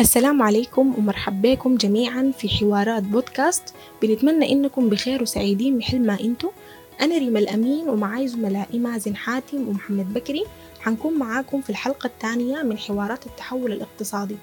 السلام 0.00 0.42
عليكم 0.42 0.94
ومرحب 0.98 1.42
بكم 1.42 1.76
جميعا 1.76 2.32
في 2.38 2.48
حوارات 2.48 3.02
بودكاست. 3.02 3.74
بنتمنى 4.02 4.52
إنكم 4.52 4.88
بخير 4.88 5.22
وسعيدين 5.22 5.78
بحل 5.78 6.06
ما 6.06 6.20
إنتو 6.20 6.50
أنا 7.00 7.18
ريما 7.18 7.38
الأمين 7.38 7.88
ومعاي 7.88 8.28
زملائي 8.28 8.78
مازن 8.78 9.16
حاتم 9.16 9.68
ومحمد 9.68 10.14
بكري. 10.14 10.44
حنكون 10.80 11.18
معاكم 11.18 11.60
في 11.60 11.70
الحلقة 11.70 12.06
الثانية 12.06 12.62
من 12.62 12.78
حوارات 12.78 13.26
التحول 13.26 13.72
الاقتصادي. 13.72 14.36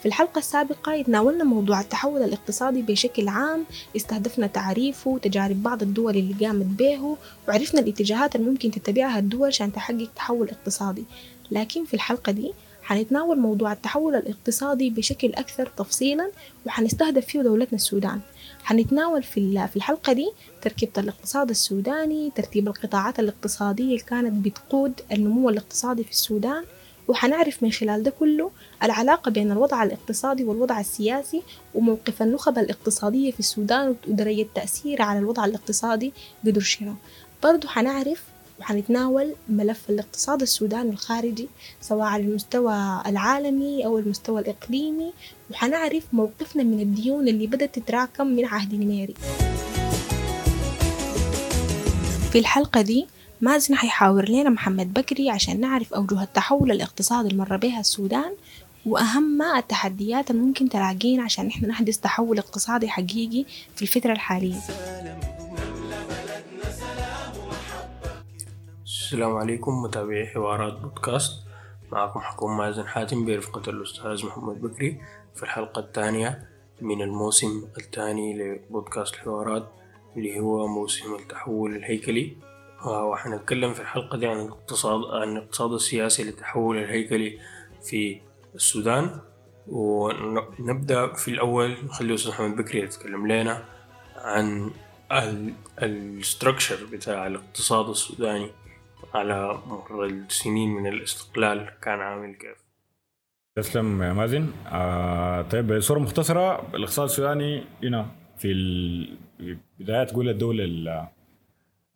في 0.00 0.06
الحلقة 0.06 0.38
السابقة 0.38 0.92
يتناولنا 0.94 1.44
موضوع 1.44 1.80
التحول 1.80 2.22
الاقتصادي 2.22 2.82
بشكل 2.82 3.28
عام. 3.28 3.64
استهدفنا 3.96 4.46
تعريفه 4.46 5.10
وتجارب 5.10 5.62
بعض 5.62 5.82
الدول 5.82 6.16
اللي 6.16 6.46
قامت 6.46 6.66
به 6.66 7.16
وعرفنا 7.48 7.80
الاتجاهات 7.80 8.36
اللي 8.36 8.50
ممكن 8.50 8.70
تتبعها 8.70 9.18
الدول 9.18 9.48
عشان 9.48 9.72
تحقق 9.72 10.08
تحول 10.16 10.48
اقتصادي. 10.48 11.04
لكن 11.50 11.84
في 11.84 11.94
الحلقة 11.94 12.32
دي 12.32 12.52
حنتناول 12.82 13.38
موضوع 13.38 13.72
التحول 13.72 14.14
الاقتصادي 14.14 14.90
بشكل 14.90 15.32
أكثر 15.34 15.66
تفصيلا 15.66 16.30
وحنستهدف 16.66 17.26
فيه 17.26 17.42
دولتنا 17.42 17.74
السودان. 17.74 18.20
حنتناول 18.64 19.22
في 19.22 19.68
في 19.68 19.76
الحلقة 19.76 20.12
دي 20.12 20.30
تركيبة 20.62 20.92
الاقتصاد 20.98 21.50
السوداني 21.50 22.32
ترتيب 22.34 22.68
القطاعات 22.68 23.20
الاقتصادية 23.20 23.84
اللي 23.84 23.98
كانت 23.98 24.44
بتقود 24.46 24.92
النمو 25.12 25.48
الاقتصادي 25.50 26.04
في 26.04 26.10
السودان 26.10 26.64
وحنعرف 27.08 27.62
من 27.62 27.72
خلال 27.72 28.02
ده 28.02 28.10
كله 28.10 28.50
العلاقة 28.82 29.30
بين 29.30 29.52
الوضع 29.52 29.82
الاقتصادي 29.82 30.44
والوضع 30.44 30.80
السياسي 30.80 31.42
وموقف 31.74 32.22
النخب 32.22 32.58
الاقتصادية 32.58 33.30
في 33.30 33.40
السودان 33.40 33.96
ودرجة 34.08 34.46
تأثيرها 34.54 35.04
على 35.04 35.18
الوضع 35.18 35.44
الاقتصادي 35.44 36.12
قدر 36.46 36.60
شنو. 36.60 36.94
برضو 37.42 37.68
حنعرف 37.68 38.22
وحنتناول 38.62 39.34
ملف 39.48 39.90
الاقتصاد 39.90 40.42
السوداني 40.42 40.90
الخارجي 40.90 41.48
سواء 41.80 42.06
على 42.06 42.22
المستوى 42.22 43.02
العالمي 43.06 43.86
أو 43.86 43.98
المستوى 43.98 44.40
الإقليمي 44.40 45.12
وحنعرف 45.50 46.02
موقفنا 46.12 46.62
من 46.62 46.80
الديون 46.80 47.28
اللي 47.28 47.46
بدأت 47.46 47.78
تتراكم 47.78 48.26
من 48.26 48.44
عهد 48.44 48.74
نميري 48.74 49.14
في 52.32 52.38
الحلقة 52.38 52.80
دي 52.80 53.06
مازن 53.40 53.74
حيحاور 53.74 54.28
لنا 54.28 54.50
محمد 54.50 54.92
بكري 54.94 55.30
عشان 55.30 55.60
نعرف 55.60 55.94
أوجه 55.94 56.22
التحول 56.22 56.70
الاقتصادي 56.70 57.28
اللي 57.28 57.38
مر 57.38 57.56
بها 57.56 57.80
السودان 57.80 58.32
وأهم 58.86 59.42
التحديات 59.42 60.30
اللي 60.30 60.42
ممكن 60.42 60.68
تلاقينا 60.68 61.22
عشان 61.22 61.46
إحنا 61.46 61.68
نحدث 61.68 61.96
تحول 61.98 62.38
اقتصادي 62.38 62.88
حقيقي 62.88 63.44
في 63.76 63.82
الفترة 63.82 64.12
الحالية. 64.12 64.60
السلام 69.12 69.36
عليكم 69.36 69.82
متابعي 69.82 70.26
حوارات 70.26 70.72
بودكاست. 70.72 71.32
معكم 71.90 72.20
حكوم 72.20 72.56
مازن 72.56 72.86
حاتم 72.86 73.24
برفقة 73.24 73.70
الأستاذ 73.70 74.26
محمد 74.26 74.60
بكري. 74.60 75.00
في 75.34 75.42
الحلقة 75.42 75.80
الثانية 75.80 76.48
من 76.80 77.02
الموسم 77.02 77.64
الثاني 77.78 78.38
لبودكاست 78.38 79.14
الحوارات 79.14 79.72
اللي 80.16 80.40
هو 80.40 80.66
موسم 80.66 81.14
التحول 81.14 81.76
الهيكلي. 81.76 82.36
وحنتكلم 82.86 83.74
في 83.74 83.80
الحلقة 83.80 84.18
دي 84.18 84.26
عن 84.26 84.40
الاقتصاد 84.40 85.00
عن 85.04 85.36
الاقتصاد 85.36 85.72
السياسي 85.72 86.24
للتحول 86.24 86.78
الهيكلي 86.78 87.38
في 87.82 88.20
السودان. 88.54 89.20
ونبدأ 89.68 91.12
في 91.12 91.28
الأول 91.28 91.76
نخلي 91.84 92.14
أستاذ 92.14 92.30
محمد 92.30 92.56
بكري 92.56 92.78
يتكلم 92.80 93.26
لنا 93.26 93.64
عن 94.16 94.70
الستركشر 95.82 96.78
بتاع 96.92 97.26
الاقتصاد 97.26 97.88
السوداني. 97.88 98.50
على 99.14 99.58
مر 99.66 100.04
السنين 100.04 100.68
من 100.68 100.86
الاستقلال 100.86 101.70
كان 101.82 102.00
عامل 102.00 102.34
كيف؟ 102.34 102.56
تسلم 103.56 104.02
يا 104.02 104.12
مازن. 104.12 104.52
آه 104.66 105.42
طيب 105.42 105.72
بصورة 105.72 105.98
مختصرة 105.98 106.74
الاقتصاد 106.74 107.04
السوداني. 107.04 107.64
هنا 107.82 108.06
في 108.38 109.08
بداية 109.78 110.04
تقول 110.04 110.28
الدولة 110.28 110.64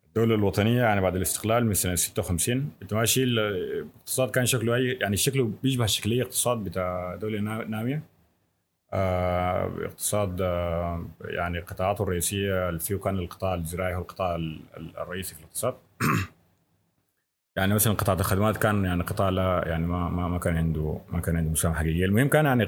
الدولة 0.07 0.35
الوطنية 0.35 0.81
يعني 0.81 1.01
بعد 1.01 1.15
الاستقلال 1.15 1.65
من 1.65 1.73
سنة 1.73 1.95
56 1.95 2.71
ماشي 2.91 3.23
الاقتصاد 3.23 4.31
كان 4.31 4.45
شكله 4.45 4.75
أي 4.75 4.97
يعني 5.01 5.17
شكله 5.17 5.51
بيشبه 5.63 5.85
شكلية 5.85 6.23
اقتصاد 6.23 6.57
بتاع 6.57 7.15
دولة 7.15 7.39
نامية. 7.63 8.03
آه 8.93 9.71
اقتصاد 9.85 10.41
آه 10.41 11.05
يعني 11.21 11.59
قطاعاته 11.59 12.03
الرئيسية 12.03 12.69
اللي 12.69 12.79
فيه 12.79 12.95
كان 12.95 13.17
القطاع 13.17 13.55
الزراعي 13.55 13.95
هو 13.95 14.01
القطاع 14.01 14.35
الرئيسي 14.77 15.35
في 15.35 15.41
الاقتصاد. 15.41 15.75
يعني 17.57 17.73
مثلا 17.73 17.93
قطاع 17.93 18.15
الخدمات 18.15 18.57
كان 18.57 18.85
يعني 18.85 19.03
قطاع 19.03 19.29
لا 19.29 19.63
يعني 19.65 19.87
ما 19.87 20.09
ما, 20.09 20.27
ما 20.27 20.39
كان 20.39 20.57
عنده 20.57 20.99
ما 21.09 21.19
كان 21.19 21.37
عنده 21.37 21.51
مساهمه 21.51 21.75
حقيقية. 21.75 22.05
المهم 22.05 22.27
كان 22.27 22.45
يعني 22.45 22.67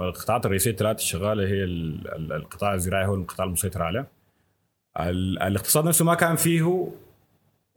القطاعات 0.00 0.46
الرئيسية 0.46 0.70
الثلاث 0.70 0.98
الشغاله 0.98 1.48
هي 1.48 1.64
القطاع 1.64 2.74
الزراعي 2.74 3.06
هو 3.06 3.14
القطاع 3.14 3.46
المسيطر 3.46 3.82
عليه. 3.82 4.08
الاقتصاد 5.00 5.84
نفسه 5.84 6.04
ما 6.04 6.14
كان 6.14 6.36
فيه 6.36 6.62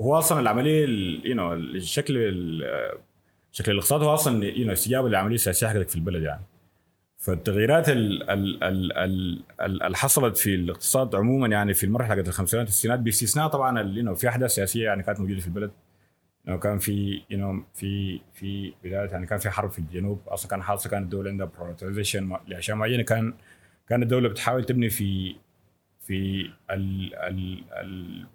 هو 0.02 0.18
أصلا 0.18 0.40
العملية 0.40 0.86
يو 1.26 1.36
نو 1.36 1.54
الشكل 1.54 2.14
شكل 3.52 3.72
الاقتصاد 3.72 4.04
هو 4.04 4.14
أصلا 4.14 4.46
you 4.46 4.66
know 4.66 4.74
استجابة 4.74 5.10
للعملية 5.10 5.36
السياسية 5.36 5.68
حقتك 5.68 5.90
في 5.90 5.96
البلد 5.96 6.24
يعني. 6.24 6.42
فالتغييرات 7.18 7.90
اللي 7.90 9.98
حصلت 9.98 10.38
في 10.38 10.56
الاقتصاد 10.56 11.16
عموما 11.16 11.48
يعني 11.48 11.74
في 11.74 11.86
المرحلة 11.86 12.16
حقت 12.16 12.28
الخمسينات 12.28 12.68
والستينات 12.68 13.00
باستثناء 13.00 13.48
طبعا 13.48 14.14
في 14.16 14.30
أحداث 14.30 14.52
سياسية 14.52 14.86
يعني 14.86 15.04
كانت 15.04 15.20
موجودة 15.20 15.40
في 15.40 15.48
البلد. 15.48 15.72
انه 16.50 16.58
كان 16.58 16.80
في 16.80 17.22
you 17.30 17.64
في 17.74 18.22
في 18.34 18.74
بداية 18.84 19.10
يعني 19.10 19.26
كان 19.26 19.40
في 19.40 19.50
حرب 19.50 19.72
في 19.72 19.80
الجنوب 19.80 20.22
أصلا 20.28 20.50
كان 20.52 20.64
حاصل 20.64 20.90
كانت 20.90 21.04
الدولة 21.04 21.30
عندها 21.30 21.52
prioritization 21.58 22.38
لأشياء 22.48 22.78
معينة. 22.78 23.04
كان 23.04 23.34
كان 23.90 24.04
الدولة 24.04 24.30
بتحاول 24.30 24.64
تبني 24.64 24.90
في 24.90 25.36
في 26.00 26.50
ال 26.72 27.16
ال 27.16 27.64
ال 27.72 28.26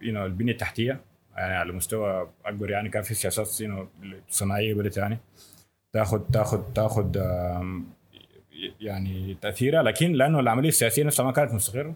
يو 0.00 0.26
البنية 0.26 0.52
التحتية 0.52 1.00
يعني 1.36 1.54
على 1.54 1.72
مستوى 1.72 2.30
أكبر. 2.44 2.70
يعني 2.70 2.88
كان 2.88 3.02
في 3.02 3.14
سياسات 3.14 3.46
صناعية 4.28 4.74
بدات 4.74 4.96
يعني 4.96 5.18
تاخذ 5.92 6.20
تاخذ 6.32 6.72
تاخذ 6.74 7.16
يعني 8.80 9.36
تأثيرها. 9.42 9.82
لكن 9.82 10.12
لأنه 10.12 10.40
العملية 10.40 10.68
السياسية 10.68 11.04
نفسها 11.04 11.24
ما 11.24 11.32
كانت 11.32 11.52
مستقرة 11.52 11.94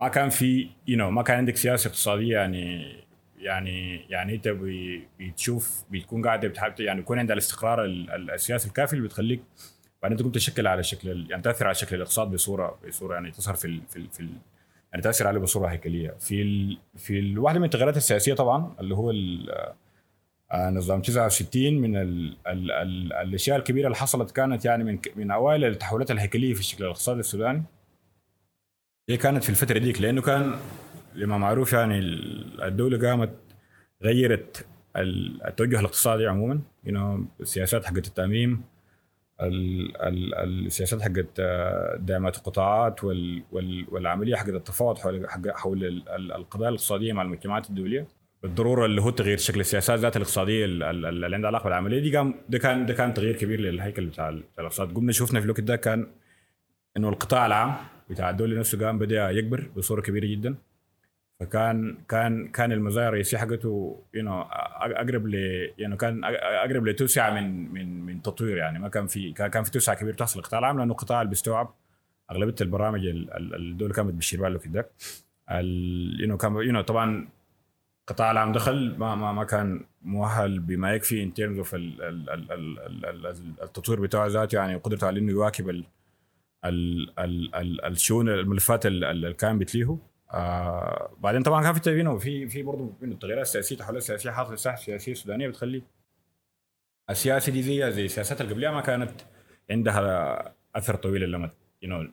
ما 0.00 0.08
كان 0.08 0.28
في 0.28 0.68
يو 0.86 1.10
ما 1.10 1.22
كان 1.22 1.36
عندك 1.36 1.56
سياسة 1.56 1.88
اقتصادية 1.88 2.36
يعني 2.36 2.96
يعني 3.38 3.96
يعني 4.10 4.34
انت 4.34 4.56
بتشوف 5.20 5.84
بتكون 5.90 6.26
قاعد 6.26 6.46
بتحاول 6.46 6.74
يعني 6.78 7.00
يكون 7.00 7.18
عندها 7.18 7.34
الاستقرار 7.34 7.84
السياسي 7.84 8.68
الكافي 8.68 8.92
اللي 8.92 9.04
بتخليك 9.04 9.40
بعدين 10.02 10.18
تقوم 10.18 10.32
تشكل 10.32 10.66
على 10.66 10.82
شكل 10.82 11.26
يعني 11.30 11.42
تأثر 11.42 11.66
على 11.66 11.74
شكل 11.74 11.96
الاقتصاد 11.96 12.30
بصورة 12.30 12.78
بصورة 12.88 13.14
يعني 13.14 13.30
تظهر 13.30 13.54
في 13.54 13.64
ال 13.64 13.80
في 13.88 13.96
ال 13.96 14.08
في 14.10 14.20
ال 14.20 14.30
يعني 14.92 15.02
تأثر 15.02 15.26
عليه 15.26 15.40
بصورة 15.40 15.66
هيكلية. 15.66 16.14
في 16.20 16.42
ال 16.42 16.78
في 16.96 17.38
واحدة 17.38 17.58
من 17.58 17.64
التغيرات 17.64 17.96
السياسية 17.96 18.34
طبعا 18.34 18.74
اللي 18.80 18.94
هو 18.94 19.12
نظام 20.54 21.02
69 21.02 21.74
من 21.74 21.96
ال 21.96 22.36
ال 22.46 22.70
ال 22.70 23.12
الأشياء 23.12 23.56
الكبيرة 23.56 23.86
اللي 23.86 23.96
حصلت 23.96 24.30
كانت 24.30 24.64
يعني 24.64 24.84
من 24.84 24.98
من 25.16 25.30
أوائل 25.30 25.64
التحولات 25.64 26.10
الهيكلية 26.10 26.54
في 26.54 26.60
الشكل 26.60 26.84
الاقتصادي 26.84 27.20
السوداني 27.20 27.62
هي 29.08 29.16
كانت 29.16 29.44
في 29.44 29.50
الفترة 29.50 29.78
ديك 29.78 30.00
لأنه 30.00 30.22
كان 30.22 30.54
لما 31.16 31.38
معروف 31.38 31.72
يعني 31.72 31.98
الدولة 32.62 33.08
قامت 33.08 33.34
غيرت 34.02 34.66
التوجه 34.96 35.80
الاقتصادي 35.80 36.26
عموما. 36.26 36.60
You 36.86 36.90
know, 36.90 37.40
السياسات 37.40 37.84
حقت 37.84 38.06
التأميم 38.06 38.62
ال 39.40 39.96
ال 40.02 40.34
السياسات 40.66 41.02
حقت 41.02 41.40
دعمات 42.00 42.36
القطاعات 42.36 43.04
وال 43.04 43.42
وال 43.52 43.86
والعملية 43.88 44.36
حقت 44.36 44.48
التفاوض 44.48 44.98
حول 44.98 45.26
حول 45.54 45.84
القضايا 46.10 46.68
الاقتصادية 46.68 47.12
مع 47.12 47.22
المجتمعات 47.22 47.70
الدولية. 47.70 48.06
بالضرورة 48.42 48.86
اللي 48.86 49.02
هو 49.02 49.10
تغيير 49.10 49.38
شكل 49.38 49.60
السياسات 49.60 49.98
ذات 49.98 50.16
الاقتصادية 50.16 50.64
اللي 50.64 51.36
عندها 51.36 51.48
علاقة 51.48 51.64
بالعملية 51.64 52.00
دي 52.00 52.16
قام 52.16 52.34
ده 52.48 52.58
كان 52.58 52.86
ده 52.86 52.94
كان 52.94 53.14
تغيير 53.14 53.36
كبير 53.36 53.60
للهيكل 53.60 54.06
بتاع 54.06 54.28
الاقتصاد. 54.58 54.94
قمنا 54.94 55.12
شفنا 55.12 55.40
في 55.40 55.44
الوقت 55.46 55.60
ده 55.60 55.76
كان 55.76 56.06
إنه 56.96 57.08
القطاع 57.08 57.46
العام 57.46 57.74
بتاع 58.10 58.30
الدولة 58.30 58.58
نفسه 58.58 58.86
قام 58.86 58.98
بدأ 58.98 59.30
يكبر 59.30 59.70
بصورة 59.76 60.00
كبيرة 60.00 60.26
جدا. 60.26 60.54
فكان 61.40 61.98
كان 62.08 62.48
كان 62.48 62.72
المزايا 62.72 63.08
الرئيسيه 63.08 63.38
حقته 63.38 64.02
يو 64.14 64.42
اقرب 64.80 65.26
ل 65.26 65.34
يعني 65.78 65.96
كان 65.96 66.24
اقرب 66.24 66.86
لتوسعه 66.86 67.30
من 67.30 67.72
من 67.72 68.00
من 68.06 68.22
تطوير 68.22 68.56
يعني 68.56 68.78
ما 68.78 68.88
كان 68.88 69.06
في 69.06 69.32
كان 69.32 69.62
في 69.62 69.70
توسعه 69.70 69.96
كبيره 69.96 70.14
تحصل 70.14 70.38
القطاع 70.40 70.58
العام 70.58 70.78
لأنه 70.78 70.92
القطاع 70.92 71.20
اللي 71.20 71.30
بيستوعب 71.30 71.74
اغلبيه 72.30 72.54
البرامج 72.60 73.00
الدولة 73.06 73.94
كانت 73.94 74.14
بتشير 74.14 74.42
بالها 74.42 74.58
في 74.58 74.68
ذاك 74.68 74.90
يو 76.28 76.36
كان 76.36 76.56
يو 76.56 76.80
طبعا 76.80 77.28
القطاع 78.10 78.30
العام 78.30 78.52
دخل 78.52 78.94
ما 78.98 79.14
ما 79.14 79.32
ما 79.32 79.44
كان 79.44 79.84
مؤهل 80.02 80.58
بما 80.58 80.94
يكفي 80.94 81.22
ان 81.22 81.34
تيرمز 81.34 81.58
اوف 81.58 81.70
التطوير 83.62 84.00
بتاعه 84.00 84.26
ذاته 84.26 84.56
يعني 84.56 84.74
قدرته 84.74 85.06
على 85.06 85.20
انه 85.20 85.32
يواكب 85.32 85.84
الشؤون 87.84 88.28
الملفات 88.28 88.86
اللي 88.86 89.32
كان 89.32 89.58
بتليه 89.58 89.98
آه 90.32 91.10
بعدين 91.18 91.42
طبعا 91.42 91.62
كان 91.62 91.74
في 91.74 91.80
تبينه 91.80 92.18
في 92.18 92.48
في 92.48 92.62
برضه 92.62 92.92
التغييرات 93.02 93.42
السياسية 93.46 93.76
تحولات 93.76 94.02
سياسية 94.02 94.30
حاصله 94.30 94.54
الساحه 94.54 94.76
السياسيه 94.78 95.12
السودانيه 95.12 95.48
بتخلي 95.48 95.82
السياسة 97.10 97.52
دي 97.52 97.62
زي 97.62 97.92
زي 97.92 98.04
السياسات 98.04 98.40
اللي 98.40 98.52
قبلها 98.52 98.70
ما 98.70 98.80
كانت 98.80 99.10
عندها 99.70 100.54
أثر 100.76 100.94
طويل 100.96 101.24
الامد 101.24 101.50
you 101.84 102.08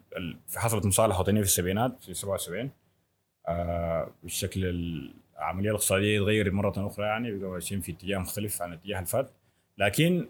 حصلت 0.58 0.86
مصالحه 0.86 1.20
وطنية 1.20 1.42
في 1.42 1.48
السبعينات 1.48 2.04
في 2.04 2.14
77 2.14 2.72
آه 3.48 4.12
بالشكل 4.24 4.66
العملية 5.40 5.70
الاقتصادية 5.70 6.20
تغير 6.20 6.52
مرة 6.52 6.88
أخرى 6.88 7.06
يعني 7.06 7.32
بقوا 7.32 7.54
ماشيين 7.54 7.82
في 7.82 7.92
اتجاه 7.92 8.18
مختلف 8.18 8.62
عن 8.62 8.74
الاتجاه 8.74 8.96
اللي 8.96 9.06
فات 9.08 9.32
لكن 9.78 10.30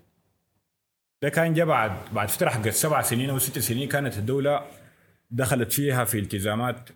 ده 1.21 1.29
كان 1.29 1.53
جاء 1.53 1.65
بعد 1.65 1.91
بعد 2.13 2.29
فترة 2.29 2.49
حقت 2.49 2.67
سبع 2.69 3.01
سنين 3.01 3.29
أو 3.29 3.39
ست 3.39 3.59
سنين 3.59 3.89
كانت 3.89 4.17
الدولة 4.17 4.67
دخلت 5.31 5.71
فيها 5.71 6.03
في 6.03 6.19
التزامات 6.19 6.89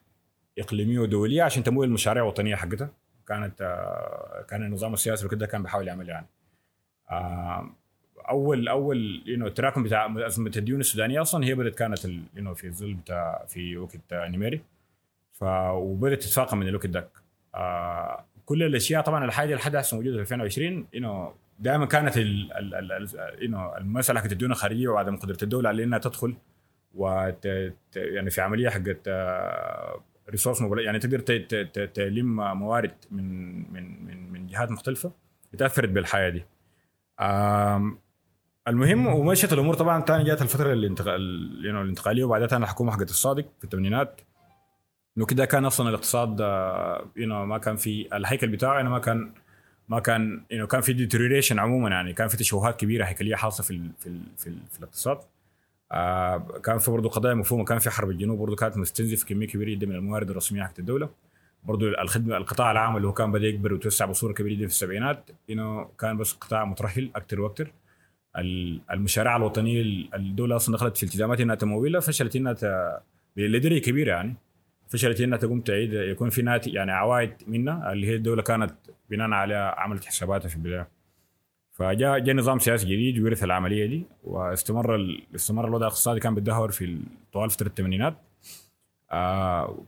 إقليمية 0.60 1.00
ودولية 1.00 1.44
عشان 1.44 1.64
تمويل 1.64 1.90
المشاريع 1.90 2.24
الوطنيه 2.24 2.56
حقتها. 2.56 2.90
كانت 3.28 3.62
آه، 3.62 4.46
كان 4.50 4.64
النظام 4.64 4.94
السياسي 4.94 5.26
وكده 5.26 5.46
كان 5.46 5.64
بيحاول 5.64 5.88
يعمل 5.88 6.10
يعني. 6.10 6.28
آه، 7.12 7.70
أول 8.30 8.68
أول 8.68 9.24
you 9.26 9.38
know 9.38 9.48
التراكم 9.48 9.84
بتاع 9.84 10.28
أزمة 10.28 10.52
الديون 10.58 10.80
السودانية 10.80 11.22
أصلا 11.22 11.46
هي 11.46 11.56
بدأت 11.56 11.76
كانت 11.76 12.06
you 12.06 12.20
know 12.36 12.54
في 12.54 12.68
الظل 12.68 12.94
بتاع 12.94 13.46
في 13.48 13.78
وقت 13.78 14.14
نيميري. 14.14 14.62
ف 15.34 15.44
وبدأت 15.44 16.22
تتفاقم 16.22 16.58
من 16.58 16.68
الوقت 16.68 16.86
ذاك. 16.86 17.10
آه 17.56 18.26
كل 18.46 18.64
الأشياء 18.64 19.02
طبعا 19.02 19.26
الحاجة 19.26 19.50
اللي 19.50 19.62
حدث 19.62 19.94
موجودة 19.94 20.16
في 20.16 20.22
2020 20.22 20.88
you 20.94 21.02
know 21.02 21.34
دائما 21.60 21.86
كانت 21.86 22.14
you 22.14 23.50
know 23.52 23.78
المسألة 23.78 24.20
حقت 24.20 24.32
الديون 24.32 24.52
الخارجية 24.52 24.88
وعدم 24.88 25.16
قدرة 25.16 25.38
الدولة 25.44 25.70
على 25.70 25.84
إنها 25.84 26.00
تدخل 26.00 26.36
وت 26.96 27.46
يعني 27.96 28.30
في 28.30 28.42
عملية 28.42 28.70
حقت 28.70 29.08
resource 30.30 30.62
يعني 30.62 31.00
تقدر 31.00 31.20
تلم 31.94 32.36
موارد 32.36 32.94
من 33.12 33.58
من 33.74 34.06
من 34.06 34.32
من 34.32 34.48
جهات 34.48 34.72
مختلفة 34.72 35.12
تاثرت 35.58 35.90
بالحياة 35.90 36.30
دي. 36.30 36.46
المهم 38.68 39.08
ومشت 39.08 39.54
الأمور 39.54 39.74
طبعا 39.74 40.02
ثاني 40.02 40.24
جات 40.24 40.42
الفترة 40.42 40.74
الانتقال 40.74 41.62
know 41.64 41.76
الانتقالية 41.76 42.24
وبعدها 42.24 42.48
الحكومة 42.64 42.92
حقت 42.92 43.10
الصادق 43.10 43.46
في 43.58 43.64
الثمانينات 43.64 44.22
إنه 45.18 45.26
كده 45.26 45.46
كان 45.46 45.66
أصلا 45.66 45.90
الاقتصاد 45.90 46.40
you 47.16 47.28
know 47.28 47.46
ما 47.46 47.58
كان 47.58 47.76
في 47.76 48.18
الهيكل 48.18 48.48
بتاعه 48.48 48.76
يعني 48.76 48.90
ما 48.90 49.00
كان 49.00 49.34
ما 49.90 50.00
كان 50.00 50.44
know 50.54 50.66
كان 50.66 50.82
في 50.82 50.94
deterioration 50.94 51.60
عموما 51.60 51.90
يعني 51.90 52.14
كان 52.14 52.28
في 52.28 52.38
تشوهات 52.38 52.80
كبيرة 52.80 53.06
هيكلية 53.06 53.36
حاصلة 53.36 53.66
في 53.66 53.72
ال 53.72 53.92
في 54.00 54.08
ال 54.08 54.22
في, 54.38 54.48
ال 54.48 54.58
في 54.72 54.80
الاقتصاد 54.80 55.20
آه 55.92 56.38
كان 56.64 56.78
في 56.78 56.92
برضه 56.92 57.10
قضايا 57.10 57.34
مفهومة 57.34 57.66
كان 57.66 57.80
في 57.80 57.90
حرب 57.90 58.10
الجنوب 58.10 58.40
برضه 58.40 58.56
كانت 58.56 58.78
مستنزف 58.78 59.24
كمية 59.24 59.48
كبيرة 59.48 59.70
جدا 59.70 59.88
من 59.88 59.96
الموارد 59.96 60.30
الرسمية 60.30 60.64
حقت 60.64 60.80
الدولة. 60.80 61.10
برضه 61.64 61.88
الخدمة 62.02 62.38
القطاع 62.38 62.72
العام 62.72 62.98
اللي 62.98 63.08
هو 63.08 63.14
كان 63.14 63.32
بدأ 63.32 63.48
يكبر 63.48 63.74
ويتوسع 63.74 64.06
بصورة 64.06 64.34
كبيرة 64.34 64.54
جدا 64.54 64.68
في 64.68 64.72
السبعينات 64.74 65.30
know 65.52 65.96
كان 66.00 66.18
بس 66.18 66.34
قطاع 66.34 66.66
مترهل 66.66 67.10
أكثر 67.16 67.42
وأكثر 67.42 67.72
ال- 68.38 68.82
المشاريع 68.92 69.36
الوطنية 69.36 69.82
ال- 69.82 70.16
الدولة 70.16 70.56
أصلا 70.56 70.76
دخلت 70.76 70.98
في 70.98 71.04
التزامات 71.04 71.40
إنها 71.42 71.56
تمويلها 71.56 72.00
فشلت 72.02 72.36
إنها. 72.36 72.56
لدرجة 73.38 73.80
كبيرة 73.80 74.10
يعني. 74.12 74.36
فشلت 74.90 75.22
إنها 75.22 75.38
تقوم 75.38 75.62
تعيد 75.62 75.94
يكون 75.94 76.30
في 76.30 76.42
ناتج 76.42 76.74
يعني 76.74 76.92
عوائد 76.92 77.32
منها 77.48 77.92
اللي 77.94 78.08
هي 78.08 78.16
الدولة 78.16 78.42
كانت 78.42 78.74
بناء 79.10 79.30
عليها 79.32 79.80
عملت 79.80 80.06
حساباتها 80.06 80.50
في 80.50 80.56
البداية. 80.56 80.88
فجاء 81.78 82.20
جاء 82.20 82.36
نظام 82.36 82.60
سياسي 82.60 82.86
جديد 82.86 83.20
ورث 83.20 83.44
العملية 83.44 83.86
دي 83.86 84.04
واستمر 84.24 84.96
ال... 84.96 85.24
استمر 85.36 85.68
الوضع 85.68 85.86
الاقتصادي 85.88 86.20
كان 86.20 86.36
بيتدهور 86.36 86.72
في 86.72 86.86
ال- 86.86 87.02
طوال 87.34 87.50
فترة 87.50 87.68
الثمانينات 87.68 88.18
آه. 89.12 89.84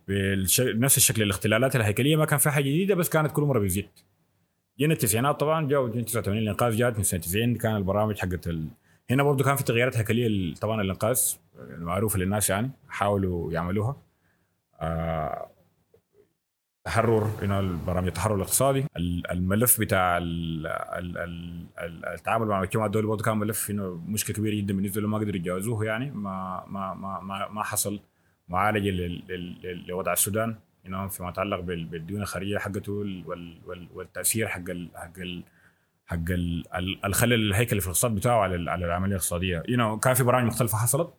نفس 0.59 0.97
الشكل 0.97 1.21
الاختلالات 1.21 1.75
الهيكلية 1.75 2.15
ما 2.15 2.25
كان 2.25 2.39
في 2.39 2.49
حاجة 2.49 2.63
جديدة 2.63 2.95
بس 2.95 3.09
كانت 3.09 3.31
كل 3.31 3.41
مرة 3.41 3.59
بتزيد 3.59 3.87
جينا 4.79 4.93
التسعينات 4.93 5.39
طبعا 5.39 5.67
جاء 5.67 5.87
89 5.87 6.37
الإنقاذ 6.37 6.75
جات 6.75 6.97
من 6.97 7.03
سنة 7.03 7.19
90 7.19 7.55
كان 7.55 7.75
البرامج 7.75 8.17
حقت 8.17 8.47
ال... 8.47 8.67
هنا 9.09 9.23
برضه 9.23 9.43
كان 9.43 9.55
في 9.55 9.63
تغييرات 9.63 9.97
هيكلية 9.97 10.53
طبعا 10.55 10.81
الانقاذ 10.81 11.19
المعروفه 11.59 12.19
للناس 12.19 12.49
يعني 12.49 12.71
حاولوا 12.89 13.51
يعملوها 13.53 13.95
آه 14.81 15.47
تحرر 16.89 17.23
هنا 17.41 17.59
البرامج 17.59 18.07
التحرر 18.07 18.35
الاقتصادي 18.35 18.85
ال- 18.97 19.31
الملف 19.31 19.79
بتاع 19.79 20.17
ال 20.17 20.67
ال 20.67 21.17
ال 21.17 21.65
ال 21.79 22.05
التعامل 22.05 22.47
مع 22.47 22.57
المجتمع 22.57 22.85
الدولي 22.85 23.07
برضه 23.07 23.23
كان 23.23 23.37
ملف 23.37 23.69
انه 23.69 24.01
مشكلة 24.07 24.35
كبيرة 24.35 24.55
جدا 24.55 24.73
بالنسبة 24.73 25.01
لهم 25.01 25.11
ما 25.11 25.17
قدروا 25.17 25.35
يتجاوزوه 25.35 25.85
يعني 25.85 26.11
ما 26.11 26.63
ما 26.67 26.93
ما 26.93 27.19
ما, 27.19 27.47
حصل 27.63 27.99
معالجة 28.49 28.89
لوضع 29.87 30.13
السودان 30.13 30.55
فيما 31.09 31.29
يتعلق 31.29 31.59
بال- 31.59 31.85
بالديون 31.85 32.21
الخارجية 32.21 32.57
حقته 32.57 32.91
وال- 32.91 33.23
وال- 33.27 33.57
وال- 33.65 33.87
والتأثير 33.93 34.47
حق 34.47 34.69
ال 34.69 34.89
حق 34.95 35.19
ال 35.19 35.43
حق 36.05 36.15
ال- 36.31 36.73
ال- 36.75 37.05
الخلل 37.05 37.33
الهيكلي 37.33 37.79
في 37.79 37.85
الاقتصاد 37.87 38.15
بتاعه 38.15 38.39
على 38.39 38.55
ال- 38.55 38.69
على 38.69 38.85
العملية 38.85 39.09
الاقتصادية. 39.11 39.63
كان 39.97 40.13
في 40.13 40.23
برامج 40.23 40.45
مختلفة 40.47 40.77
حصلت 40.77 41.13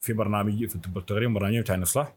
في 0.00 0.12
برنامج 0.12 0.66
في 0.66 0.78
تقريبا 1.06 1.32
برنامج 1.32 1.58
بتاع 1.58 1.74
الإصلاح 1.74 2.14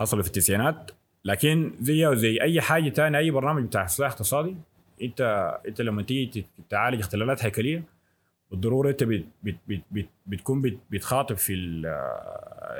حصلوا 0.00 0.22
في 0.22 0.28
التسعينات. 0.28 0.90
لكن 1.24 1.72
زيه 1.80 2.08
وزي 2.08 2.40
أي 2.40 2.60
حاجة 2.60 2.88
تانية 2.88 3.18
أي 3.18 3.30
برنامج 3.30 3.64
بتاع 3.64 3.84
إصلاح 3.84 4.10
اقتصادي 4.10 4.56
انت 5.02 5.20
أنت 5.68 5.80
لما 5.80 6.02
تيجي 6.02 6.46
تعالج 6.70 7.00
اختلالات 7.00 7.44
هيكلية 7.44 7.82
بالضرورة 8.50 8.90
أنت 8.90 9.04
بت 9.04 9.24
بت 9.42 9.56
بت 9.68 9.80
بت 9.90 10.06
بتكون 10.26 10.62
بت 10.62 10.78
بتخاطب 10.90 11.36
في 11.36 11.54
ال- 11.54 11.86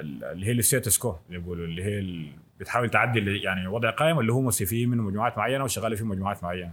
ال- 0.00 0.24
اللي 0.24 0.46
هي 0.46 0.52
الستاتس 0.52 0.98
كو 0.98 1.16
اللي 1.28 1.38
بيقولوا 1.38 1.64
اللي 1.66 1.84
هي 1.84 2.24
بتحاول 2.60 2.90
تعدل 2.90 3.44
يعني 3.44 3.66
وضع 3.66 3.90
قائم 3.90 4.18
اللي 4.20 4.32
هو 4.32 4.40
مستفيد 4.40 4.88
منه 4.88 5.02
مجموعات 5.02 5.38
معينة 5.38 5.64
وشغالة 5.64 5.96
في 5.96 6.04
مجموعات 6.04 6.42
معينة. 6.44 6.72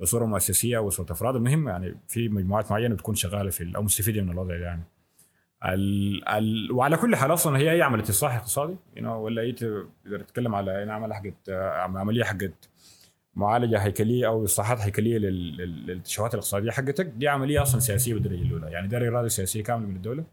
بصورة 0.00 0.26
مؤسسية 0.26 0.78
وصورة 0.78 1.12
أفراد 1.12 1.36
المهم 1.36 1.68
يعني 1.68 1.94
في 2.08 2.28
مجموعات 2.28 2.70
معينة 2.70 2.94
بتكون 2.94 3.14
شغالة 3.14 3.50
في 3.50 3.72
أو 3.76 3.82
مستفيدة 3.82 4.22
من 4.22 4.30
الوضع 4.30 4.56
ده 4.56 4.64
يعني. 4.64 4.82
ال 5.64 6.28
ال 6.28 6.72
وعلى 6.72 6.96
كل 6.96 7.16
حال 7.16 7.32
أصلا 7.32 7.58
هي 7.58 7.70
أي 7.72 7.82
عملية 7.82 8.02
إصلاح 8.02 8.36
اقتصادي 8.36 8.76
you 8.96 9.00
know, 9.00 9.06
ولا 9.06 9.42
أي 9.42 9.52
تقدر 9.52 10.20
تتكلم 10.20 10.54
على 10.54 10.78
أي 10.82 10.90
عمل 10.90 11.14
حقت 11.14 11.50
عملية 11.96 12.24
حقت 12.24 12.68
معالجة 13.34 13.78
هيكلية 13.78 14.26
أو 14.26 14.44
إصلاحات 14.44 14.80
هيكلية 14.80 15.18
لل- 15.18 15.56
لل- 15.56 15.86
للتشوهات 15.86 16.34
الاقتصادية 16.34 16.70
حقتك 16.70 17.06
دي 17.06 17.28
عملية 17.28 17.62
أصلا 17.62 17.80
سياسية 17.80 18.14
بالدرجه 18.14 18.42
الأولى. 18.42 18.70
يعني 18.72 18.88
داري 18.88 19.08
اراده 19.08 19.28
سياسية 19.28 19.62
كاملة 19.62 19.86
من 19.88 19.96
الدولة 19.96 20.24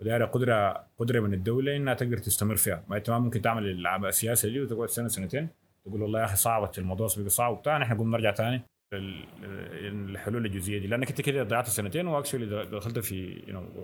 وداري 0.00 0.24
قدرة 0.24 0.84
قدرة 0.98 1.20
من 1.20 1.34
الدولة 1.34 1.76
إنها 1.76 1.94
تقدر 1.94 2.16
تستمر 2.18 2.56
فيها. 2.56 2.82
ما 2.88 2.96
انت 2.96 3.10
ما 3.10 3.18
ممكن 3.18 3.42
تعمل 3.42 3.86
السياسة 4.06 4.48
دي 4.48 4.60
وتقعد 4.60 4.88
سنة 4.88 5.08
سنتين 5.08 5.48
تقول 5.84 6.02
والله 6.02 6.20
يا 6.20 6.24
أخي 6.24 6.36
صعبت 6.36 6.78
الموضوع 6.78 7.06
صعب 7.06 7.52
وبتاع 7.52 7.78
نحن 7.78 7.92
نقوم 7.94 8.10
نرجع 8.10 8.32
ثاني 8.32 8.62
الحلول 8.92 10.46
الجزئية 10.46 10.78
دي. 10.78 10.86
لأنك 10.86 11.08
أنت 11.08 11.20
كده 11.20 11.42
ضيعت 11.42 11.68
سنتين 11.68 12.06
وأكشولي 12.06 12.64
دخلت 12.66 12.98
في 12.98 13.42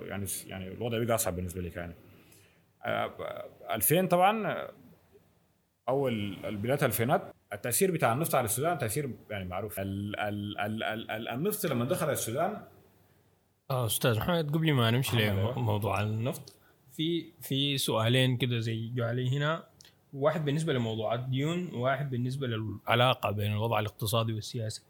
يعني 0.09 0.27
يعني 0.47 0.69
الوضع 0.69 1.05
بقى 1.05 1.15
أصعب 1.15 1.37
بالنسبة 1.37 1.61
لك 1.61 1.77
يعني. 1.77 1.95
آه، 2.85 3.15
2000 3.71 4.07
طبعا 4.07 4.47
آه، 4.47 4.73
أول 5.89 6.37
بدايه 6.45 6.79
الالفينات 6.79 7.35
التأثير 7.53 7.91
بتاع 7.91 8.13
النفط 8.13 8.35
على 8.35 8.45
السودان 8.45 8.79
تأثير 8.79 9.11
يعني 9.31 9.45
معروف. 9.49 9.81
ال 9.81 10.21
ال 10.21 10.59
ال 10.59 10.83
ال 10.83 11.11
ال 11.11 11.29
النفط 11.29 11.67
لما 11.67 11.85
دخل 11.85 12.11
السودان 12.11 12.65
آه 13.71 13.87
أستاذ 13.87 14.17
محمد 14.19 14.51
قبل 14.51 14.73
ما 14.73 14.91
نمشي. 14.91 15.31
لموضوع 15.31 16.03
النفط 16.03 16.57
في 16.93 17.33
في 17.41 17.79
سؤالين 17.79 18.37
كده 18.37 18.59
زي 18.59 18.89
جوا 18.89 19.05
علي 19.05 19.37
هنا. 19.39 19.65
واحد 20.13 20.45
بالنسبة 20.45 20.73
لموضوع 20.73 21.15
الديون 21.15 21.75
وواحد 21.75 22.11
بالنسبة 22.11 22.47
للعلاقة 22.47 23.31
بين 23.31 23.53
الوضع 23.53 23.79
الاقتصادي 23.79 24.33
والسياسي. 24.33 24.83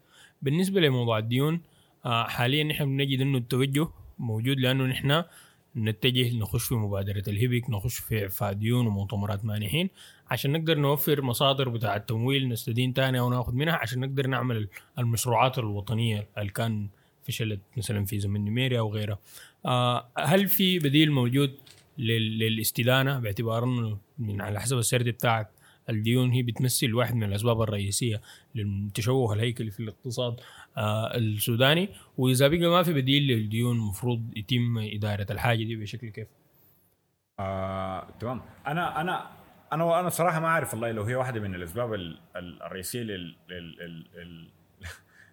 بالنسبة 0.43 0.81
لموضوع 0.81 1.17
الديون 1.17 1.61
آه 2.05 2.23
حاليا 2.27 2.63
نحن 2.63 2.85
بنجد 2.85 3.21
إنه 3.21 3.37
التوجه 3.37 3.87
موجود 4.19 4.59
لأنه 4.59 4.85
نحن 4.85 5.23
نتجه 5.77 6.37
نخش 6.37 6.63
في 6.63 6.75
مبادرة 6.75 7.23
ال 7.27 7.35
HIPC 7.35 7.69
نخش 7.69 7.97
في 7.97 8.23
إعفاء 8.23 8.53
ديون 8.53 8.87
ومؤتمرات 8.87 9.45
مانحين 9.45 9.89
عشان 10.31 10.51
نقدر 10.51 10.77
نوفر 10.77 11.21
مصادر 11.21 11.69
بتاع 11.69 11.95
التمويل 11.95 12.49
نستدين 12.49 12.93
تاني 12.93 13.19
أو 13.19 13.29
ناخذ 13.29 13.53
منها 13.53 13.73
عشان 13.73 13.99
نقدر 13.99 14.27
نعمل 14.27 14.67
المشروعات 14.99 15.59
الوطنية 15.59 16.27
اللي 16.37 16.51
كان 16.51 16.87
فشلت 17.23 17.59
مثلا 17.77 18.05
في 18.05 18.19
زمن 18.19 18.43
نيميريا 18.43 18.79
أو 18.79 18.93
غيرها. 18.93 19.19
آه 19.65 20.07
هل 20.17 20.47
في 20.47 20.79
بديل 20.79 21.11
موجود 21.11 21.55
لل- 21.97 22.39
للاستدانة 22.39 23.19
باعتبار 23.19 23.63
أنه 23.63 23.97
من 24.19 24.41
على 24.41 24.61
حسب 24.61 24.77
السرد 24.77 25.09
بتاعك 25.09 25.49
الديون 25.89 26.31
هي 26.31 26.41
بتمثل 26.41 26.93
واحد 26.93 27.15
من 27.15 27.23
الأسباب 27.23 27.61
الرئيسية 27.61 28.21
للتشوه 28.55 29.33
الهيكلي 29.33 29.71
في 29.71 29.79
الاقتصاد 29.79 30.39
آه 30.77 31.17
السوداني. 31.17 31.89
وإذا 32.17 32.47
بقى 32.47 32.59
ما 32.59 32.83
في 32.83 32.93
بديل 32.93 33.23
للديون 33.27 33.75
المفروض 33.75 34.37
يتم 34.37 34.77
إدارة 34.77 35.27
الحاجة 35.31 35.63
دي 35.63 35.75
بشكل 35.75 36.09
كيف؟ 36.09 36.27
آه، 37.39 38.07
تمام. 38.19 38.41
أنا 38.67 39.01
أنا 39.01 39.31
أنا 39.73 39.99
أنا 39.99 40.09
صراحة 40.09 40.39
ما 40.39 40.47
أعرف 40.47 40.73
والله 40.73 40.91
لو 40.91 41.03
هي 41.03 41.15
واحدة 41.15 41.39
من 41.39 41.55
الأسباب 41.55 41.93
ال- 41.93 42.19
ال- 42.35 42.63
الرئيسية 42.63 43.01
لل, 43.01 43.35
لل, 43.49 43.77
لل, 44.15 44.49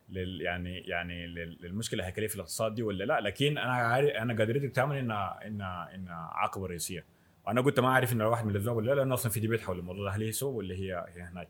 لل 0.09 0.40
يعني 0.47 0.78
يعني 0.78 1.26
لل- 1.26 1.59
للمشكلة 1.61 2.00
الهيكلية 2.00 2.26
في 2.26 2.35
الاقتصاد 2.35 2.75
دي 2.75 2.83
ولا 2.83 3.04
لا. 3.04 3.21
لكن 3.21 3.59
أنا 3.59 3.99
أنا 4.23 4.35
قادرتك 4.38 4.71
تعمل 4.75 4.97
إنها 4.97 5.47
إنها 5.47 5.95
إنها 5.95 6.30
عقبة 6.33 6.66
رئيسية. 6.66 7.04
وأنا 7.47 7.61
قلت 7.61 7.80
ما 7.80 7.88
أعرف 7.88 8.12
انها 8.12 8.26
واحد 8.26 8.44
من 8.44 8.50
الاسباب 8.50 8.76
ولا 8.76 8.87
لا 8.90 8.94
لأنه 8.94 9.14
أصلا 9.14 9.32
في 9.32 9.40
ديبيت 9.40 9.61
حول 9.61 9.78
الموضوع 9.78 10.04
ده 10.04 10.11
هل 10.11 10.23
هي 10.23 10.32
سو 10.32 10.50
ولا 10.50 10.75
هي 10.75 11.06
هي 11.09 11.23
هناك. 11.23 11.49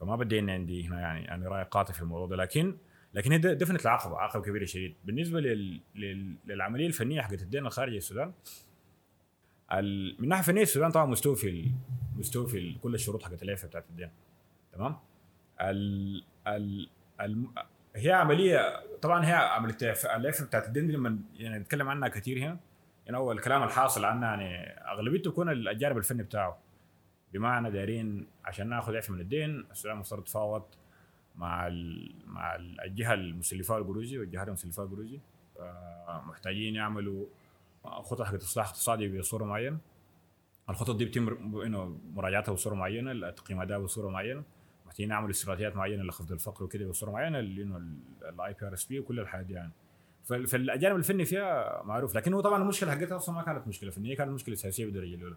فما 0.00 0.16
بدي 0.16 0.38
إني 0.38 0.52
عندي 0.52 0.88
هنا 0.88 1.00
يعني 1.00 1.24
يعني 1.24 1.46
رأي 1.46 1.64
قاطع 1.64 1.92
في 1.92 2.02
الموضوع 2.02 2.26
ده. 2.26 2.36
لكن 2.36 2.76
لكن 3.14 3.32
هي 3.32 3.38
دفنت 3.38 3.82
العقبة 3.82 4.18
عقبة 4.18 4.42
كبيرة 4.42 4.64
شديد. 4.64 4.94
بالنسبة 5.04 5.40
لل... 5.40 5.80
لل... 5.94 6.34
للعملية 6.46 6.86
الفنية 6.86 7.20
حقت 7.20 7.42
الدين 7.42 7.66
الخارجي 7.66 7.96
السودان 7.96 8.32
ال... 9.72 10.16
من 10.18 10.28
ناحية 10.28 10.42
فنية 10.42 10.62
السودان 10.62 10.90
طبعا 10.90 11.06
مستوفي 11.06 11.48
ال... 11.48 11.72
مستوفي 12.16 12.58
ال... 12.58 12.80
كل 12.80 12.94
الشروط 12.94 13.22
حقت 13.22 13.42
العفه 13.42 13.68
بتاعت 13.68 13.84
الدين. 13.90 14.10
تمام؟ 14.72 14.96
ال... 15.60 16.24
ال... 16.46 16.88
ال... 17.20 17.46
هي 17.96 18.12
عمليه 18.12 18.82
طبعا 19.02 19.26
هي 19.26 19.32
عمليه 19.32 19.76
العفه 20.16 20.44
بتاعت 20.46 20.66
الدين 20.66 20.86
دي 20.86 20.92
لما 20.92 21.18
يعني 21.36 21.58
نتكلم 21.58 21.88
عنها 21.88 22.08
كثير 22.08 22.38
هنا 22.38 22.58
يعني 23.10 23.22
هو 23.22 23.32
الكلام 23.32 23.62
الحاصل 23.62 24.04
عنها 24.04 24.28
يعني 24.28 24.56
أغلبيته 24.90 25.28
يكون 25.28 25.48
الجانب 25.50 25.96
الفني 25.98 26.22
بتاعه. 26.22 26.58
بمعنى 27.32 27.70
دايرين 27.70 28.26
عشان 28.44 28.68
ناخذ 28.68 28.96
عفة 28.96 29.12
من 29.14 29.20
الدين 29.20 29.66
السودان 29.70 29.96
مفترض 29.96 30.24
تفاوض 30.24 30.62
مع 31.36 31.68
مع 32.26 32.56
ال- 32.56 32.80
الجهة 32.80 33.14
المسلفة 33.14 33.76
القروزي 33.78 34.18
والجهات 34.18 34.48
المسلفة 34.48 34.82
القروزي 34.82 35.20
آه، 35.60 36.22
محتاجين 36.26 36.74
يعملوا 36.74 37.26
خطط 37.84 38.22
حق 38.22 38.34
إصلاح 38.34 38.66
اقتصادي 38.68 39.18
بصورة 39.18 39.44
معينة. 39.44 39.78
الخطط 40.70 40.96
دي 40.96 41.04
بيتم 41.04 41.28
إنه 41.62 41.98
مراجعتها 42.14 42.52
بصورة 42.52 42.74
معينة 42.74 43.12
التقييم 43.12 43.60
اداء 43.60 43.80
بصورة 43.82 44.08
معينة. 44.08 44.42
محتاجين 44.86 45.08
نعمل 45.08 45.30
استراتيجيات 45.30 45.76
معينة 45.76 46.02
لخفض 46.02 46.32
الفقر 46.32 46.64
وكده 46.64 46.88
بصورة 46.88 47.10
معينة 47.10 47.38
اللي 47.38 47.62
انه 47.62 47.76
ال 48.28 48.52
IPRSP 48.60 49.00
وكل 49.00 49.20
الحاجات 49.20 49.46
دي 49.46 49.54
يعني. 49.54 49.72
فالجانب 50.24 50.96
الفني 50.96 51.24
فيها 51.24 51.82
معروف. 51.84 52.14
لكن 52.16 52.34
هو 52.34 52.40
طبعا 52.40 52.62
المشكلة 52.62 52.90
حقتها 52.90 53.16
أصلا 53.16 53.34
ما 53.34 53.42
كانت 53.42 53.68
مشكلة 53.68 53.90
فنية 53.90 54.16
كانت 54.16 54.30
مشكلة 54.30 54.54
سياسية 54.54 54.84
بالدرجه 54.84 55.14
الاولى 55.14 55.36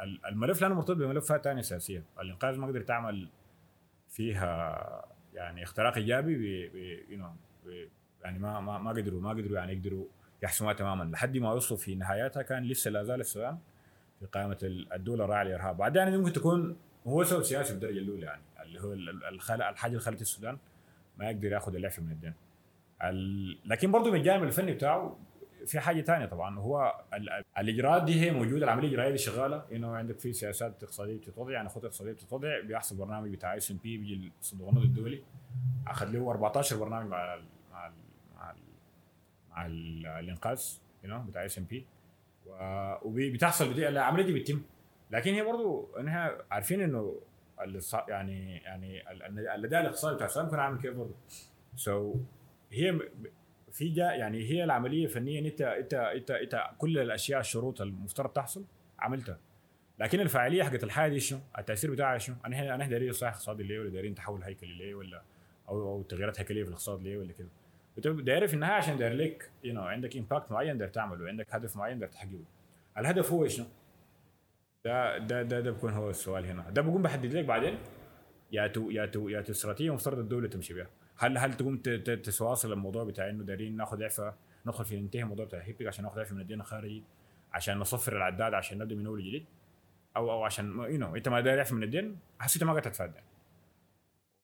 ال- 0.00 0.26
الملف 0.26 0.62
لأنه 0.62 0.74
مرتبط 0.74 0.96
بملفات 0.96 1.44
ثانية 1.44 1.62
سياسيه 1.62 2.02
الإنقاذ 2.20 2.58
ما 2.58 2.66
قدر 2.66 2.80
تعمل 2.82 3.28
فيها 4.08 5.04
يعني 5.34 5.62
اختراق 5.62 5.96
إيجابي 5.96 6.36
ب 6.68 7.88
يعني 8.24 8.38
ما 8.38 8.60
ما 8.60 8.78
ما 8.78 8.90
قدروا 8.90 9.20
ما 9.20 9.30
قدروا 9.30 9.56
يعني 9.58 9.72
يقدروا 9.72 10.04
يحسموها 10.42 10.74
تماما. 10.74 11.04
لحد 11.04 11.36
ما 11.38 11.52
وصلوا 11.52 11.80
في 11.80 11.94
نهايتها 11.94 12.42
كان 12.42 12.64
لسه 12.64 12.90
لا 12.90 13.02
زال 13.04 13.20
السودان 13.20 13.58
في 14.20 14.26
قائمة 14.26 14.58
ال- 14.62 14.92
الدول 14.92 15.20
الراعيه 15.22 15.48
للارهاب 15.48 15.76
بعدين 15.76 16.02
يعني 16.02 16.16
ممكن 16.18 16.32
تكون 16.32 16.76
هو 17.06 17.24
سبب 17.24 17.42
سياسي 17.42 17.72
بالدرجه 17.72 17.98
الاولى 17.98 18.26
يعني 18.26 18.42
اللي 18.62 18.80
هو 18.80 18.92
الحاجة 19.28 19.86
اللي 19.86 19.98
خلت 20.00 20.20
السودان 20.20 20.58
ما 21.18 21.30
يقدر 21.30 21.52
ياخذ 21.52 21.74
الإعفاء 21.74 22.02
من 22.02 22.10
الدين. 22.10 22.30
ال- 22.30 22.47
لكن 23.66 23.90
برضه 23.92 24.10
من 24.10 24.18
الجانب 24.18 24.42
الفني 24.42 24.72
بتاعه 24.72 25.18
في 25.66 25.80
حاجة 25.80 26.00
ثانية 26.02 26.26
طبعا. 26.26 26.58
هو 26.58 26.94
ال- 27.14 27.30
ال- 27.30 27.44
الإجراءات 27.58 28.02
دي 28.02 28.20
هي 28.20 28.30
موجودة 28.30 28.64
العملية 28.64 28.88
الإجرائية 28.88 29.10
دي 29.10 29.18
شغالة 29.18 29.64
إنه 29.72 29.96
عندك 29.96 30.18
في 30.18 30.32
سياسات 30.32 30.82
اقتصادية 30.82 31.16
بتتوضع 31.16 31.52
يعني 31.52 31.68
خطط 31.68 31.84
اقتصادية 31.84 32.12
بتتوضع 32.12 32.60
بيحصل 32.60 32.96
برنامج 32.96 33.30
بتاع 33.34 33.56
SMP 33.56 33.98
بيجي 33.98 34.32
الصندوق 34.40 34.68
النقدي 34.68 34.86
الدولي 34.86 35.22
أخذ 35.86 36.06
له 36.10 36.30
14 36.30 36.76
برنامج 36.76 37.10
مع 37.10 37.34
ال 37.34 37.44
مع 37.72 37.86
ال 37.86 37.92
مع 38.36 38.50
ال 38.50 38.56
مع 39.50 39.66
ال 39.66 40.06
الإنقاذ 40.06 40.62
know 41.06 41.12
بتاع 41.28 41.44
اس 41.44 41.58
ام 41.58 41.64
بي 41.64 41.86
وبتحصل 43.02 43.72
العملية 43.72 44.24
دي 44.24 44.32
بتتم. 44.40 44.62
لكن 45.10 45.34
هي 45.34 45.42
برضو 45.42 45.88
إنها 46.00 46.38
عارفين 46.50 46.80
إنه 46.80 47.20
يعني 48.08 48.56
يعني 48.56 49.10
ال- 49.12 49.22
ال- 49.22 49.48
الاداء 49.48 49.80
الاقتصادي 49.80 50.14
بتاع 50.16 50.26
السودان 50.26 50.50
كان 50.50 50.60
عامل 50.60 50.80
كيف 50.80 50.94
برضه 50.96 51.14
سو 51.76 52.14
هي 52.72 53.00
في 53.72 53.88
جا 53.88 54.02
يعني 54.12 54.44
هي 54.50 54.64
العملية 54.64 55.06
فنيا 55.06 55.40
أنت 55.40 55.60
أنت 55.60 55.94
أنت 55.94 56.30
أنت 56.30 56.64
كل 56.78 56.98
الأشياء 56.98 57.40
الشروط 57.40 57.80
المفترض 57.80 58.30
تحصل 58.30 58.64
عملتها 58.98 59.38
لكن 59.98 60.20
الفاعلية 60.20 60.62
حقت 60.62 60.84
الحاجة 60.84 61.10
دي 61.12 61.20
شنو؟ 61.20 61.38
التأثير 61.58 61.90
بتاعها 61.90 62.18
شنو؟ 62.18 62.36
أنا 62.46 62.74
أنا 62.74 62.86
دايرين 62.86 63.08
اصلاح 63.08 63.32
اقتصادي 63.32 63.62
ليه 63.62 63.78
ولا 63.78 63.90
دايرين 63.90 64.14
تحول 64.14 64.42
هيكلي 64.42 64.74
ليه 64.74 64.94
ولا 64.94 65.22
أو 65.68 65.82
أو 65.82 66.02
تغييرات 66.02 66.40
هيكلية 66.40 66.62
في 66.62 66.68
الاقتصاد 66.68 67.02
ليه 67.02 67.18
ولا 67.18 67.32
كده 67.32 67.48
انت 67.98 68.08
داير 68.08 68.46
في 68.46 68.54
النهاية 68.54 68.74
عشان 68.74 68.98
داير 68.98 69.12
لك 69.12 69.50
you 69.64 69.74
know 69.74 69.82
عندك 69.82 70.16
impact 70.16 70.52
معين 70.52 70.78
داير 70.78 70.90
تعمله 70.90 71.28
عندك 71.28 71.54
هدف 71.54 71.76
معين 71.76 71.98
داير 71.98 72.12
تحققه 72.12 72.44
الهدف 72.98 73.32
هو 73.32 73.48
شنو؟ 73.48 73.66
ده 74.84 75.18
ده 75.18 75.42
ده 75.42 75.60
ده 75.60 75.70
بيكون 75.70 75.92
هو 75.92 76.10
السؤال 76.10 76.46
هنا 76.46 76.70
ده 76.70 76.82
بقوم 76.82 77.02
بحدد 77.02 77.32
لك 77.32 77.44
بعدين 77.44 77.78
يا 78.52 78.66
تو 78.66 78.90
يا 78.90 79.06
تو 79.06 79.28
يا 79.28 79.40
تو 79.40 79.52
استراتيجية 79.52 79.94
مفترض 79.94 80.18
الدولة 80.18 80.48
تمشي 80.48 80.74
بها 80.74 80.86
هل 81.18 81.38
هل 81.38 81.54
تقوم 81.54 81.76
تتواصل 81.76 82.72
الموضوع 82.72 83.04
بتاع 83.04 83.28
إنه 83.30 83.44
دايرين 83.44 83.76
ناخذ 83.76 84.02
اعفاء 84.02 84.36
ندخل 84.66 84.84
في 84.84 85.00
ننتهي 85.00 85.22
الموضوع 85.22 85.44
بتاع 85.44 85.60
HIPC 85.60 85.86
عشان 85.86 86.04
ناخذ 86.04 86.18
اعفاء 86.18 86.34
من 86.34 86.40
الدين 86.40 86.60
الخارجي 86.60 87.02
عشان 87.52 87.78
نصفر 87.78 88.16
العداد 88.16 88.54
عشان 88.54 88.78
نبدأ 88.78 88.94
من 88.94 89.06
أول 89.06 89.20
جديد؟ 89.24 89.44
أو 90.16 90.30
أو 90.30 90.44
عشان 90.44 90.66
you 90.78 90.98
know 90.98 91.16
إنت 91.16 91.28
ما 91.28 91.40
داير 91.40 91.58
اعفاء 91.58 91.74
من 91.74 91.82
الدين 91.82 92.18
حسيت 92.40 92.64
ما 92.64 92.70
قاعد 92.70 92.82
تتفادى. 92.82 93.18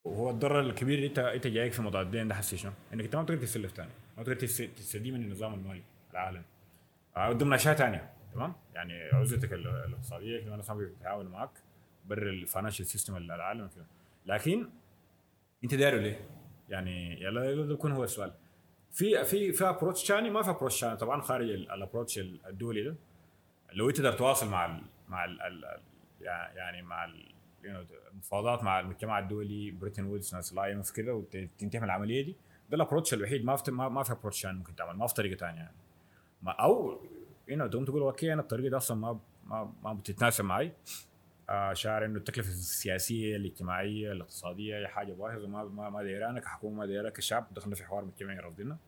وهو 0.05 0.31
الضرر 0.31 0.61
الكبير 0.61 0.95
اللي 0.97 1.07
إنت 1.07 1.19
إنت 1.19 1.47
جايك 1.47 1.73
في 1.73 1.83
موضوع 1.83 2.01
الدين 2.01 2.29
ده 2.29 2.35
حسي 2.35 2.57
شنو؟ 2.57 2.73
إنك 2.95 3.05
أنت 3.05 3.17
ما 3.17 3.23
بتقدر 3.23 3.43
تسلف 3.43 3.73
ثاني 3.73 3.91
ما 4.17 4.23
بتقدر 4.23 4.39
تس- 4.41 4.57
تستدين 4.77 5.15
من 5.15 5.23
النظام 5.23 5.55
المالي 5.55 5.83
العالمي 6.13 6.43
آه، 7.17 7.33
ضمن 7.33 7.53
أشياء 7.53 7.75
ثانية 7.75 8.11
تمام؟ 8.35 8.53
يعني 8.75 9.03
عزلتك 9.03 9.53
ال- 9.53 9.67
الاقتصادية 9.67 10.39
الناس 10.39 10.71
ما 10.71 10.77
بيقدروا 10.77 10.97
يتعاونوا 11.01 11.31
معك 11.31 11.51
بره 12.07 12.23
ال 12.23 12.29
financial 12.29 12.87
system 12.87 13.17
العالمي 13.17 13.69
كده. 13.77 13.85
لكن 14.27 14.69
أنت 15.65 15.75
دايره 15.75 15.97
ليه؟ 15.97 16.21
يعني 16.69 17.23
يلا 17.23 17.73
يكون 17.73 17.93
هو 17.93 18.05
السؤال. 18.05 18.33
في 18.93 19.25
في 19.25 19.53
في 19.53 19.69
approach 19.69 20.07
ثاني 20.07 20.31
ما 20.31 20.43
في 20.43 20.51
approach 20.51 20.81
ثاني 20.81 20.97
طبعا 20.97 21.21
خارج 21.21 21.51
ال 21.51 21.58
approach 21.58 22.19
الدولي 22.19 22.83
ده. 22.83 22.97
لو 23.73 23.89
انت 23.89 23.97
تقدر 23.97 24.13
تواصل 24.13 24.49
مع 24.51 24.67
ال 24.67 24.83
مع 25.09 25.25
ال 25.25 25.43
ال 25.43 25.65
يعني 26.57 26.83
مع 26.83 27.13
المفاوضات 28.13 28.65
مع 28.65 28.81
المجتمع 28.81 29.19
الدولي 29.19 29.71
بريتن 29.71 30.05
وودز 30.05 30.35
ناس 30.35 30.53
ال 30.53 30.73
IMF 30.73 30.91
كده 30.91 31.15
وتنتهي 31.15 31.81
من 31.81 31.85
العملية 31.85 32.25
دي. 32.25 32.37
ده 32.71 32.77
ال 32.77 32.81
approach 32.81 33.15
الوحيد. 33.15 33.45
ما 33.45 33.57
في 33.57 33.71
ما, 33.71 34.03
في 34.03 34.13
approach 34.13 34.43
ثاني 34.43 34.59
ممكن 34.59 34.77
تعمل. 34.77 34.97
ما 34.97 35.07
في 35.07 35.15
طريقة 35.15 35.37
ثانية 35.37 35.61
يعني. 35.61 35.77
ما 36.43 36.53
أو 36.53 37.01
you 37.51 37.55
know 37.55 37.69
تقوم 37.71 37.85
تقول 37.85 38.03
okay 38.03 38.33
أنا 38.33 38.43
الطريقة 38.43 38.69
دي 38.71 38.77
أصلا 38.77 38.97
ما 38.97 39.21
ما 39.47 39.73
ما 39.83 39.93
بتتناسب 39.93 40.45
معي. 40.45 40.73
آه 41.51 41.73
شعر 41.73 42.05
إنه 42.05 42.19
التكلفة 42.19 42.49
السياسية 42.49 43.37
الاجتماعية 43.37 44.13
الاقتصادية 44.13 44.79
هي 44.79 44.89
حاجة 44.89 45.13
باهظه 45.13 45.49
ما 45.49 45.65
ما 45.65 45.91
ما 45.91 46.03
دايرانا 46.03 46.41
كحكومة 46.41 46.77
ما 46.77 46.87
دايرانا 46.87 47.11
كشعب 47.11 47.55
دخلنا 47.55 47.75
في 47.75 47.85
حوار 47.85 48.05
مجتمعي 48.05 48.37
رافضينها 48.39 48.79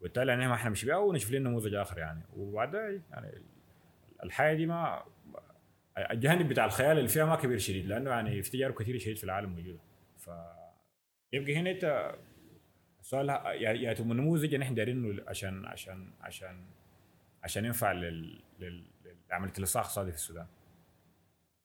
وبالتالي 0.00 0.32
يعني 0.32 0.48
ما 0.48 0.54
إحنا 0.54 0.70
ماشين 0.70 0.84
بيها 0.84 0.96
ونشوف 0.96 1.30
لنا 1.32 1.48
نموذج 1.50 1.74
آخر 1.74 1.98
يعني. 1.98 2.22
وبعدها 2.36 3.00
يعني 3.10 3.42
الحياة 4.24 4.54
دي 4.54 4.66
ما 4.66 5.02
الجانب 6.10 6.48
بتاع 6.48 6.64
الخيال 6.64 6.98
اللي 6.98 7.08
فيها 7.08 7.24
ما 7.24 7.36
كبير 7.36 7.58
شديد 7.58 7.86
لأنه 7.86 8.10
يعني 8.10 8.42
في 8.42 8.50
تجارب 8.50 8.74
كثيرة 8.74 8.98
شديد 8.98 9.16
في 9.16 9.24
العالم 9.24 9.50
موجودة. 9.50 9.78
ف 10.18 10.30
يبقى 11.32 11.56
هنا 11.56 11.70
أنت 11.70 12.14
السؤال 13.00 13.28
يا 13.62 13.92
تبقى 13.92 14.14
نموذج 14.14 14.54
ان 14.54 14.62
إحنا 14.62 14.76
دايرينه 14.76 15.22
عشان 15.28 15.66
عشان 15.66 16.10
عشان 16.20 16.64
عشان 17.42 17.64
ينفع 17.64 17.92
لل 17.92 18.40
لل- 18.60 18.86
لعمليه 19.30 19.52
الاصلاح 19.58 19.84
الاقتصادي 19.84 20.10
في 20.10 20.16
السودان. 20.16 20.46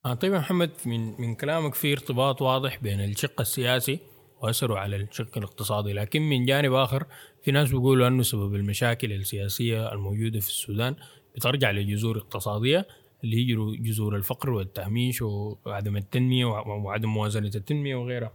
آه 0.06 0.14
طيب 0.14 0.34
محمد 0.34 0.72
من 0.86 1.22
من 1.22 1.36
كلامك 1.36 1.74
في 1.76 1.92
ارتباط 1.94 2.42
واضح 2.42 2.78
بين 2.78 3.02
الشق 3.04 3.42
السياسي 3.42 4.00
واثره 4.42 4.78
على 4.80 4.96
الشق 4.96 5.38
الاقتصادي 5.38 5.94
لكن 5.94 6.22
من 6.22 6.46
جانب 6.46 6.74
آخر 6.74 7.06
في 7.44 7.52
ناس 7.52 7.70
بيقولوا 7.70 8.08
أنه 8.08 8.24
سبب 8.24 8.56
المشاكل 8.56 9.14
السياسية 9.14 9.92
الموجودة 9.94 10.40
في 10.40 10.48
السودان 10.48 10.96
بترجع 11.36 11.72
لجذور 11.72 12.18
اقتصادية 12.18 12.88
اللي 13.24 13.38
هي 13.38 13.76
جذور 13.78 14.16
الفقر 14.16 14.50
والتهميش 14.50 15.22
وعدم 15.22 15.98
التنمية 15.98 16.46
وعدم 16.46 17.10
موازنة 17.10 17.52
التنمية 17.56 17.96
وغيرها. 17.96 18.32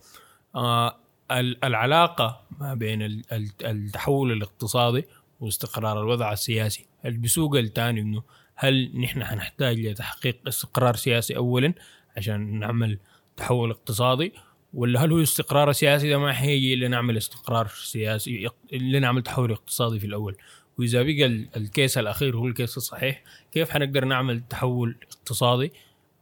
آه 0.55 0.97
ال- 1.31 1.65
العلاقة 1.65 2.43
ما 2.61 2.75
بين 2.75 3.03
ال- 3.03 3.23
ال- 3.33 3.51
التحول 3.67 4.33
الاقتصادي 4.33 5.05
واستقرار 5.41 6.01
الوضع 6.01 6.33
السياسي 6.33 6.87
هل 7.05 7.17
بيسوق 7.17 7.57
التاني 7.57 8.01
إنه 8.01 8.23
هل 8.57 9.01
نحن 9.01 9.25
حنحتاج 9.25 9.81
لتحقيق 9.81 10.39
استقرار 10.49 10.97
سياسي 10.97 11.37
اولا 11.37 11.75
عشان 12.17 12.59
نعمل 12.59 12.99
تحول 13.37 13.71
اقتصادي؟ 13.71 14.33
ولا 14.75 15.05
هل 15.05 15.13
هو 15.13 15.23
استقرار 15.23 15.73
سياسي 15.73 16.09
ده 16.11 16.19
ما 16.19 16.33
حيجي 16.33 16.77
لنعمل 16.77 17.17
استقرار 17.17 17.67
سياسي 17.69 18.49
لنعمل 18.73 19.23
تحول 19.23 19.53
اقتصادي 19.53 19.99
في 20.01 20.07
الأول؟ 20.07 20.37
وإذا 20.79 21.03
بقى 21.03 21.27
ال- 21.27 21.49
الكيس 21.57 21.99
الأخير 21.99 22.37
هو 22.37 22.47
الكيس 22.47 22.77
الصحيح 22.77 23.23
كيف 23.53 23.71
حنقدر 23.71 24.05
نعمل 24.05 24.43
تحول 24.49 24.97
اقتصادي 25.03 25.73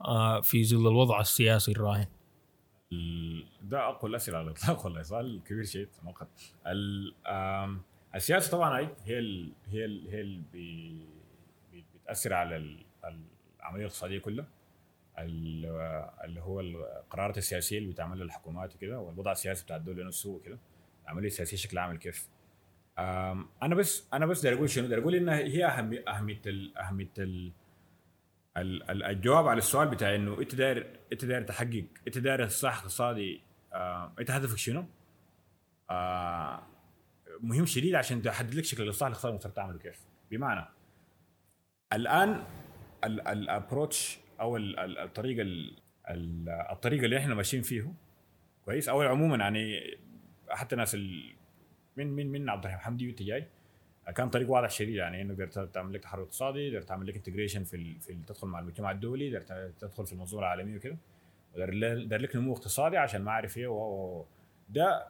آه، 0.01 0.41
في 0.41 0.63
ظل 0.65 0.87
الوضع 0.87 1.19
السياسي 1.21 1.71
الراهن؟ 1.71 2.05
ال- 2.91 3.45
ده 3.61 3.89
أقوى 3.89 4.09
الأسئلة 4.09 4.37
على 4.37 4.47
الإطلاق 4.47 4.85
والله 4.85 5.01
سؤال 5.01 5.41
كبير 5.47 5.63
آم، 7.27 7.81
السياسة 8.15 8.51
طبعا 8.51 8.79
هي 8.79 8.89
هي 9.05 9.19
ال 9.19 9.51
هي 9.71 9.85
ال 9.85 10.07
هي 10.09 10.21
بي- 10.53 11.05
بتاثر 12.05 12.33
على 12.33 12.55
ال- 12.57 12.85
العملية 13.59 13.81
الاقتصادية 13.85 14.19
كلها. 14.19 14.47
ال- 15.19 15.65
اللي 16.23 16.41
هو 16.41 16.59
القرارات 16.59 17.37
السياسية 17.37 17.77
اللي 17.77 17.89
بتعملها 17.91 18.23
الحكومات 18.25 18.75
وكده 18.75 18.99
والوضع 18.99 19.31
السياسي 19.31 19.63
بتاع 19.65 19.75
الدولة 19.75 20.03
نفسه 20.03 20.29
وكده. 20.29 20.57
العملية 21.03 21.27
السياسية 21.27 21.57
شكلها 21.57 21.83
عامل 21.83 21.97
كيف 21.97 22.29
أنا 23.63 23.75
بس 23.75 24.07
أنا 24.13 24.25
بس 24.25 24.41
داير 24.41 24.55
أقول 24.57 24.69
شنو؟ 24.69 24.87
داير 24.87 25.01
أقول 25.01 25.15
انها 25.15 25.37
هي 25.37 25.65
اهميه 25.65 26.03
أهمية 26.07 26.41
ال 26.45 26.77
أهمية 26.77 27.09
ال 27.17 27.51
ال- 28.57 28.89
ال- 28.91 29.03
الجواب 29.03 29.47
على 29.47 29.57
السؤال 29.57 29.87
بتاع 29.87 30.15
إنه 30.15 30.39
أنت 30.39 30.55
داير 30.55 30.99
أنت 31.13 31.25
داير 31.25 31.41
تحقق 31.43 31.85
أنت 32.07 32.17
داير 32.17 32.45
اصلاح 32.45 32.77
اقتصادي 32.77 33.41
أنت 34.19 34.31
هدفك 34.31 34.57
شنو؟ 34.57 34.85
آه 35.89 36.63
مهم 37.41 37.65
شديد 37.65 37.95
عشان 37.95 38.21
تحدد 38.21 38.53
لك 38.55 38.63
شكل 38.63 38.83
الإصلاح 38.83 39.07
الاقتصادي 39.07 39.31
المفترض 39.31 39.53
تعمله 39.53 39.77
كيف. 39.79 39.99
بمعنى 40.31 40.65
الآن 41.93 42.43
ال 43.03 43.16
approach 43.16 44.19
أو 44.41 44.57
ال- 44.57 44.79
ال- 44.79 44.97
الطريقة 44.97 45.41
ال- 45.41 45.73
ال- 46.09 46.49
الطريقة 46.49 47.05
اللي 47.05 47.17
إحنا 47.17 47.35
ماشيين 47.35 47.63
فيه 47.63 47.93
كويس. 48.65 48.89
أو 48.89 49.01
عموما 49.01 49.37
يعني 49.37 49.79
حتى 50.49 50.75
ناس 50.75 50.95
من 50.95 52.07
من 52.07 52.31
من 52.31 52.49
عبد 52.49 52.63
الرحيم 52.65 52.79
حمدي 52.81 53.07
وانت 53.07 53.21
جاي 53.23 53.47
كان 54.15 54.29
طريق 54.29 54.49
واضح 54.51 54.69
شديد 54.69 54.95
يعني 54.95 55.21
إنه 55.21 55.33
قدرت 55.33 55.59
تعمل 55.59 55.93
لك 55.93 56.01
تحرر 56.03 56.23
اقتصادي 56.23 56.69
قدرت 56.69 56.87
تعمل 56.89 57.07
لك 57.07 57.15
integration 57.15 57.63
في 57.63 57.99
في 57.99 58.13
تدخل 58.13 58.47
مع 58.47 58.59
المجتمع 58.59 58.91
الدولي 58.91 59.37
قدرت 59.37 59.73
تدخل 59.79 60.05
في 60.05 60.13
المنظومة 60.13 60.43
العالمية 60.43 60.75
وكده. 60.75 60.97
ودار 61.55 62.21
لك 62.21 62.35
نمو 62.35 62.53
اقتصادي 62.53 62.97
عشان 62.97 63.21
ما 63.21 63.31
أعرف 63.31 63.57
إيه 63.57 64.25
ده 64.69 65.07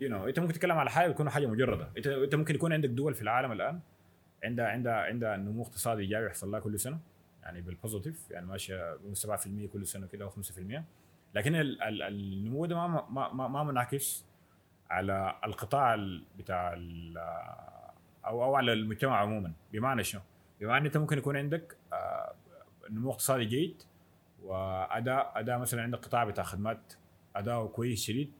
you 0.00 0.08
know 0.10 0.28
إنت 0.28 0.38
ممكن 0.40 0.52
تتكلم 0.52 0.78
على 0.78 0.90
حاجة 0.90 1.12
تكون 1.12 1.30
حاجة 1.30 1.46
مجردة. 1.46 1.88
انت 1.96 2.06
إنت 2.06 2.34
ممكن 2.34 2.54
يكون 2.54 2.72
عندك 2.72 2.88
دول 2.88 3.14
في 3.14 3.22
العالم 3.22 3.52
الآن 3.52 3.80
عندها 4.44 4.66
عندها 4.68 4.94
عندها 4.94 5.36
نمو 5.36 5.62
اقتصادي 5.62 6.02
ايجابي 6.02 6.26
يحصل 6.26 6.50
لها 6.50 6.60
كل 6.60 6.78
سنة 6.80 6.98
يعني 7.42 7.60
بال 7.60 7.74
positive 7.74 8.30
يعني 8.30 8.46
ماشية 8.46 8.98
7% 9.14 9.66
كل 9.72 9.86
سنة 9.86 10.06
كده 10.06 10.24
أو 10.24 10.30
5% 10.30 10.84
لكن 11.34 11.54
ال- 11.54 11.82
ال- 11.82 12.02
النمو 12.02 12.66
ده 12.66 12.76
ما 12.76 13.06
ما 13.10 13.48
ما, 13.48 13.62
منعكس 13.64 14.26
على 14.90 15.38
القطاع 15.44 15.94
ال- 15.94 16.24
بتاع 16.38 16.74
أو 18.26 18.44
أو 18.44 18.54
على 18.54 18.72
المجتمع 18.72 19.16
عموما. 19.16 19.52
بمعنى 19.72 20.04
شنو؟ 20.04 20.20
بمعنى 20.60 20.86
أنت 20.86 20.96
ممكن 20.96 21.18
يكون 21.18 21.36
عندك 21.36 21.76
آه، 21.92 22.34
نمو 22.90 23.10
اقتصادي 23.10 23.44
جيد 23.44 23.82
وأداء 24.42 25.32
أداء 25.36 25.58
مثلا 25.58 25.82
عندك 25.82 25.98
قطاع 25.98 26.24
بتاع 26.24 26.44
خدمات 26.44 26.92
اداؤه 27.36 27.68
كويس 27.68 28.02
شديد 28.04 28.32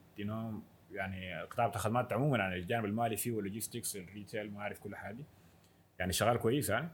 يعني 0.92 1.42
قطاع 1.42 1.66
بتاع 1.66 1.80
خدمات 1.80 2.12
عموما 2.12 2.38
يعني 2.38 2.54
الجانب 2.56 2.84
المالي 2.84 3.16
فيه 3.16 3.32
وال 3.32 3.44
logistics 3.44 3.96
ال 3.96 4.04
retail 4.04 4.52
ما 4.52 4.60
أعرف 4.60 4.78
كل 4.78 4.96
حاجة 4.96 5.24
يعني 6.02 6.12
شغال 6.12 6.36
كويس 6.38 6.70
يعني. 6.70 6.88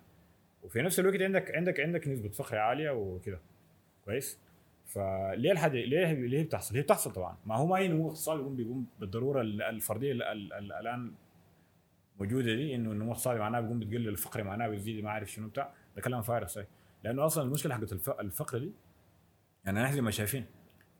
وفي 0.62 0.82
نفس 0.82 1.00
الوقت 1.00 1.22
عندك 1.22 1.54
عندك 1.54 1.80
عندك 1.80 2.08
نسبة 2.08 2.28
فقر 2.28 2.58
عالية 2.58 2.90
وكده. 2.90 3.40
كويس؟ 4.04 4.38
فليه 4.86 5.52
الحاجة 5.52 5.72
ليه 5.84 6.12
ليه 6.12 6.42
بتحصل؟ 6.44 6.76
هي 6.76 6.82
بتحصل 6.82 7.12
طبعا. 7.12 7.36
ما 7.46 7.54
هو 7.56 7.66
ما 7.66 7.76
هي 7.78 7.88
نمو 7.88 8.08
اقتصادي 8.08 8.38
بيقوم 8.42 8.56
بيقوم 8.56 8.86
بالضرورة 9.00 9.40
ال- 9.40 9.62
الفردية 9.62 10.12
ال- 10.12 10.22
ال- 10.22 10.52
ال- 10.52 10.72
الآن 10.72 11.12
موجودة 12.20 12.54
دي 12.54 12.74
إنه 12.74 12.92
النمو 12.92 13.04
الاقتصادي 13.04 13.38
معناه 13.38 13.60
بيقوم 13.60 13.78
بتقلل 13.78 14.08
الفقر 14.08 14.42
معناه 14.44 14.68
بيزيد 14.68 15.04
ما 15.04 15.10
أعرف 15.10 15.30
شنو 15.30 15.48
بتاع. 15.48 15.74
ده 15.96 16.02
كلام 16.02 16.22
فارغ 16.22 16.46
صحيح. 16.46 16.66
لأنه 17.04 17.26
أصلا 17.26 17.44
المشكلة 17.44 17.74
حقت 17.74 17.92
الف- 17.92 18.10
الفقر 18.20 18.58
دي 18.58 18.72
يعني 19.64 19.82
نحن 19.82 20.00
ما 20.00 20.10
شايفين. 20.10 20.46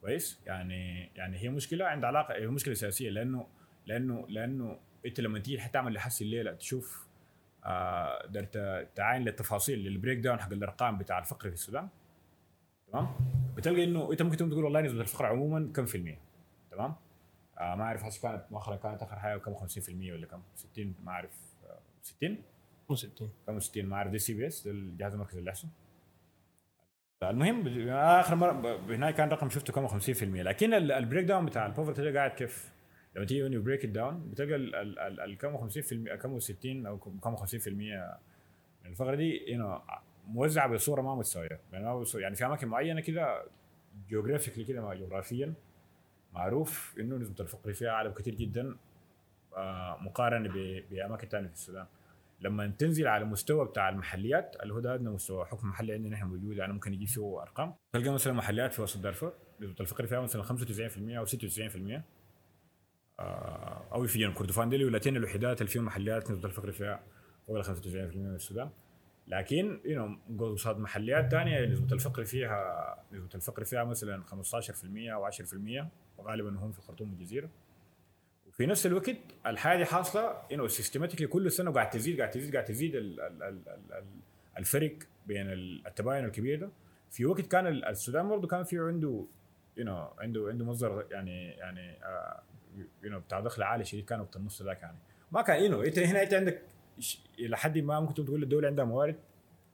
كويس؟ 0.00 0.40
يعني 0.46 1.10
يعني 1.16 1.38
هي 1.38 1.48
مشكلة 1.48 1.84
عند 1.84 2.04
علاقة 2.04 2.34
هي 2.34 2.46
مشكلة 2.46 2.74
سياسية. 2.74 3.10
لأنه 3.10 3.46
لأنه 3.86 4.26
لأنه 4.28 4.78
أنت 5.06 5.20
لما 5.20 5.38
تيجي 5.38 5.68
تعمل 5.72 5.92
لحس 5.94 6.22
الليلة 6.22 6.52
تشوف 6.52 7.07
آه 7.68 8.26
درت 8.26 8.58
تعاين 8.94 9.22
للتفاصيل 9.22 9.78
لل 9.78 10.18
breakdown 10.18 10.40
حق 10.40 10.52
الأرقام 10.52 10.98
بتاع 10.98 11.18
الفقر 11.18 11.48
في 11.48 11.54
السودان. 11.54 11.88
تمام؟ 12.92 13.08
بتلقى 13.56 13.84
إنه 13.84 14.12
إنت 14.12 14.22
ممكن 14.22 14.36
تقول 14.36 14.64
والله 14.64 14.80
نسبة 14.80 15.00
الفقر 15.00 15.26
عموما 15.26 15.72
كم 15.74 15.86
في 15.86 15.94
المية؟ 15.94 16.18
تمام؟ 16.70 16.94
آه 17.58 17.74
ما 17.74 17.84
أعرف 17.84 18.04
هسه 18.04 18.22
كانت 18.22 18.44
مؤخرا 18.50 18.76
كانت 18.76 19.02
آخر 19.02 19.16
حاجة 19.18 19.38
كم؟ 19.38 19.54
50% 19.54 19.88
ولا 20.12 20.26
كم؟ 20.26 20.42
60 20.56 20.94
ما 21.04 21.12
أعرف. 21.12 21.30
آه 21.66 21.78
60 22.02 22.38
مو 22.90 22.96
60 22.96 23.30
كم؟ 23.46 23.60
60 23.60 23.84
ما 23.86 23.96
أعرف. 23.96 24.10
دي 24.10 24.18
CBS 24.18 24.66
الجهاز 24.66 25.12
المركزي 25.12 25.40
للاحصاء 25.40 25.70
المهم 27.22 27.88
آخر 27.88 28.34
مرة 28.34 28.76
هناك 28.88 29.14
كان 29.14 29.28
رقم 29.28 29.50
شفته 29.50 29.72
كم؟ 29.72 29.88
50% 29.88 30.22
لكن 30.22 30.74
ال- 30.74 30.92
ال 30.92 31.24
breakdown 31.24 31.46
بتاع 31.46 31.66
ال 31.66 31.71
poverty 31.71 32.02
ده 32.10 32.18
قاعد 32.18 32.30
كيف؟ 32.30 32.72
لما 33.18 33.26
تيجي 33.26 33.48
you 33.60 33.64
break 33.64 33.82
it 33.82 33.94
down 33.96 34.14
بتلقى 34.30 34.54
ال- 34.54 34.74
ال- 34.74 34.98
ال- 34.98 35.20
ال- 35.20 35.38
كم 35.38 35.56
50% 35.56 36.14
كم 36.14 36.38
60 36.38 36.86
أو 36.86 36.98
كم 36.98 37.36
50% 37.36 37.68
من 38.84 38.90
الفقرة 38.90 39.14
دي 39.14 39.38
you 39.46 39.60
know 39.60 39.92
موزعة 40.26 40.68
بصورة 40.68 41.02
ما 41.02 41.14
متساوية. 41.14 41.60
يعني 41.72 42.04
يعني 42.14 42.34
في 42.34 42.46
أماكن 42.46 42.68
معينة 42.68 43.00
كده 43.00 43.44
جيوغرافيكلي 44.08 44.64
كده 44.64 44.94
جغرافيا 44.94 45.54
معروف 46.34 46.94
إنه 47.00 47.16
نسبة 47.16 47.34
الفقر 47.40 47.72
فيها 47.72 47.90
أعلى 47.90 48.08
بكثير 48.08 48.34
جدا 48.34 48.76
آه، 49.56 49.98
مقارنة 50.00 50.48
بأماكن 50.90 51.28
ثانية 51.28 51.48
في 51.48 51.54
السودان. 51.54 51.86
لما 52.40 52.66
تنزل 52.78 53.06
على 53.06 53.24
مستوى 53.24 53.64
بتاع 53.66 53.88
المحليات 53.88 54.56
اللي 54.62 54.74
هو 54.74 54.80
ده 54.80 54.94
ادنى 54.94 55.10
مستوى 55.10 55.44
حكم 55.44 55.68
محلي 55.68 55.92
عندنا 55.92 56.14
إحنا 56.16 56.26
موجود 56.26 56.56
يعني 56.56 56.72
ممكن 56.72 56.94
يجي 56.94 57.06
فيه 57.06 57.42
أرقام. 57.42 57.74
تلقى 57.92 58.10
مثلا 58.10 58.32
محليات 58.32 58.72
في 58.72 58.82
وسط 58.82 59.00
دارفور 59.00 59.32
نسبة 59.60 59.74
الفقر 59.80 60.06
فيها 60.06 60.20
مثلا 60.20 60.42
95% 60.42 61.18
أو 61.18 61.24
96% 61.24 61.36
آه، 61.96 62.02
أو 63.22 64.06
في 64.06 64.18
جنوب 64.18 64.34
كردفان. 64.34 64.68
دي 64.68 64.76
الولايتين 64.76 65.16
الوحيدات 65.16 65.60
اللي 65.60 65.70
فيهم 65.72 65.84
محليات 65.84 66.30
نسبه 66.30 66.48
الفقر 66.48 66.72
فيها 66.72 67.00
فوق 67.46 67.56
ال 67.58 67.64
95% 67.64 67.70
من 68.16 68.34
السودان. 68.34 68.70
لكن 69.28 69.80
you 69.84 70.06
know 70.30 70.46
قصاد 70.52 70.78
محليات 70.78 71.30
ثانية 71.30 71.66
نسبة 71.66 71.92
الفقر 71.92 72.24
فيها 72.24 72.96
نسبة 73.12 73.28
الفقر 73.34 73.64
فيها 73.64 73.84
مثلا 73.84 74.22
15% 74.24 74.34
أو 75.12 75.30
10% 75.30 75.86
وغالبا 76.18 76.50
هم 76.58 76.72
في 76.72 76.78
الخرطوم 76.78 77.10
والجزيره 77.10 77.48
وفي 78.48 78.66
نفس 78.66 78.86
الوقت 78.86 79.16
الحاجة 79.46 79.84
حاصلة 79.84 80.30
انه 80.52 80.66
systematically 80.66 81.26
كل 81.26 81.52
سنة 81.52 81.70
قاعد 81.72 81.90
تزيد 81.90 82.18
قاعد 82.18 82.30
تزيد 82.30 82.52
قاعد 82.52 82.64
تزيد 82.64 82.94
ال- 82.94 83.20
ال- 83.20 83.42
ال- 83.42 83.68
ال- 83.68 83.92
ال- 83.92 84.04
الفرق 84.58 84.98
بين 85.26 85.50
ال- 85.52 85.86
التباين 85.86 86.24
الكبير 86.24 86.60
ده. 86.60 86.70
في 87.10 87.26
وقت 87.26 87.40
كان 87.40 87.66
ال- 87.66 87.84
السودان 87.84 88.28
برضه 88.28 88.48
كان 88.48 88.64
في 88.64 88.78
عنده 88.78 89.24
يو 89.76 89.84
نو 89.84 90.08
عنده 90.18 90.48
عنده 90.48 90.64
مصدر 90.64 91.06
يعني 91.10 91.48
يعني 91.50 91.98
يو 93.02 93.10
نو 93.10 93.20
بتاع 93.20 93.40
دخل 93.40 93.62
عالي 93.62 93.84
شديد 93.84 94.04
كان 94.04 94.20
وقت 94.20 94.36
النص 94.36 94.62
ذاك 94.62 94.82
يعني. 94.82 94.98
ما 95.32 95.42
كان 95.42 95.62
يو 95.62 95.82
إنت 95.82 95.98
هنا 95.98 96.22
إنت 96.22 96.34
عندك 96.34 96.62
إلى 97.38 97.56
حد 97.56 97.78
ما 97.78 98.00
ممكن 98.00 98.24
تقول 98.24 98.42
الدولة 98.42 98.68
عندها 98.68 98.84
موارد 98.84 99.16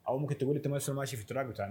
أو 0.08 0.18
ممكن 0.18 0.38
تقول 0.38 0.56
أنت 0.56 0.68
مثلا 0.68 0.94
ماشي 0.94 1.16
في 1.16 1.22
التراك 1.22 1.46
بتاع 1.46 1.66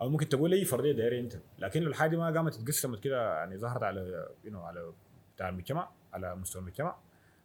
أو 0.00 0.08
ممكن 0.08 0.28
تقول 0.28 0.52
اي 0.52 0.64
فرضيه 0.64 0.92
دايرة 0.92 1.20
انت 1.20 1.34
لكن 1.58 1.82
الحاجة 1.82 2.16
ما 2.16 2.30
قامت 2.30 2.54
اتقسمت 2.60 3.00
كده 3.00 3.34
يعني 3.38 3.58
ظهرت 3.58 3.82
على 3.82 4.28
يو 4.44 4.60
على 4.60 4.92
بتاع 5.36 5.48
المجتمع 5.48 5.88
على 6.12 6.34
مستوى 6.36 6.62
المجتمع. 6.62 6.96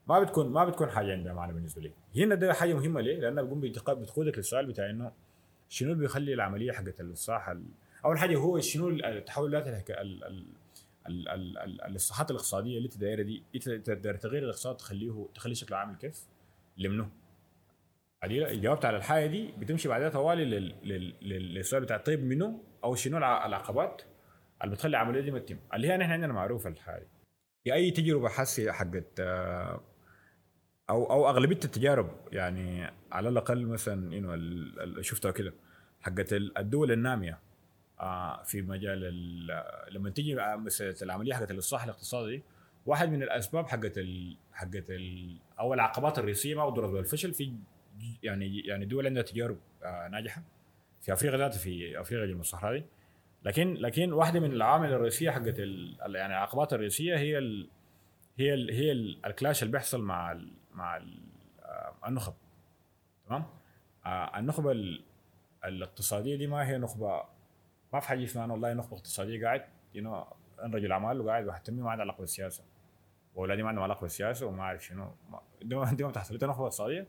ما 0.08 0.20
بتكون 0.20 0.50
ما 0.50 0.66
بتكون 0.66 0.90
حاجة 0.90 1.12
عندها 1.12 1.34
معنى 1.34 1.54
بالنسبة 1.54 1.82
لي. 1.82 1.92
هنا 2.16 2.36
ده 2.36 2.54
حاجة 2.54 2.74
مهمة 2.74 3.02
ليه؟ 3.02 3.20
لأنها 3.20 3.44
بتقوم 3.44 3.62
بتق- 3.62 3.94
بتقودك 3.94 4.38
للسؤال 4.38 4.66
بتاع 4.66 4.90
إنه 4.90 5.12
شنو 5.70 5.92
اللي 5.92 6.02
بيخلي 6.02 6.34
العملية 6.34 6.72
حقت 6.72 7.00
الاصلاح 7.02 7.50
ال- 7.50 7.64
أول 8.06 8.18
حاجة 8.20 8.38
هو 8.38 8.60
شنو 8.60 8.90
التحولات 8.90 9.68
ال- 11.08 11.30
ال- 11.30 11.30
ال- 11.30 11.58
ال- 11.58 11.58
ال- 11.58 11.82
الاصلاحات 11.82 12.32
الاقتصادية 12.32 12.78
اللي 12.78 12.86
انت 12.86 12.98
دايره 12.98 13.22
دي 13.22 13.44
تقدر 13.84 14.16
تغير 14.16 14.44
الاقتصاد 14.44 14.78
تخليه 14.78 15.28
تخلي 15.36 15.56
شكله 15.56 15.78
عامل 15.78 15.96
كيف؟ 15.96 16.24
لمنه. 16.78 17.10
عديلة 18.24 18.52
على 18.86 18.98
الحاجة 18.98 19.26
دي 19.26 19.52
بتمشي 19.52 19.88
بعدها 19.88 20.10
طوالي 20.10 20.46
لل- 20.46 20.76
لل- 20.84 21.14
لل- 21.22 21.54
للسؤال 21.54 21.84
بتاع 21.84 21.98
طيب 21.98 22.24
منه 22.24 22.64
أو 22.84 22.96
شنو 22.96 23.18
الع- 23.18 23.46
العقبات 23.46 24.02
اللي 24.64 24.76
بتخلي 24.76 24.90
العملية 24.90 25.22
دي 25.22 25.32
ما 25.32 25.40
تتم. 25.40 25.58
اللي 25.74 25.88
هي 25.88 25.98
نحن 25.98 26.12
عندنا 26.12 26.34
معروفة 26.34 26.70
الحاجة 26.70 27.08
في 27.64 27.74
أي 27.74 27.92
تجربة 27.92 28.30
حسي 28.30 28.72
حقت 28.72 29.20
آه، 29.20 29.82
أو 30.90 31.12
أو 31.12 31.30
أغلبية 31.30 31.56
التجارب 31.56 32.12
يعني 32.32 32.92
على 33.12 33.30
الأقل 33.30 33.66
مثلا 33.66 35.02
شفتها 35.02 35.32
كده 35.32 35.54
حقت 36.02 36.34
ال- 36.34 36.58
الدول 36.58 36.92
النامية. 36.92 37.40
في 38.46 38.62
مجال 38.62 39.04
ال- 39.06 39.94
لما 39.96 40.10
تيجي 40.10 40.42
آه، 40.42 40.66
العملية 41.02 41.34
حقت 41.34 41.52
الاصلاح 41.52 41.84
الاقتصادي 41.84 42.44
واحد 42.86 43.10
من 43.10 43.24
الأسباب 43.24 43.68
حقت 43.68 43.98
ال 43.98 44.38
حقت 44.54 44.90
ال 44.90 45.38
أو 45.60 45.74
العقبات 45.74 46.20
الرئيسية 46.20 46.56
ما 46.56 46.70
بضرب 46.70 46.90
بالفشل 46.92 47.34
في 47.34 47.54
يعني 48.24 48.60
يعني 48.60 48.86
دول 48.86 49.06
عندها 49.06 49.24
تجارب 49.24 49.58
آه، 49.84 50.08
ناجحة 50.08 50.42
في 51.02 51.14
أفريقيا 51.14 51.38
ذاتها 51.38 51.58
في 51.58 52.02
أفريقيا 52.02 52.26
جنوب 52.26 52.40
الصحراء 52.40 52.78
دي. 52.80 52.86
لكن 53.44 53.74
لكن 53.74 54.14
واحدة 54.14 54.40
من 54.40 54.52
العوامل 54.52 54.94
الرئيسية 54.94 55.32
حقت 55.32 55.60
ال 55.60 55.96
يعني 56.16 56.34
العقبات 56.34 56.74
الرئيسية 56.74 57.18
هي 57.18 57.38
ال 57.38 57.70
هي 58.40 58.54
ال 58.54 58.72
هي 58.74 58.92
ال 58.92 59.26
ال 59.26 59.32
clash 59.32 59.64
اللي 59.64 59.72
بيحصل 59.72 60.02
مع 60.02 60.32
ال 60.32 60.52
مع 60.74 60.98
ال 60.98 61.20
آه، 61.62 61.94
النخب 62.08 62.34
تمام؟ 63.28 63.46
آه، 64.06 64.40
النخبة 64.40 64.72
ال- 64.72 65.04
الاقتصادية 65.66 66.36
دي 66.36 66.48
ما 66.48 66.68
هي 66.70 66.78
نخبة 66.78 67.24
ما 67.94 68.00
في 68.00 68.08
حاجة 68.08 68.24
اسمها 68.24 68.46
أنا 68.46 68.54
والله 68.54 68.74
نخبة 68.74 68.98
اقتصادية 68.98 69.46
قاعد 69.46 69.66
you 69.94 70.26
أنا 70.60 70.76
رجل 70.76 70.92
اعمال 70.92 71.22
وقاعد 71.22 71.48
واحد 71.48 71.64
تمي 71.64 71.82
ما 71.82 71.92
عنده 71.92 72.04
علاقة 72.04 72.20
بالسياسة. 72.22 72.64
وأولادي 73.36 73.64
ما 73.64 73.70
عندهم 73.70 73.84
علاقة 73.84 74.02
بالسياسة 74.02 74.46
وما 74.46 74.62
أعرف 74.64 74.86
شنو. 74.86 75.12
دي 75.62 75.76
ما 75.76 76.10
بتحصل. 76.10 76.34
انت 76.34 76.44
نخبة 76.44 76.64
اقتصادية. 76.64 77.08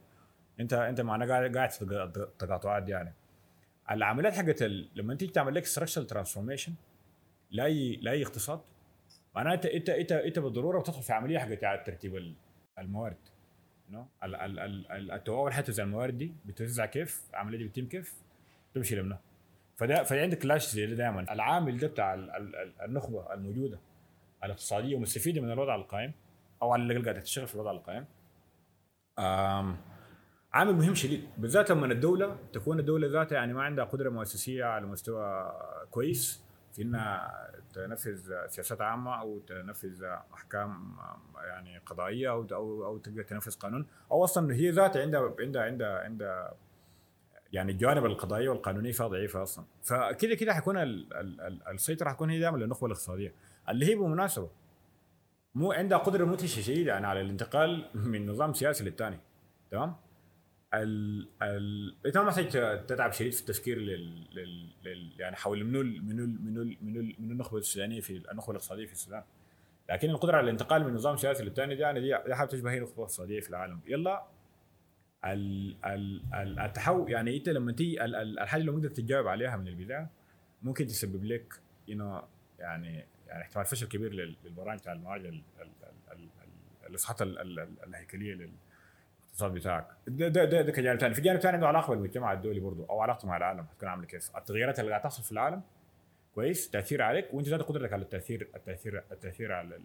انت 0.59 0.73
أنت 0.73 1.01
معنا 1.01 1.25
قاعد 1.27 1.57
قاعد 1.57 1.71
في 1.71 1.85
تق- 1.85 2.37
تقاطعات 2.37 2.83
دي 2.83 2.91
يعني. 2.91 3.13
العمليات 3.91 4.33
حقت. 4.33 4.63
لما 4.95 5.15
تيجي 5.15 5.31
تعمل 5.31 5.55
لك 5.55 5.65
structure 5.65 6.03
transformation 6.03 6.73
لاي 7.51 7.95
لأي 7.95 8.23
اقتصاد 8.23 8.61
معناها 9.35 9.53
انت 9.53 9.89
انت 9.89 10.11
انت 10.11 10.39
بالضرورة 10.39 10.79
بتدخل 10.79 11.01
في 11.03 11.13
عملية 11.13 11.39
حقت 11.39 11.63
اعاده 11.63 11.83
ترتيب 11.83 12.15
ال- 12.15 12.35
الموارد 12.79 13.17
know 13.89 14.05
ال 14.23 14.35
ال 14.35 14.59
ال 14.59 14.91
ال 14.91 15.11
التو- 15.11 15.29
أول 15.29 15.53
حتة 15.53 15.73
زي 15.73 15.83
الموارد 15.83 16.17
دي 16.17 16.33
بتوزع 16.45 16.85
كيف 16.85 17.23
العملية 17.29 17.57
دي 17.57 17.63
بتتم 17.67 17.85
كيف؟ 17.85 18.13
تمشي 18.73 18.95
لمنها. 18.95 19.19
فده 19.79 20.03
فعندك 20.03 20.37
clash 20.39 20.69
زي 20.69 20.85
دائما 20.95 21.33
العامل 21.33 21.77
ده 21.77 21.87
بتاع 21.87 22.13
ال- 22.13 22.31
ال- 22.31 22.55
ال- 22.55 22.81
النخبة 22.81 23.33
الموجودة 23.33 23.79
الاقتصادية 24.43 24.95
ومستفيدة 24.95 25.41
من 25.41 25.51
الوضع 25.51 25.75
القائم 25.75 26.11
أو 26.61 26.73
على 26.73 26.83
الأقل 26.83 27.03
قاعدة 27.03 27.19
تشتغل 27.19 27.47
في 27.47 27.55
الوضع 27.55 27.71
القائم. 27.71 28.05
عامل 30.53 30.73
مهم 30.75 30.95
شديد. 30.95 31.29
بالذات 31.37 31.71
لما 31.71 31.85
الدولة 31.85 32.37
تكون 32.53 32.79
الدولة 32.79 33.07
ذاتها 33.07 33.35
يعني 33.35 33.53
ما 33.53 33.63
عندها 33.63 33.85
قدرة 33.85 34.09
مؤسسية 34.09 34.65
على 34.65 34.85
مستوى 34.85 35.53
كويس 35.91 36.43
في 36.73 36.81
إنها 36.81 37.31
تنفذ 37.73 38.47
سياسات 38.47 38.81
عامة 38.81 39.19
أو 39.21 39.39
تنفذ 39.39 40.03
أحكام 40.33 40.95
يعني 41.47 41.77
قضائية 41.77 42.29
أو 42.29 42.47
أو 42.51 42.85
أو 42.85 42.97
تقدر 42.97 43.23
تنفذ 43.23 43.55
قانون. 43.57 43.87
أو 44.11 44.23
أصلا 44.23 44.53
هي 44.53 44.69
ذاتها 44.69 45.01
عندها 45.01 45.35
عندها 45.39 45.63
عندها 45.63 45.99
عندها 45.99 46.53
يعني 47.53 47.71
الجوانب 47.71 48.05
القضائية 48.05 48.49
والقانونية 48.49 48.91
فيها 48.91 49.07
ضعيفة 49.07 49.43
أصلا. 49.43 49.65
فكده 49.83 50.35
كده 50.35 50.53
حيكون 50.53 50.77
ال- 50.77 51.13
ال- 51.13 51.41
ال- 51.41 51.67
السيطرة 51.67 52.09
حتكون 52.09 52.29
هي 52.29 52.39
دائما 52.39 52.57
للنخبة 52.57 52.85
الاقتصادية. 52.87 53.33
اللي 53.69 53.85
هي 53.85 53.95
بالمناسبه 53.95 54.49
مو 55.55 55.71
عندها 55.71 55.97
قدرة 55.97 56.25
مدهشه 56.25 56.61
شديدة. 56.61 56.91
يعني 56.91 57.07
على 57.07 57.21
الانتقال 57.21 57.85
من 57.93 58.25
نظام 58.29 58.53
سياسي 58.53 58.83
للثاني. 58.83 59.19
تمام؟ 59.71 59.95
ال 60.73 61.27
ال 61.41 61.95
انت 62.05 62.17
ما 62.17 62.23
محتاج 62.23 62.47
تتعب 62.85 63.11
شديد 63.11 63.33
في 63.33 63.39
التفكير 63.41 63.77
لل, 63.77 64.27
لل, 64.35 64.69
لل 64.83 65.11
يعني 65.19 65.35
حول 65.35 65.63
منو 65.63 65.81
ال- 65.81 66.03
منو 66.05 66.23
ال- 66.23 66.45
منو 66.45 66.61
ال- 66.61 66.77
منو 66.81 66.99
ال- 66.99 67.15
منو 67.19 67.31
النخبة 67.31 67.57
السودانية 67.57 68.01
في 68.01 68.23
النخبة 68.31 68.51
الاقتصادية 68.51 68.85
في 68.85 68.93
السودان. 68.93 69.23
لكن 69.89 70.09
القدرة 70.09 70.37
على 70.37 70.43
الانتقال 70.43 70.83
من 70.83 70.93
نظام 70.93 71.17
سياسي 71.17 71.43
للثاني 71.43 71.75
دي 71.75 71.81
يعني 71.81 71.99
دي 71.99 72.17
دي 72.27 72.35
حاجة 72.35 72.47
تشبه 72.47 72.71
هي 72.71 72.77
النخبه 72.77 72.95
الاقتصاديه 72.97 73.39
في 73.39 73.49
العالم. 73.49 73.79
يلا. 73.87 74.23
التحول 75.25 77.11
يعني 77.11 77.37
انت 77.37 77.49
لما 77.49 77.71
تيجي 77.71 78.05
ال- 78.05 78.15
ال- 78.15 78.39
الحاجة 78.39 78.61
اللي 78.61 78.71
ممكن 78.71 78.93
تتجاوب 78.93 79.27
عليها 79.27 79.57
من 79.57 79.67
البداية 79.67 80.07
ممكن 80.63 80.85
تسبب 80.87 81.23
لك 81.25 81.53
يعني 82.59 83.05
يعني 83.27 83.41
احتمال 83.43 83.65
فشل 83.65 83.87
كبير 83.87 84.13
لل- 84.13 84.35
للبرامج 84.43 84.79
بتاع 84.79 84.93
المعالجه 84.93 85.29
ال- 85.29 85.43
ال- 85.61 85.67
ال- 85.83 86.11
ال- 86.11 86.29
ال- 86.43 86.87
الاصلاحات 86.89 87.21
ال- 87.21 87.39
ال- 87.39 87.59
ال- 87.59 87.83
الهيكلية 87.87 88.33
للاقتصاد 88.33 89.53
بتاعك. 89.53 89.87
ده 90.07 90.27
ده 90.27 90.45
ده, 90.45 90.61
ده 90.61 90.71
كجانب 90.71 90.99
ثاني 90.99 91.13
في 91.13 91.21
جانب 91.21 91.39
ثاني 91.39 91.53
عنده 91.55 91.67
علاقة 91.67 91.89
بالمجتمع 91.89 92.33
الدولي 92.33 92.59
برضه 92.59 92.85
أو 92.89 93.01
علاقته 93.01 93.27
مع 93.27 93.37
العالم 93.37 93.59
هتكون 93.59 93.89
عاملة 93.89 94.07
كيف. 94.07 94.37
التغييرات 94.37 94.79
اللي 94.79 94.91
قاعدة 94.91 95.03
تحصل 95.03 95.23
في 95.23 95.31
العالم 95.31 95.61
كويس 96.35 96.69
تأثير 96.69 97.01
عليك 97.01 97.33
وانت 97.33 97.47
ذات 97.47 97.61
قدرتك 97.61 97.93
على 97.93 98.01
التأثير 98.01 98.49
التأثير 98.55 99.03
التأثير 99.11 99.51
على 99.53 99.79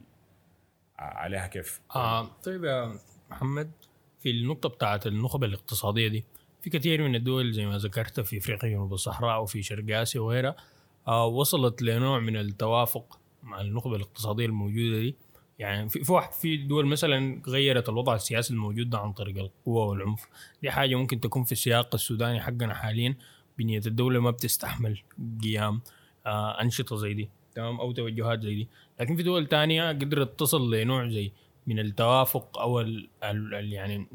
عليها 0.99 1.47
كيف. 1.47 1.81
آه 1.97 2.27
طيب 2.43 2.65
يا 2.65 2.99
محمد 3.31 3.71
في 4.25 4.31
النقطة 4.31 4.69
بتاعت 4.69 5.07
النخبة 5.07 5.47
الاقتصادية 5.47 6.09
دي 6.09 6.25
في 6.63 6.71
كثير 6.71 7.03
من 7.03 7.15
الدول 7.15 7.53
زي 7.53 7.67
ما 7.67 7.79
ذكرت 7.79 8.21
في 8.21 8.39
إفريقيا 8.39 8.69
جنوب 8.71 8.93
الصحراء 8.93 9.43
وفي 9.43 9.63
شرق 9.63 9.99
آسيا 10.01 10.21
وغيرها 10.21 10.57
آه 11.09 11.27
وصلت 11.27 11.83
لنوع 11.83 12.19
من 12.19 12.37
التوافق 12.37 13.19
مع 13.43 13.61
النخبة 13.61 13.97
الاقتصادية 13.97 14.47
الموجودة 14.47 14.99
دي. 14.99 15.15
يعني 15.59 15.89
في 15.89 16.21
في 16.41 16.57
دول 16.57 16.87
مثلا 16.87 17.43
غيرت 17.49 17.89
الوضع 17.89 18.15
السياسي 18.15 18.53
الموجود 18.55 18.95
عن 18.95 19.13
طريق 19.13 19.39
القوة 19.39 19.87
والعنف. 19.87 20.27
دي 20.63 20.71
حاجة 20.71 20.95
ممكن 20.95 21.21
تكون 21.21 21.45
في 21.45 21.53
السياق 21.53 21.95
السوداني 21.95 22.41
حقنا 22.41 22.75
حاليا 22.75 23.17
بنية 23.59 23.83
الدولة 23.87 24.21
ما 24.21 24.31
بتستحمل 24.31 25.01
قيام 25.43 25.81
آه 26.27 26.61
أنشطة 26.63 26.97
زي 26.97 27.15
دي 27.15 27.29
تمام 27.55 27.81
أو 27.81 27.93
توجهات 27.93 28.43
زي 28.43 28.55
دي. 28.55 28.69
لكن 29.01 29.17
في 29.17 29.23
دول 29.23 29.47
تانية 29.47 29.89
قدرت 29.89 30.41
تصل 30.41 30.75
لنوع 30.75 31.09
زي 31.09 31.33
من 31.67 31.79
التوافق 31.79 32.59
أو 32.59 32.81
ال 32.81 33.09
ال 33.25 33.73
يعني 33.73 34.07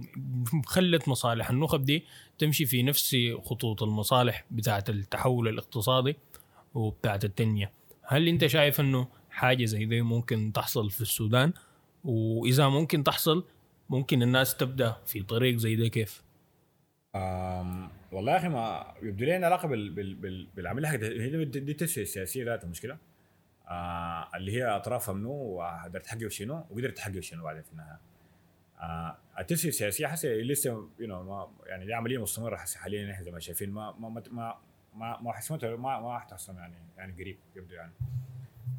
خلت 0.65 1.07
مصالح. 1.09 1.49
النخب 1.49 1.83
دي 1.83 2.05
تمشي 2.37 2.65
في 2.65 2.83
نفس 2.83 3.17
خطوط 3.43 3.83
المصالح 3.83 4.45
بتاعه 4.51 4.83
التحول 4.89 5.47
الاقتصادي 5.47 6.15
وبتاعه 6.73 7.19
التنمية. 7.23 7.71
هل 8.03 8.27
أنت 8.27 8.45
شايف 8.47 8.79
إنه 8.79 9.07
حاجة 9.29 9.65
زي 9.65 9.85
دي 9.85 10.01
ممكن 10.01 10.51
تحصل 10.53 10.89
في 10.89 11.01
السودان؟ 11.01 11.53
وإذا 12.03 12.69
ممكن 12.69 13.03
تحصل 13.03 13.45
ممكن 13.89 14.23
الناس 14.23 14.57
تبدأ 14.57 14.95
في 15.05 15.23
طريق 15.23 15.57
زي 15.57 15.75
ده 15.75 15.87
كيف؟ 15.87 16.23
أم 17.15 17.89
والله 18.11 18.31
يا 18.31 18.37
أخي 18.37 18.49
ما 18.49 18.93
يبدو 19.03 19.25
لي 19.25 19.33
علاقة 19.33 19.67
بال 19.67 19.89
بال 19.89 20.15
بال 20.15 20.47
بالعملية 20.55 20.95
دي, 20.95 21.71
التسويه 21.71 22.03
السياسيه 22.03 22.45
ذاتها 22.45 22.65
المشكلة. 22.65 22.97
آه 23.69 24.29
اللي 24.35 24.51
هي 24.51 24.65
أطرافها 24.65 25.13
منو؟ 25.15 25.31
وقدرت 25.31 26.05
تحقق 26.05 26.27
شنو؟ 26.27 26.65
وقدرت 26.69 26.97
تحقق 26.97 27.19
شنو 27.19 27.43
بعدين 27.43 27.61
في 27.61 27.71
النهاية؟ 27.71 27.99
آه 28.79 29.17
التسويه 29.39 29.69
السياسيه 29.69 30.07
حسي 30.07 30.41
لسه 30.41 30.69
you 30.99 31.07
know 31.07 31.49
يعني 31.65 31.85
دي 31.85 31.93
عملية 31.93 32.21
مستمرة 32.21 32.55
حسي 32.57 32.79
حاليا 32.79 33.11
إحنا 33.11 33.23
زي 33.25 33.31
ما 33.31 33.39
شايفين 33.39 33.71
ما 33.71 33.91
ما 33.91 34.09
ما 34.09 34.21
ما 34.31 34.55
ما, 34.95 35.21
ما 35.21 35.33
حسمتها 35.33 35.75
ما 35.75 35.99
ما 35.99 36.19
حتحصل 36.19 36.55
يعني 36.55 36.75
يعني 36.97 37.13
قريب 37.13 37.37
يبدو 37.55 37.75
يعني. 37.75 37.91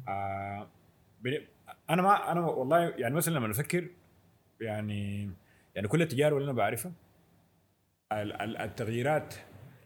آه 0.07 0.67
أنا 1.89 2.01
ما 2.01 2.31
أنا 2.31 2.41
والله 2.41 2.79
يعني 2.79 3.15
مثلا 3.15 3.33
لما 3.33 3.47
نفكر 3.47 3.87
يعني 4.61 5.31
يعني 5.75 5.87
كل 5.87 6.01
التجارب 6.01 6.37
اللي 6.37 6.45
أنا 6.51 6.57
بعرفها 6.57 6.91
ال- 8.11 8.41
ال- 8.41 8.57
التغييرات 8.57 9.35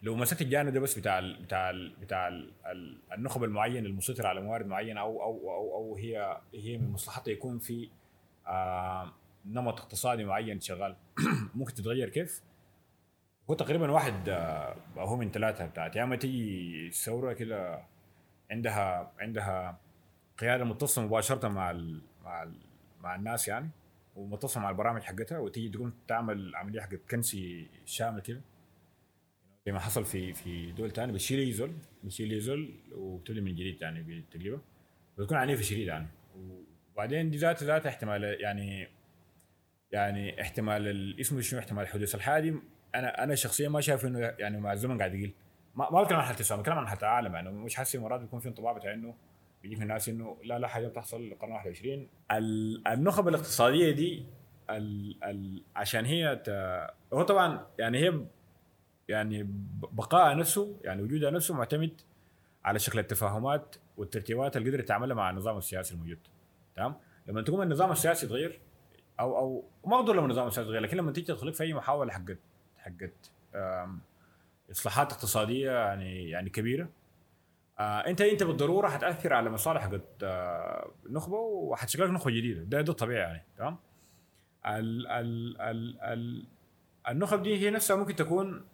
لو 0.05 0.15
مسكت 0.15 0.41
الجانب 0.41 0.73
ده 0.73 0.79
بس 0.79 0.99
بتاع 0.99 1.19
ال 1.19 1.43
بتاع 1.43 1.69
ال 1.69 1.95
بتاع 2.01 2.27
ال 2.27 2.51
ال 2.65 2.97
النخب 3.13 3.43
المعين 3.43 3.85
المسيطر 3.85 4.27
على 4.27 4.41
موارد 4.41 4.65
معينة 4.65 5.01
أو 5.01 5.21
أو 5.21 5.51
أو 5.51 5.73
أو 5.75 5.95
هي 5.95 6.37
هي 6.53 6.77
من 6.77 6.91
مصلحتها 6.91 7.31
يكون 7.31 7.59
في 7.59 7.89
آه 8.47 9.13
نمط 9.45 9.81
اقتصادي 9.81 10.25
معين 10.25 10.59
شغال. 10.59 10.95
ممكن 11.55 11.73
تتغير 11.73 12.09
كيف؟ 12.09 12.41
هو 13.49 13.55
تقريبا 13.55 13.91
واحد 13.91 14.29
آه 14.29 14.75
هو 14.97 15.15
من 15.17 15.31
ثلاثة 15.31 15.65
بتاعت. 15.65 15.95
يا 15.95 16.03
اما 16.03 16.15
تيجي 16.15 16.91
ثورة 16.91 17.33
كده 17.33 17.83
عندها 18.51 19.11
عندها 19.19 19.77
قيادة 20.37 20.63
متصلة 20.63 21.05
مباشرة 21.05 21.47
مع 21.47 21.71
ال 21.71 22.01
مع 22.23 22.43
ال 22.43 22.53
مع 23.03 23.15
الناس 23.15 23.47
يعني 23.47 23.69
ومتصلة 24.15 24.63
مع 24.63 24.69
البرامج 24.69 25.01
حقتها 25.01 25.39
وتيجي 25.39 25.69
تقوم 25.69 25.93
تعمل 26.07 26.55
عملية 26.55 26.81
حقت 26.81 26.99
كنسي 27.11 27.67
شامل 27.85 28.21
كده. 28.21 28.41
زي 29.65 29.71
ما 29.71 29.79
حصل 29.79 30.05
في 30.05 30.33
في 30.33 30.71
دول 30.71 30.91
تاني 30.91 31.11
بتشيل 31.11 31.39
يزول 31.49 31.71
بتشيل 32.03 32.31
يزول 32.33 32.73
وبتبدا 32.91 33.41
من 33.41 33.51
جديد 33.55 33.81
يعني 33.81 34.03
بالتقريبا 34.03 34.59
بتكون 35.17 35.37
عنيفة 35.37 35.61
شديد 35.61 35.87
يعني. 35.87 36.07
وبعدين 36.93 37.29
دي 37.31 37.37
ذات 37.37 37.63
ذات 37.63 37.85
احتمال 37.85 38.23
يعني 38.23 38.87
يعني 39.91 40.41
احتمال 40.41 40.87
ال- 40.87 41.19
اسمه 41.19 41.41
شنو؟ 41.41 41.59
احتمال 41.59 41.87
حدوث 41.87 42.15
الحادث 42.15 42.53
أنا 42.95 43.23
أنا 43.23 43.35
شخصيا 43.35 43.69
ما 43.69 43.81
شايف 43.81 44.05
إنه 44.05 44.19
يعني 44.19 44.59
مع 44.59 44.73
الزمن 44.73 44.97
قاعد 44.97 45.13
يقل. 45.13 45.31
ما 45.75 45.89
ما 45.91 46.03
بتكلم 46.03 46.17
عن 46.17 46.23
حالة 46.25 46.35
الاسلام 46.35 46.59
بتكلم 46.59 46.77
عن 46.77 46.87
حالة 46.87 47.01
العالم 47.01 47.33
يعني. 47.35 47.49
مش 47.51 47.75
حاسس 47.75 47.95
مرات 47.95 48.19
بيكون 48.21 48.39
في 48.39 48.47
انطباع 48.47 48.73
بتاع 48.73 48.93
إنه 48.93 49.15
بيجي 49.63 49.75
في 49.75 49.83
الناس 49.83 50.09
إنه 50.09 50.37
لا 50.43 50.59
لا 50.59 50.67
حاجة 50.67 50.87
بتحصل 50.87 51.21
للقرن 51.21 51.51
21 51.51 52.07
ال- 52.31 52.87
النخب 52.87 53.27
الاقتصادية 53.27 53.91
دي 53.91 54.25
ال 54.69 55.23
ال 55.23 55.63
عشان 55.75 56.05
هي. 56.05 56.43
هو 57.13 57.21
طبعا 57.23 57.67
يعني 57.79 57.97
هي 57.97 58.21
يعني 59.07 59.47
بقاء 59.91 60.37
نفسه 60.37 60.77
يعني 60.83 61.01
وجودها 61.01 61.31
نفسه 61.31 61.53
معتمد 61.53 62.01
على 62.65 62.79
شكل 62.79 62.99
التفاهمات 62.99 63.75
والترتيبات 63.97 64.57
اللي 64.57 64.69
قدرت 64.69 64.87
تعملها 64.87 65.15
مع 65.15 65.29
النظام 65.29 65.57
السياسي 65.57 65.93
الموجود. 65.93 66.19
تمام؟ 66.75 66.95
لما 67.27 67.41
تقوم 67.41 67.61
النظام 67.61 67.91
السياسي 67.91 68.25
يتغير 68.25 68.59
أو 69.19 69.37
أو 69.37 69.65
ما 69.85 69.95
أقدر 69.95 70.13
لما 70.13 70.25
النظام 70.25 70.47
السياسي 70.47 70.67
يتغير 70.67 70.81
لكن 70.81 70.97
لما 70.97 71.11
تيجي 71.11 71.27
تدخل 71.27 71.53
في 71.53 71.63
أي 71.63 71.73
محاولة 71.73 72.11
حقت 72.11 72.37
حقت 72.77 73.31
إصلاحات 74.71 75.11
اقتصادية 75.11 75.71
يعني 75.71 76.29
يعني 76.29 76.49
كبيرة 76.49 76.89
آه 77.79 77.99
انت 77.99 78.21
أنت 78.21 78.43
بالضرورة 78.43 78.87
حتأثر 78.87 79.33
على 79.33 79.49
مصالح 79.49 79.81
حقت 79.81 80.23
آه 80.23 80.91
نخبة 81.09 81.37
وحتشكل 81.37 82.03
لك 82.03 82.09
نخبة 82.09 82.31
جديدة. 82.31 82.61
ده 82.63 82.81
ده 82.81 82.91
الطبيعي 82.91 83.21
يعني. 83.21 83.43
تمام؟ 83.57 83.77
ال 84.65 85.07
ال 85.07 85.61
ال 85.61 86.01
ال 86.01 86.45
النخب 87.09 87.43
دي 87.43 87.57
هي 87.57 87.69
نفسها 87.69 87.95
ممكن 87.95 88.15
تكون 88.15 88.65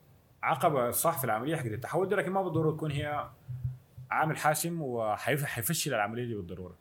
عقبه 0.44 0.92
صح 0.92 1.18
في 1.18 1.24
العملية 1.24 1.56
حقت 1.56 1.66
التحول 1.66 2.10
دي 2.10 2.16
لكن 2.16 2.32
ما 2.32 2.42
بالضرورة 2.42 2.76
تكون 2.76 2.92
هي 2.92 3.30
عامل 4.12 4.38
حاسم 4.38 4.82
وحيفشل 4.82 5.94
العملية 5.94 6.26
دي 6.26 6.36
بالضرورة. 6.36 6.76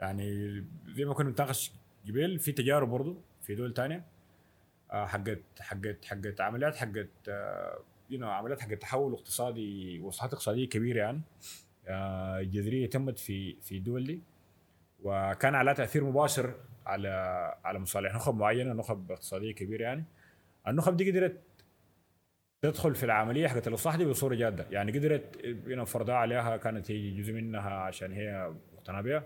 يعني 0.00 0.64
زي 0.86 1.04
ما 1.04 1.14
كنا 1.14 1.28
بنتناقش 1.28 1.72
قبل 2.08 2.38
في 2.38 2.52
تجارب 2.52 2.88
برضو 2.88 3.16
في 3.42 3.54
دول 3.54 3.74
تانية 3.74 4.04
آه، 4.92 5.06
حقت 5.06 5.42
حقت 5.60 6.04
حقت 6.04 6.40
عمليات 6.40 6.76
حقت 6.76 7.28
يو 8.10 8.18
نو 8.20 8.30
عمليات 8.30 8.60
حقت 8.60 8.82
تحول 8.82 9.12
اقتصادي 9.12 10.00
واصلاحات 10.00 10.32
اقتصادية 10.32 10.68
كبيرة 10.68 10.98
يعني 10.98 11.20
آه، 11.88 12.42
جذرية 12.42 12.90
تمت 12.90 13.18
في 13.18 13.56
في 13.62 13.76
الدول 13.76 14.04
دي. 14.04 14.20
وكان 15.02 15.54
عليها 15.54 15.74
تأثير 15.74 16.04
مباشر 16.04 16.54
على 16.86 17.08
على 17.64 17.78
مصالح 17.78 18.14
نخب 18.14 18.34
معينة 18.34 18.72
نخب 18.72 19.12
اقتصادية 19.12 19.54
كبيرة 19.54 19.82
يعني. 19.82 20.04
النخب 20.68 20.96
دي 20.96 21.10
قدرت 21.10 21.40
تدخل 22.70 22.94
في 22.94 23.04
العملية 23.04 23.48
حقت 23.48 23.68
الإصلاح 23.68 23.96
دي 23.96 24.04
بصورة 24.04 24.34
جادة. 24.34 24.66
يعني 24.70 24.98
قدرت 24.98 25.36
فرضها 25.86 26.14
عليها 26.14 26.56
كانت 26.56 26.90
هي 26.90 27.10
جزء 27.10 27.32
منها 27.32 27.70
عشان 27.70 28.12
هي 28.12 28.52
مقتنعه 28.76 29.02
بها 29.02 29.24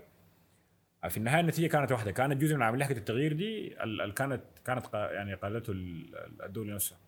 في 1.09 1.17
النهاية 1.17 1.41
النتيجة 1.41 1.67
كانت 1.67 1.93
واحدة. 1.93 2.11
كانت 2.11 2.43
جزء 2.43 2.57
من 2.57 2.63
عمليه 2.63 2.85
حقت 2.85 2.97
التغيير 2.97 3.33
دي 3.33 3.83
ال- 3.83 4.01
ال- 4.01 4.15
كانت 4.15 4.43
كانت 4.65 4.87
يعني 4.95 5.35
قادته 5.35 5.71
ال- 5.71 6.17
ال- 6.17 6.43
الدولة 6.43 6.75
نفسها. 6.75 6.99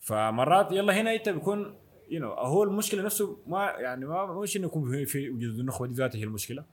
فمرات 0.00 0.72
يلا 0.72 1.00
هنا 1.00 1.14
انت 1.14 1.28
بيكون 1.28 1.74
you 2.10 2.20
know 2.20 2.30
هو 2.32 2.62
المشكلة 2.64 3.02
نفسه 3.02 3.38
ما 3.46 3.64
يعني 3.64 4.04
ما 4.06 4.40
مش 4.40 4.56
إنه 4.56 4.66
يكون 4.66 5.04
في- 5.04 5.30
وجود 5.30 5.58
النخبة 5.58 5.86
دي 5.86 5.94
ذاتها 5.94 6.18
هي 6.18 6.24
المشكلة. 6.24 6.64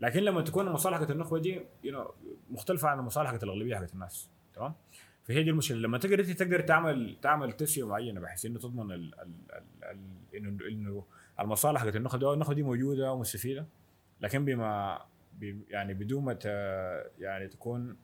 لكن 0.00 0.20
لما 0.20 0.42
تكون 0.42 0.66
المصالح 0.68 0.98
حقت 0.98 1.10
النخبة 1.10 1.38
دي 1.38 1.60
you 1.84 1.88
know, 1.92 2.10
مختلفة 2.50 2.88
عن 2.88 2.98
المصالح 2.98 3.30
حقت 3.30 3.44
الأغلبية 3.44 3.76
حقت 3.76 3.94
الناس. 3.94 4.30
تمام؟ 4.54 4.74
فهي 5.28 5.42
دي 5.42 5.50
المشكلة. 5.50 5.78
لما 5.78 5.98
تقدر 5.98 6.20
انت 6.20 6.30
تقدر 6.30 6.60
تعمل 6.60 7.16
تعمل 7.22 7.52
تسويه 7.52 7.86
معينه 7.88 8.20
بحيث 8.20 8.46
إنه 8.46 8.58
تضمن 8.58 8.92
ال 8.92 9.14
ال 9.20 9.32
ال 9.82 9.98
إنه 10.36 10.68
إنه 10.68 11.04
المصالح 11.40 11.80
حقت 11.80 11.96
النخبه 11.96 12.18
دي 12.18 12.32
النخبه 12.32 12.54
دي 12.54 12.62
موجودة 12.62 13.12
ومستفيدة 13.12 13.66
لكن 14.20 14.44
بما 14.44 14.98
يعني 15.70 15.94
بدون 15.94 16.24
ما 16.24 16.38
يعني 17.18 17.48
تكون 17.48 17.96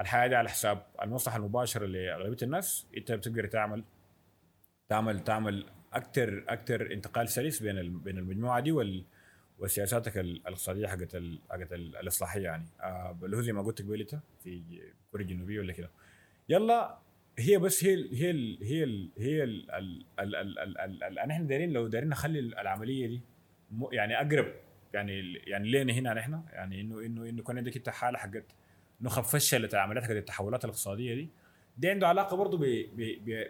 الحياة 0.00 0.26
دي 0.28 0.34
على 0.34 0.48
حساب 0.48 0.86
المصلحة 1.02 1.36
المباشرة 1.36 1.86
لأغلبية 1.86 2.36
الناس 2.42 2.86
انت 2.96 3.12
بتقدر 3.12 3.46
تعمل 3.46 3.84
تعمل 4.88 5.20
تعمل 5.24 5.66
أكثر 5.92 6.44
أكثر 6.48 6.92
انتقال 6.92 7.28
سلس 7.28 7.62
بين 7.62 7.98
بين 7.98 8.18
المجموعة 8.18 8.60
دي 8.60 8.72
وال 8.72 9.04
وسياساتك 9.58 10.18
ال- 10.18 10.36
الاقتصادية 10.36 10.86
حقت 10.86 11.16
حقت 11.50 11.72
ال- 11.72 11.96
الإصلاحية 11.96 12.42
يعني. 12.42 12.66
آه 12.80 13.18
اللي 13.22 13.36
هو 13.36 13.40
زي 13.40 13.52
ما 13.52 13.62
قلت 13.62 13.82
قبل 13.82 14.06
في 14.44 14.62
كوريا 15.10 15.26
الجنوبيه 15.26 15.60
ولا 15.60 15.72
كده. 15.72 15.90
يلا 16.50 16.98
هي 17.38 17.58
بس 17.58 17.84
هي 17.84 17.94
ال 17.94 18.14
هي 18.14 18.30
ال 18.30 18.58
هي 18.62 18.84
ال 18.84 19.10
هي 19.18 19.44
ال 19.44 19.70
ال 19.70 20.04
ال 20.20 20.36
ال 20.36 20.58
ال 20.58 20.78
ال 20.78 21.02
ال 21.04 21.18
إحنا 21.18 21.44
دايرين 21.46 21.72
لو 21.72 21.86
دايرين 21.86 22.10
نخلي 22.10 22.38
العملية 22.38 23.06
دي 23.06 23.20
يعني 23.92 24.16
أقرب 24.20 24.54
يعني 24.94 25.34
يعني 25.34 25.70
لينا 25.70 25.92
هنا 25.92 26.14
نحن 26.14 26.42
يعني 26.52 26.80
إنه 26.80 27.00
إنه 27.00 27.28
إنه 27.28 27.38
يكون 27.38 27.58
عندك 27.58 27.76
انت 27.76 27.88
حالة 27.88 28.18
حقت 28.18 28.44
نخب 29.00 29.22
فشلت 29.22 29.74
العمليات 29.74 30.04
حقت 30.04 30.16
التحولات 30.16 30.64
الاقتصادية 30.64 31.14
دي 31.14 31.30
دي 31.78 31.90
عنده 31.90 32.08
علاقة 32.08 32.36
برضه 32.36 32.58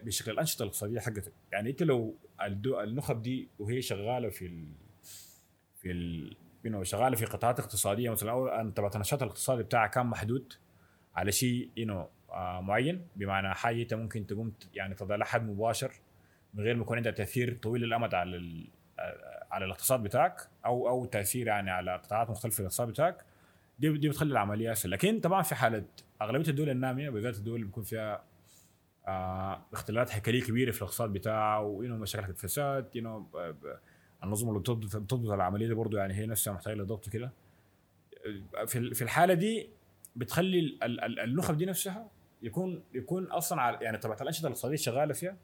بشكل 0.03 0.31
الأنشطة 0.31 0.63
الاقتصادية 0.63 1.01
حقتك 1.01 1.33
يعني 1.53 1.71
انت 1.71 1.83
لو 1.83 2.17
النخب 2.67 3.23
دي 3.23 3.49
وهي 3.59 3.83
شغالة 3.83 4.29
في 4.29 4.47
ال 4.47 4.73
في 5.77 5.91
ال 5.91 6.37
you 6.67 6.71
know, 6.71 6.83
شغالة 6.83 7.17
في 7.17 7.25
قطاعات 7.25 7.61
اقتصادية 7.61 8.11
مثلا 8.11 8.31
أو 8.31 8.49
انت 8.49 8.81
النشاط 8.95 9.23
الاقتصادي 9.23 9.63
بتاعك 9.63 9.91
كان 9.91 10.07
محدود 10.07 10.53
على 11.15 11.33
شيء 11.33 11.71
آه 11.91 12.11
معين. 12.61 13.07
بمعنى 13.17 13.55
حاجة 13.55 13.83
أنت 13.83 13.95
ممكن 13.95 14.27
تقوم 14.27 14.53
يعني 14.75 14.95
تضع 14.95 15.17
لها 15.17 15.27
حد 15.27 15.47
مباشر 15.49 15.93
من 16.55 16.65
غير 16.65 16.75
ما 16.77 16.83
يكون 16.83 16.97
عندها 16.97 17.13
تأثير 17.13 17.59
طويل 17.63 17.85
الامد 17.85 18.15
على 18.15 18.67
آه، 18.99 19.47
على 19.51 19.65
الاقتصاد 19.65 20.03
بتاعك 20.03 20.49
أو 20.67 20.89
أو 20.89 21.05
تأثير 21.05 21.47
يعني 21.47 21.71
على 21.71 21.97
قطاعات 21.97 22.31
مختلفة 22.31 22.55
في 22.55 22.61
الاقتصاد 22.61 22.89
بتاعك. 22.89 23.25
دي 23.79 23.99
دي 23.99 24.09
بتخلي 24.09 24.33
العملية 24.33 24.73
أسهل. 24.73 24.91
لكن 24.91 25.21
طبعا 25.21 25.43
في 25.43 25.55
حالة 25.55 25.85
أغلبية 26.23 26.51
الدول 26.51 26.71
النامية 26.71 27.11
بالذات 27.11 27.37
الدول 27.37 27.55
اللي 27.55 27.67
بيكون 27.67 27.85
فيها 27.85 28.23
آه 29.09 29.63
اختلالات 29.73 30.15
هيكلية 30.15 30.43
كبيرة 30.43 30.71
في 30.71 30.79
الاقتصاد 30.83 31.13
بتاعه 31.13 31.63
وانه 31.63 31.97
مشاكل 31.97 32.25
حقت 32.25 32.39
فساد 32.39 32.87
انه 32.97 33.27
النظم 34.25 34.49
اللي 34.49 34.61
بتضبط 34.61 35.31
العملية 35.31 35.67
دي 35.69 35.75
برضه 35.75 35.99
يعني 35.99 36.15
هي 36.15 36.27
نفسها 36.27 36.53
محتاجة 36.53 36.75
لضبط 36.75 37.09
كده. 37.09 37.31
في 38.67 38.79
ال- 38.79 38.95
في 38.95 39.03
الحالة 39.03 39.35
دي 39.35 39.69
بتخلي 40.17 40.59
ال- 40.61 40.83
ال- 40.85 41.01
ال- 41.05 41.21
النخب 41.21 41.57
دي 41.57 41.67
نفسها 41.67 42.09
يكون 42.43 42.85
يكون 42.95 43.25
أصلا 43.25 43.63
على 43.63 43.79
يعني 43.81 43.99
طبعا 43.99 44.17
الأنشطة 44.21 44.47
الاقتصاديه 44.47 44.77
شغالة 44.77 45.13
فيها 45.15 45.37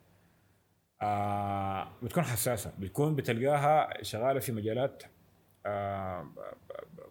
آه 1.03 1.89
بتكون 2.03 2.23
حساسة. 2.23 2.73
بتكون 2.79 3.15
بتلقاها 3.15 4.03
شغالة 4.03 4.41
في 4.41 4.53
مجالات 4.53 5.03
آه 5.67 6.31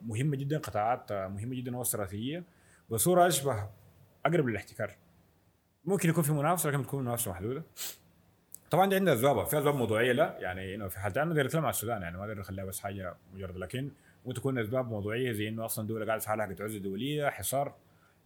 مهمة 0.01 0.35
جدا 0.35 0.57
قطاعات 0.57 1.11
مهمة 1.11 1.55
جدا 1.55 1.77
واستراتيجيه 1.77 2.43
بصوره 2.89 3.27
اشبه 3.27 3.69
أقرب 4.25 4.47
للاحتكار. 4.47 4.95
ممكن 5.85 6.09
يكون 6.09 6.23
في 6.23 6.31
منافسة 6.31 6.69
لكن 6.69 6.81
بتكون 6.81 7.03
منافسة 7.03 7.31
محدودة. 7.31 7.63
طبعا 8.71 8.89
دي 8.89 8.95
عندها 8.95 9.13
اسبابها 9.13 9.45
في 9.45 9.57
اسباب 9.59 9.75
موضوعية 9.75 10.11
لا 10.11 10.37
يعني 10.39 10.75
إنه 10.75 10.87
في 10.87 10.99
حالتين 10.99 11.21
أنا 11.23 11.43
نتكلم 11.43 11.63
عن 11.63 11.69
السودان 11.69 12.01
يعني 12.01 12.17
ما 12.17 12.25
نقدر 12.25 12.39
نخليها 12.39 12.65
بس 12.65 12.79
حاجة 12.79 13.15
مجرد 13.33 13.57
لكن 13.57 13.91
ممكن 14.25 14.39
تكون 14.39 14.57
اسباب 14.59 14.89
موضوعية 14.89 15.31
زي 15.31 15.47
إنه 15.47 15.65
أصلا 15.65 15.83
الدولة 15.83 16.05
قاعدة 16.05 16.21
في 16.21 16.29
حالها 16.29 16.45
حقت 16.45 16.61
عزله 16.61 16.79
دولية 16.79 17.29
حصار. 17.29 17.75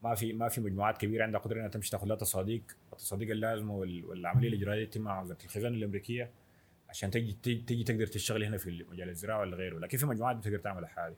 ما 0.03 0.15
في 0.15 0.33
ما 0.33 0.49
في 0.49 0.61
مجموعات 0.61 0.97
كبيرة 0.97 1.23
عندها 1.23 1.39
قدرة 1.41 1.57
إنها 1.59 1.67
تمشي 1.67 1.91
تاخذ 1.91 2.07
لها 2.07 2.15
تصاديق. 2.15 2.61
التصاديق 2.93 3.29
اللازمة 3.31 3.73
وال- 3.75 4.05
والعملية 4.05 4.49
الاجرائيه 4.49 4.85
تتم 4.85 5.01
مع 5.01 5.21
وزاره 5.21 5.43
الخزانة 5.43 5.75
الأمريكية 5.75 6.29
عشان 6.89 7.11
تجي 7.11 7.33
تجي, 7.43 7.83
تقدر 7.83 8.05
تشتغل 8.07 8.43
هنا 8.43 8.57
في 8.57 8.85
مجال 8.91 9.09
الزراعة 9.09 9.39
ولا 9.39 9.55
غيره. 9.57 9.79
لكن 9.79 9.97
في 9.97 10.05
مجموعات 10.05 10.35
بتقدر 10.35 10.57
تعمل 10.57 10.83
الحاجة. 10.83 11.15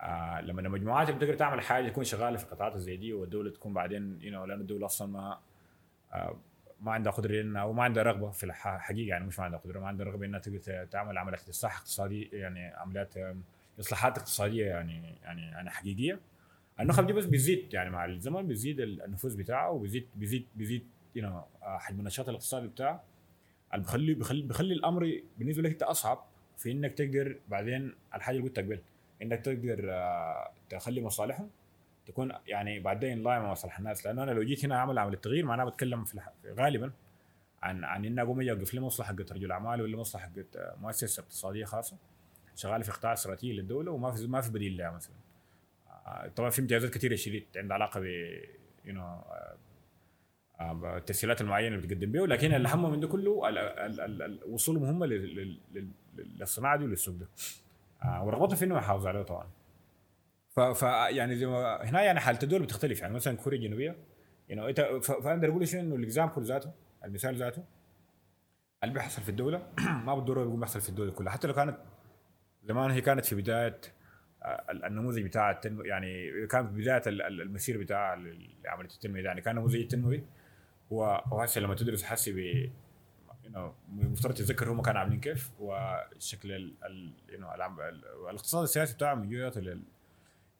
آه 0.00 0.40
لما 0.40 0.60
المجموعات 0.60 1.10
بتقدر 1.10 1.34
تعمل 1.34 1.60
حاجة 1.60 1.88
تكون 1.88 2.04
شغالة 2.04 2.36
في 2.36 2.46
قطاعات 2.46 2.76
زي 2.76 2.96
دي 2.96 3.12
والدولة 3.12 3.50
تكون 3.50 3.72
بعدين 3.74 4.18
you 4.20 4.24
know 4.24 4.48
لأن 4.48 4.60
الدولة 4.60 4.86
أصلا 4.86 5.08
ما 5.12 5.38
آه 6.12 6.36
ما 6.80 6.92
عندها 6.92 7.12
قدرة 7.12 7.40
إنها 7.40 7.62
أو 7.62 7.72
ما 7.72 7.82
عندها 7.82 8.02
رغبة 8.02 8.30
في 8.30 8.44
الحقيقة 8.44 9.08
يعني 9.08 9.24
مش 9.26 9.38
ما 9.38 9.44
عندها 9.44 9.58
قدرة 9.58 9.80
ما 9.80 9.88
عندها 9.88 10.06
رغبة 10.06 10.26
إنها 10.26 10.38
تقدر 10.40 10.84
تعمل 10.84 11.18
عمليات 11.18 11.48
اصلاح 11.48 11.76
اقتصادي 11.78 12.22
يعني 12.32 12.66
عمليات 12.66 13.14
إصلاحات 13.80 14.18
اقتصادية 14.18 14.66
يعني 14.66 15.14
يعني 15.22 15.42
يعني 15.42 15.70
حقيقية. 15.70 16.20
النخب 16.80 17.06
دي 17.06 17.12
بس 17.12 17.24
بيزيد 17.24 17.74
يعني 17.74 17.90
مع 17.90 18.04
الزمن 18.04 18.46
بيزيد 18.46 18.80
النفوذ 18.80 19.36
بتاعه 19.36 19.70
وبيزيد 19.70 20.06
بيزيد 20.16 20.46
بيزيد 20.56 20.86
know 21.18 21.24
آه، 21.24 21.78
حجم 21.78 22.00
النشاط 22.00 22.28
الاقتصادي 22.28 22.68
بتاعه 22.68 23.04
اللي 23.74 24.14
بيخلي 24.14 24.74
الأمر 24.74 25.22
بالنسبة 25.38 25.62
لك 25.62 25.70
انت 25.70 25.82
أصعب 25.82 26.24
في 26.58 26.72
إنك 26.72 26.92
تقدر 26.92 27.38
بعدين 27.48 27.94
الحاجة 28.14 28.36
اللي 28.36 28.48
قلت 28.48 28.58
قبل 28.58 28.80
إنك 29.22 29.40
تقدر 29.40 29.92
آه، 29.92 30.50
تخلي 30.70 31.00
مصالحهم 31.00 31.50
تكون 32.06 32.32
يعني 32.46 32.80
بعدين 32.80 33.22
لاين 33.22 33.42
مع 33.42 33.50
مصالح 33.50 33.78
الناس 33.78 34.06
لأنه 34.06 34.22
أنا 34.22 34.30
لو 34.30 34.42
جيت 34.42 34.64
هنا 34.64 34.74
اعمل 34.76 34.98
عمل 34.98 35.12
التغيير 35.12 35.44
معناها 35.44 35.66
بتكلم 35.66 36.04
في. 36.04 36.20
غالبا 36.46 36.92
عن 37.62 37.84
عن 37.84 38.04
إني 38.04 38.22
أقوم 38.22 38.40
أجي 38.40 38.52
أوقف 38.52 38.74
لي 38.74 38.80
مصلحة 38.80 39.08
حقت 39.08 39.32
رجل 39.32 39.52
اعمال 39.52 39.82
ولا 39.82 39.96
مصلحة 39.96 40.24
حقت 40.26 40.76
مؤسسة 40.80 41.20
اقتصادية 41.20 41.64
خاصة 41.64 41.96
شغالة 42.56 42.82
في 42.82 42.92
قطاع 42.92 43.12
استراتيجي 43.12 43.52
للدولة 43.52 43.92
وما 43.92 44.10
في 44.12 44.26
ما 44.26 44.40
في 44.40 44.50
بديل 44.50 44.76
لها 44.76 44.90
مثلا 44.90 45.14
طبعا 46.36 46.50
في 46.50 46.60
امتيازات 46.60 46.90
كثيره 46.94 47.14
شديد 47.14 47.46
عندها 47.56 47.74
علاقة 47.74 48.00
ب 48.00 48.04
you 48.84 48.94
know 48.94 49.18
التسهيلات 50.96 51.40
المعينة 51.40 51.76
اللي 51.76 51.86
بتقدم 51.86 52.12
بها 52.12 52.26
لكن 52.26 52.54
الاهم 52.54 52.90
من 52.92 53.00
ده 53.00 53.08
كله 53.08 53.30
وصولهم 54.48 54.84
هم 54.84 55.04
لل- 55.04 55.36
لل- 55.36 55.60
لل- 55.74 56.38
للصناعة 56.38 56.76
دي 56.76 56.84
وللسوق 56.84 57.14
ده. 57.14 57.28
آه، 58.02 58.24
ورغبتهم 58.24 58.56
في 58.56 58.64
انهم 58.64 58.78
يحافظوا 58.78 59.08
عليه 59.08 59.22
طبعا. 59.22 59.48
ف, 60.74 60.82
يعني 61.16 61.36
زي 61.36 61.46
ما 61.46 61.82
هنا 61.82 62.02
يعني 62.02 62.20
حالة 62.20 62.38
الدول 62.42 62.62
بتختلف. 62.62 63.00
يعني 63.00 63.14
مثلا 63.14 63.36
كوريا 63.36 63.58
الجنوبية 63.58 63.96
you 64.50 64.54
know, 64.54 64.58
إنت 64.58 64.80
ف- 64.80 65.12
فاقدر 65.12 65.48
أقول 65.48 65.68
شنو؟ 65.68 65.80
إنه 65.80 65.94
ال 65.94 66.00
example 66.00 66.42
ذاته 66.42 66.72
المثال 67.04 67.36
ذاته 67.36 67.64
اللي 68.82 68.94
بيحصل 68.94 69.22
في 69.22 69.28
الدولة 69.28 69.66
ما 70.06 70.14
بالضروره 70.14 70.44
يكون 70.46 70.60
بيحصل 70.60 70.80
في 70.80 70.88
الدولة 70.88 71.12
كلها. 71.12 71.32
حتى 71.32 71.46
لو 71.46 71.54
كانت 71.54 71.76
زمان 72.62 72.90
هي 72.90 73.00
كانت 73.00 73.24
في 73.24 73.34
بداية 73.34 73.68
آه، 73.68 73.80
النموذج 74.70 75.22
بتاع 75.22 75.50
التنمو 75.50 75.82
يعني 75.82 76.46
كان 76.46 76.66
في 76.66 76.72
بداية 76.80 77.02
ال- 77.06 77.22
ال- 77.22 77.40
المسير 77.40 77.78
بتاع 77.78 78.12
عمليه 78.66 78.90
التنمية 78.94 79.22
يعني 79.22 79.40
كان 79.40 79.56
نموذج 79.56 79.80
التنموي. 79.80 80.24
هو 80.92 81.04
هو 81.26 81.40
هسه 81.40 81.60
لما 81.60 81.74
تدرس 81.74 82.04
حسي 82.04 82.32
ب 82.32 82.70
مفترض 83.88 84.34
تتذكر 84.34 84.72
هم 84.72 84.82
كانوا 84.82 85.00
عاملين 85.00 85.20
كيف 85.20 85.50
والشكل 85.60 86.52
ال 86.52 86.74
الاقتصاد 88.30 88.62
السياسي 88.62 88.94
بتاعهم 88.94 89.18
من 89.18 89.28
جهته 89.28 89.60
لل 89.60 89.82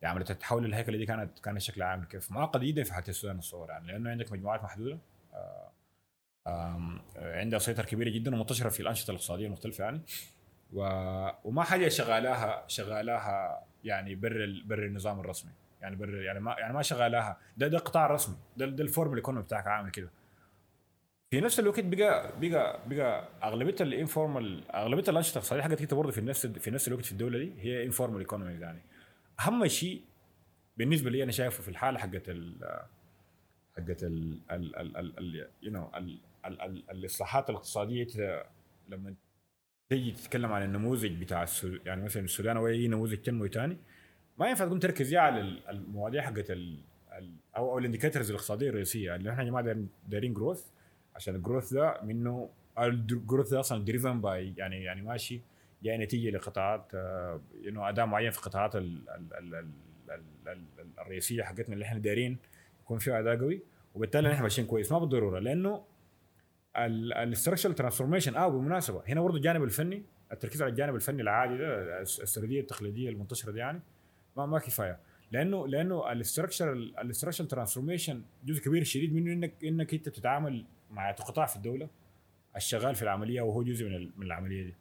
عمليه 0.03 0.25
التحول 0.29 0.65
الهيكله 0.65 0.97
دي 0.97 1.05
كانت 1.05 1.39
كان 1.39 1.57
الشكل 1.57 1.81
عامل 1.81 2.05
كيف. 2.05 2.31
معقد 2.31 2.61
جدا 2.61 2.83
في 2.83 2.93
حاله 2.93 3.07
السودان 3.07 3.37
الصور 3.37 3.69
يعني 3.69 3.87
لأنه 3.87 4.09
عندك 4.09 4.31
مجموعات 4.31 4.63
محدودة. 4.63 4.97
آه، 5.33 5.71
عندها 7.17 7.59
سيطرة 7.59 7.83
كبيرة 7.83 8.09
جدا 8.09 8.35
ومنتشرة 8.35 8.69
في 8.69 8.79
الأنشطة 8.79 9.11
الاقتصادية 9.11 9.45
المختلفة 9.45 9.83
يعني. 9.83 10.01
وما 11.43 11.63
حاجة 11.63 11.87
شغالاها 11.87 12.63
شغالاها 12.67 13.65
يعني 13.85 14.15
بر. 14.15 14.63
بر 14.65 14.85
النظام 14.85 15.19
الرسمي. 15.19 15.51
يعني 15.81 15.95
بر 15.95 16.21
يعني 16.21 16.39
ما 16.39 16.55
يعني 16.59 16.73
ما 16.73 16.81
شغالاها 16.81 17.37
ده 17.57 17.67
ده 17.67 17.77
قطاع 17.77 18.07
رسمي. 18.07 18.35
ده 18.57 18.65
ده 18.65 18.83
ال 18.83 18.87
formal 18.87 19.11
economy 19.11 19.43
بتاعك 19.45 19.67
عامل 19.67 19.91
كده. 19.91 20.09
في 21.31 21.41
نفس 21.41 21.59
الوقت 21.59 21.79
بقى 21.79 22.31
بقى 22.41 22.79
بقى 22.89 23.27
أغلبية 23.43 23.75
ال 23.81 23.91
informal 23.91 24.71
أغلبية 24.71 25.03
الأنشطة 25.09 25.31
الاقتصاديه 25.37 25.61
حقت 25.63 25.79
كده 25.83 25.95
برضه 25.95 26.11
في 26.11 26.21
نفس 26.21 26.45
في 26.47 26.71
نفس 26.71 26.87
الوقت 26.87 27.05
في 27.05 27.11
الدولة 27.11 27.39
دي 27.39 27.53
هي 27.59 27.83
informal 27.83 28.19
economy 28.19 28.53
يعني. 28.53 28.79
أهم 29.39 29.67
شيء 29.67 30.01
بالنسبة 30.77 31.09
لي 31.09 31.23
أنا 31.23 31.31
شايفه 31.31 31.63
في 31.63 31.69
الحالة 31.69 31.99
حقت 31.99 32.29
ال 32.29 32.55
حقت 33.77 34.03
ال 34.03 34.39
ال 34.51 34.75
ال 34.75 34.97
ال 34.97 35.47
ال 35.65 36.19
ال 36.61 36.83
الإصلاحات 36.91 37.49
الاقتصادية 37.49 38.43
لما 38.89 39.13
تيجي 39.89 40.11
تتكلم 40.11 40.51
عن 40.53 40.63
النموذج 40.63 41.11
بتاع 41.21 41.43
السو... 41.43 41.77
يعني 41.85 42.03
مثلا 42.03 42.23
السودان 42.23 42.57
أو 42.57 42.67
أي 42.67 42.87
نموذج 42.87 43.17
تنموي 43.17 43.49
ثاني 43.49 43.77
ما 44.39 44.49
ينفع 44.49 44.65
تكون 44.65 44.79
تركز 44.79 45.13
يا 45.13 45.19
على 45.19 45.41
ال- 45.41 45.67
المواضيع 45.69 46.21
حقت 46.21 46.51
ال... 46.51 46.79
ال... 47.17 47.31
أو 47.57 47.71
أو 47.71 47.77
ال 47.77 47.82
indicators 47.82 48.29
الاقتصادية 48.29 48.69
الرئيسية 48.69 49.15
اللي 49.15 49.31
إحنا 49.31 49.43
يا 49.43 49.47
جماعة 49.49 49.65
دايرين- 50.09 50.33
growth 50.33 50.65
عشان 51.15 51.35
ال 51.35 51.40
growth 51.40 51.73
ده 51.73 52.01
منه 52.03 52.49
ال 52.79 52.89
growth 52.89 53.49
ده 53.49 53.59
أصلا 53.59 53.85
driven 53.85 54.21
by 54.21 54.53
يعني 54.57 54.83
يعني 54.83 55.01
ماشي 55.01 55.41
جاي 55.83 55.97
نتيجة 55.97 56.29
لقطاعات 56.35 56.95
انه 57.67 57.89
اداء 57.89 58.05
معين 58.05 58.31
في 58.31 58.37
القطاعات 58.37 58.75
ال- 58.75 59.09
ال- 59.09 59.33
ال- 59.33 59.55
ال- 59.55 59.69
ال- 60.09 60.47
ال- 60.47 60.63
ال- 60.79 60.99
الرئيسية 60.99 61.43
حقتنا 61.43 61.73
اللي 61.73 61.85
إحنا 61.85 61.99
دايرين 61.99 62.37
يكون 62.83 62.97
فيها 62.99 63.19
اداء 63.19 63.37
قوي 63.37 63.61
وبالتالي 63.95 64.31
إحنا 64.31 64.43
ماشيين 64.43 64.67
كويس 64.67 64.91
ما 64.91 64.99
بالضرورة 64.99 65.39
لأنه 65.39 65.83
ال 66.77 66.86
structural 66.86 67.71
transformation 67.71 68.35
آه 68.35 68.47
بالمناسبة. 68.47 69.03
هنا 69.07 69.21
برضه 69.21 69.37
الجانب 69.37 69.63
الفني 69.63 70.03
التركيز 70.31 70.61
على 70.61 70.71
الجانب 70.71 70.95
الفني 70.95 71.21
العادي 71.21 71.57
ده 71.57 72.01
السرديه 72.01 72.61
التقليدية 72.61 73.09
المنتشرة 73.09 73.51
دي 73.51 73.59
يعني 73.59 73.81
ما 74.37 74.45
ما 74.45 74.59
كفاية. 74.59 74.99
لأنه 75.31 75.67
لأنه 75.67 76.11
ال 76.11 76.17
structural 76.17 76.73
ال 76.73 76.79
structural 76.79 77.43
transformation 77.43 78.21
جزء 78.45 78.63
كبير 78.63 78.83
شديد 78.83 79.13
منه 79.13 79.33
انك 79.33 79.53
إنك 79.63 79.93
أنت 79.93 80.09
بتتعامل 80.09 80.65
مع 80.91 81.11
قطاع 81.11 81.45
في 81.45 81.55
الدولة 81.55 81.87
الشغال 82.55 82.95
في 82.95 83.01
العملية 83.03 83.41
وهو 83.41 83.63
جزء 83.63 83.85
من 83.85 84.11
من 84.17 84.25
العملية 84.25 84.63
دي. 84.63 84.75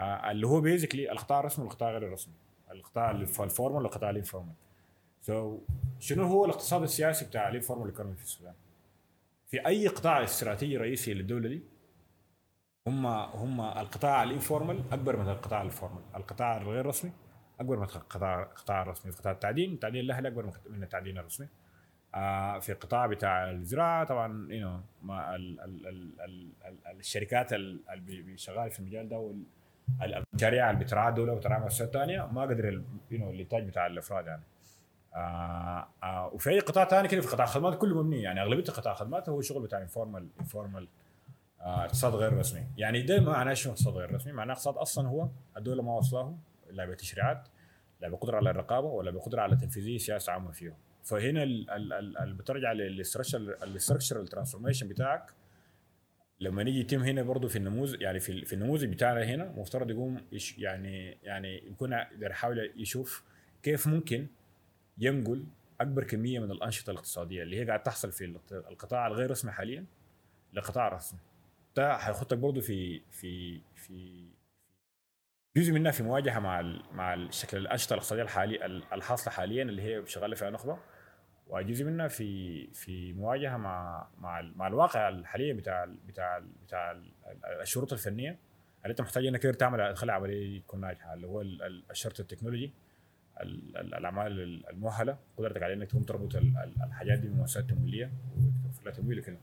آه 0.00 0.30
اللي 0.30 0.46
هو 0.46 0.60
basically 0.60 1.12
القطاع 1.12 1.40
الرسمي 1.40 1.64
والقطاع 1.64 1.90
غير 1.90 2.06
الرسمي. 2.06 2.34
القطاع 2.70 3.10
ال 3.10 3.20
formal 3.20 3.82
والقطاع 3.82 4.10
ال 4.10 4.15
informal 4.15 4.54
so 5.22 5.58
so, 5.58 5.60
شنو 6.00 6.24
هو 6.24 6.44
الاقتصاد 6.44 6.82
السياسي 6.82 7.24
بتاع 7.24 7.48
ال 7.48 7.52
informal 7.52 7.86
economy 7.86 8.16
في 8.16 8.22
السودان؟ 8.22 8.54
في 9.46 9.66
أي 9.66 9.88
قطاع 9.88 10.24
استراتيجي 10.24 10.76
رئيسي 10.76 11.14
للدولة 11.14 11.48
دي 11.48 11.62
هم 12.88 13.06
هم 13.06 13.60
القطاع 13.60 14.22
ال 14.22 14.29
informal 14.29 14.82
أكبر 14.92 15.16
من 15.16 15.28
القطاع 15.28 15.62
ال 15.62 15.67
formal، 15.67 16.02
القطاع 16.16 16.56
الغير 16.56 16.86
رسمي 16.86 17.12
أكبر 17.60 17.76
من 17.76 17.82
القطاع 17.82 18.42
القطاع 18.42 18.82
الرسمي، 18.82 19.12
في 19.12 19.18
قطاع 19.18 19.32
التعدين 19.32 19.72
التعدين 19.72 20.00
الأهلي 20.00 20.28
أكبر 20.28 20.50
من- 20.70 20.82
التعدين 20.82 21.18
الرسمي. 21.18 21.48
آه 22.14 22.58
في 22.58 22.72
القطاع 22.72 23.06
بتاع 23.06 23.50
الزراعة 23.50 24.04
طبعا 24.04 24.52
you 24.52 24.80
الشركات 26.98 27.52
ال- 27.52 27.80
اللي 27.90 28.00
بي- 28.04 28.22
بي 28.22 28.36
شغال 28.36 28.70
في 28.70 28.80
المجال 28.80 29.08
ده 29.08 29.16
وال- 29.18 29.44
ال- 30.02 30.24
المشاريع 30.32 30.70
اللي 30.70 30.84
بتراعى 30.84 31.08
الدولة 31.08 31.32
وبتراعى 31.32 31.60
مؤسسات 31.60 31.92
ثانية 31.92 32.26
ما 32.26 32.42
قدر 32.42 32.82
you 33.10 33.30
الإنتاج 33.30 33.66
بتاع 33.68 33.86
الأفراد 33.86 34.26
يعني. 34.26 34.42
آه 35.16 35.88
آه 36.02 36.30
وفي 36.34 36.50
أي 36.50 36.60
قطاع 36.60 36.84
ثاني 36.88 37.08
كده 37.08 37.20
في 37.20 37.28
قطاع 37.28 37.44
الخدمات 37.44 37.78
كله 37.78 38.02
مبني. 38.02 38.22
يعني 38.22 38.42
أغلبية 38.42 38.62
قطاع 38.64 38.92
الخدمات 38.92 39.28
هو 39.28 39.40
شغل 39.40 39.62
بتاع 39.62 39.82
informal 39.82 40.28
informal 40.40 40.88
آه 41.60 41.84
اقتصاد 41.84 42.14
غير 42.14 42.32
رسمي. 42.32 42.66
يعني 42.76 43.02
ده 43.02 43.20
معناه 43.20 43.54
شنو 43.54 43.72
اقتصاد 43.72 43.94
غير 43.94 44.14
رسمي. 44.14 44.32
معناه 44.32 44.52
اقتصاد 44.54 44.74
أصلا 44.76 45.08
هو 45.08 45.28
الدولة 45.56 45.82
ما 45.82 45.96
وصلاه 45.96 46.38
لا 46.70 46.86
بتشريعات 46.86 47.48
لا 48.00 48.08
بقدرة 48.08 48.36
على 48.36 48.50
الرقابة 48.50 48.86
ولا 48.88 49.10
بقدرة 49.10 49.40
على 49.42 49.56
تنفيذية 49.56 49.98
سياسة 49.98 50.32
عامة 50.32 50.50
فيه 50.52 50.76
فهنا 51.04 51.42
ال- 51.42 51.70
ال- 51.70 51.92
ال- 51.92 52.18
اللي 52.18 52.34
بترجع 52.34 52.72
لل 52.72 52.98
structural 52.98 54.26
transformation 54.26 54.88
بتاعك. 54.88 55.30
لما 56.40 56.62
نيجي 56.62 56.80
يتم 56.80 57.02
هنا 57.02 57.22
برضه 57.22 57.48
في 57.48 57.56
النموذج 57.56 58.00
يعني 58.02 58.20
في 58.20 58.44
في 58.44 58.52
النموذج 58.52 58.88
بتاعنا 58.92 59.24
هنا 59.24 59.52
مفترض 59.56 59.90
يقوم 59.90 60.20
يعني 60.58 61.18
يعني 61.22 61.66
يكون 61.66 61.92
يحاول 62.20 62.72
يشوف 62.76 63.24
كيف 63.62 63.86
ممكن 63.86 64.26
ينقل 64.98 65.46
أكبر 65.80 66.04
كمية 66.04 66.38
من 66.38 66.50
الأنشطة 66.50 66.90
الاقتصادية 66.90 67.42
اللي 67.42 67.60
هي 67.60 67.64
قاعد 67.66 67.82
تحصل 67.82 68.12
في 68.12 68.24
القط- 68.24 68.52
القطاع 68.52 69.06
الغير 69.06 69.30
رسمي 69.30 69.52
حاليا 69.52 69.86
لقطاع 70.52 70.88
رسمي. 70.88 71.20
ده 71.76 71.92
هيحطك 71.94 72.38
برضه 72.38 72.60
في 72.60 73.00
في 73.10 73.60
في 73.74 74.26
جزء 75.56 75.72
منها 75.72 75.92
في 75.92 76.02
مواجهة 76.02 76.38
مع 76.38 76.60
مع 76.92 77.14
الشكل 77.14 77.56
الأنشطة 77.56 77.94
الاقتصادية 77.94 78.22
الحالي 78.22 78.66
الحاصلة 78.66 79.32
حاليا 79.32 79.62
اللي 79.62 79.82
هي 79.82 80.06
شغالة 80.06 80.34
فيها 80.34 80.50
نخبه 80.50 80.78
وجزء 81.48 81.84
منها 81.84 82.08
في 82.08 82.66
في 82.72 83.12
مواجهة 83.12 83.56
مع 83.56 84.08
مع 84.18 84.40
مع 84.40 84.66
الواقع 84.66 85.08
الحالي 85.08 85.52
بتاع 85.52 85.84
ال 85.84 85.94
بتاع 86.08 86.36
ال 86.36 86.48
بتاع 86.66 86.90
ال 86.90 87.12
الشروط 87.60 87.92
الفنية. 87.92 88.38
اللي 88.82 88.90
أنت 88.90 89.00
محتاج 89.00 89.26
إنك 89.26 89.42
تعمل 89.42 89.94
تخلي 89.94 90.12
العملية 90.12 90.48
دي 90.48 90.60
تكون 90.60 90.80
ناجحة 90.80 91.14
اللي 91.14 91.26
هو 91.26 91.40
ال- 91.40 91.62
ال- 91.62 91.84
الشرط 91.90 92.20
التكنولوجي. 92.20 92.64
ال- 92.64 92.70
ال- 92.70 92.85
الأعمال 93.42 94.40
ال- 94.40 94.66
المؤهلة 94.70 95.18
قدرتك 95.38 95.62
على 95.62 95.72
إنك 95.74 95.90
تقوم 95.90 96.02
تربط 96.02 96.36
ال- 96.36 96.56
ال- 96.56 96.82
الحاجات 96.88 97.18
دي 97.18 97.28
بمؤسسات 97.28 97.70
تمويلية 97.70 98.12
وتوفر 98.36 98.84
لها 98.84 98.92
تمويل 98.92 99.18
وكده 99.18 99.38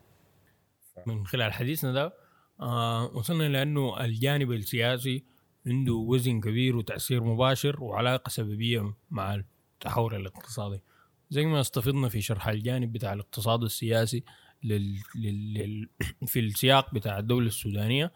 من 1.08 1.26
خلال 1.26 1.54
حديثنا 1.54 1.94
ده 1.94 2.14
آه 2.60 3.06
وصلنا 3.06 3.44
لأنه 3.50 4.06
الجانب 4.06 4.52
السياسي 4.52 5.24
عنده 5.68 5.94
وزن 5.94 6.42
كبير 6.42 6.76
وتأثير 6.76 7.24
مباشر 7.24 7.84
وعلاقة 7.84 8.30
سببية 8.30 8.94
مع 9.12 9.36
التحول 9.36 10.16
الاقتصادي 10.16 10.82
زي 11.30 11.46
ما 11.46 11.62
استفدنا 11.62 12.10
في 12.10 12.22
شرح 12.22 12.48
الجانب 12.48 12.94
بتاع 12.94 13.14
الاقتصاد 13.14 13.64
السياسي. 13.64 14.24
لل... 14.64 14.96
لل... 15.16 15.90
في 16.28 16.40
السياق 16.40 16.94
بتاع 16.94 17.20
الدولة 17.20 17.48
السودانية 17.48 18.12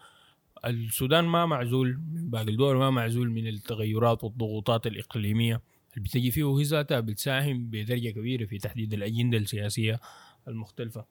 السودان 0.66 1.24
ما 1.24 1.46
معزول 1.46 1.96
باقي 2.00 2.50
الدول 2.50 2.76
ما 2.76 2.90
معزول 2.90 3.30
من 3.30 3.46
التغيرات 3.46 4.24
والضغوطات 4.24 4.86
الإقليمية 4.86 5.60
اللي 5.96 6.04
بتجي 6.08 6.30
فيه 6.30 6.44
وهي 6.44 6.62
ذاتها 6.62 7.00
بتساهم 7.00 7.66
بدرجه 7.70 8.10
كبيرة 8.10 8.46
في 8.46 8.58
تحديد 8.58 8.92
الأجندة 8.94 9.38
السياسية 9.38 10.00
المختلفة 10.48 11.04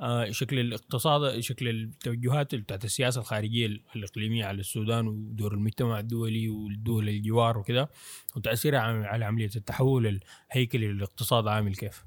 آه، 0.00 0.30
شكل 0.30 0.58
الاقتصاد 0.58 1.40
شكل 1.40 1.68
التوجهات 1.68 2.54
بتاعت 2.54 2.84
السياسة 2.84 3.20
الخارجية 3.20 3.66
الإقليمية 3.96 4.44
على 4.44 4.60
السودان 4.60 5.08
ودور 5.08 5.54
المجتمع 5.54 5.98
الدولي 5.98 6.48
والدول 6.48 7.08
الجوار 7.08 7.58
وكده 7.58 7.88
وتأثيرها 8.36 8.78
عم- 8.78 9.02
على 9.04 9.24
عملية 9.24 9.50
التحول 9.56 10.20
الهيكلي 10.52 10.88
للاقتصاد 10.88 11.46
عامل 11.46 11.74
كيف؟ 11.76 12.04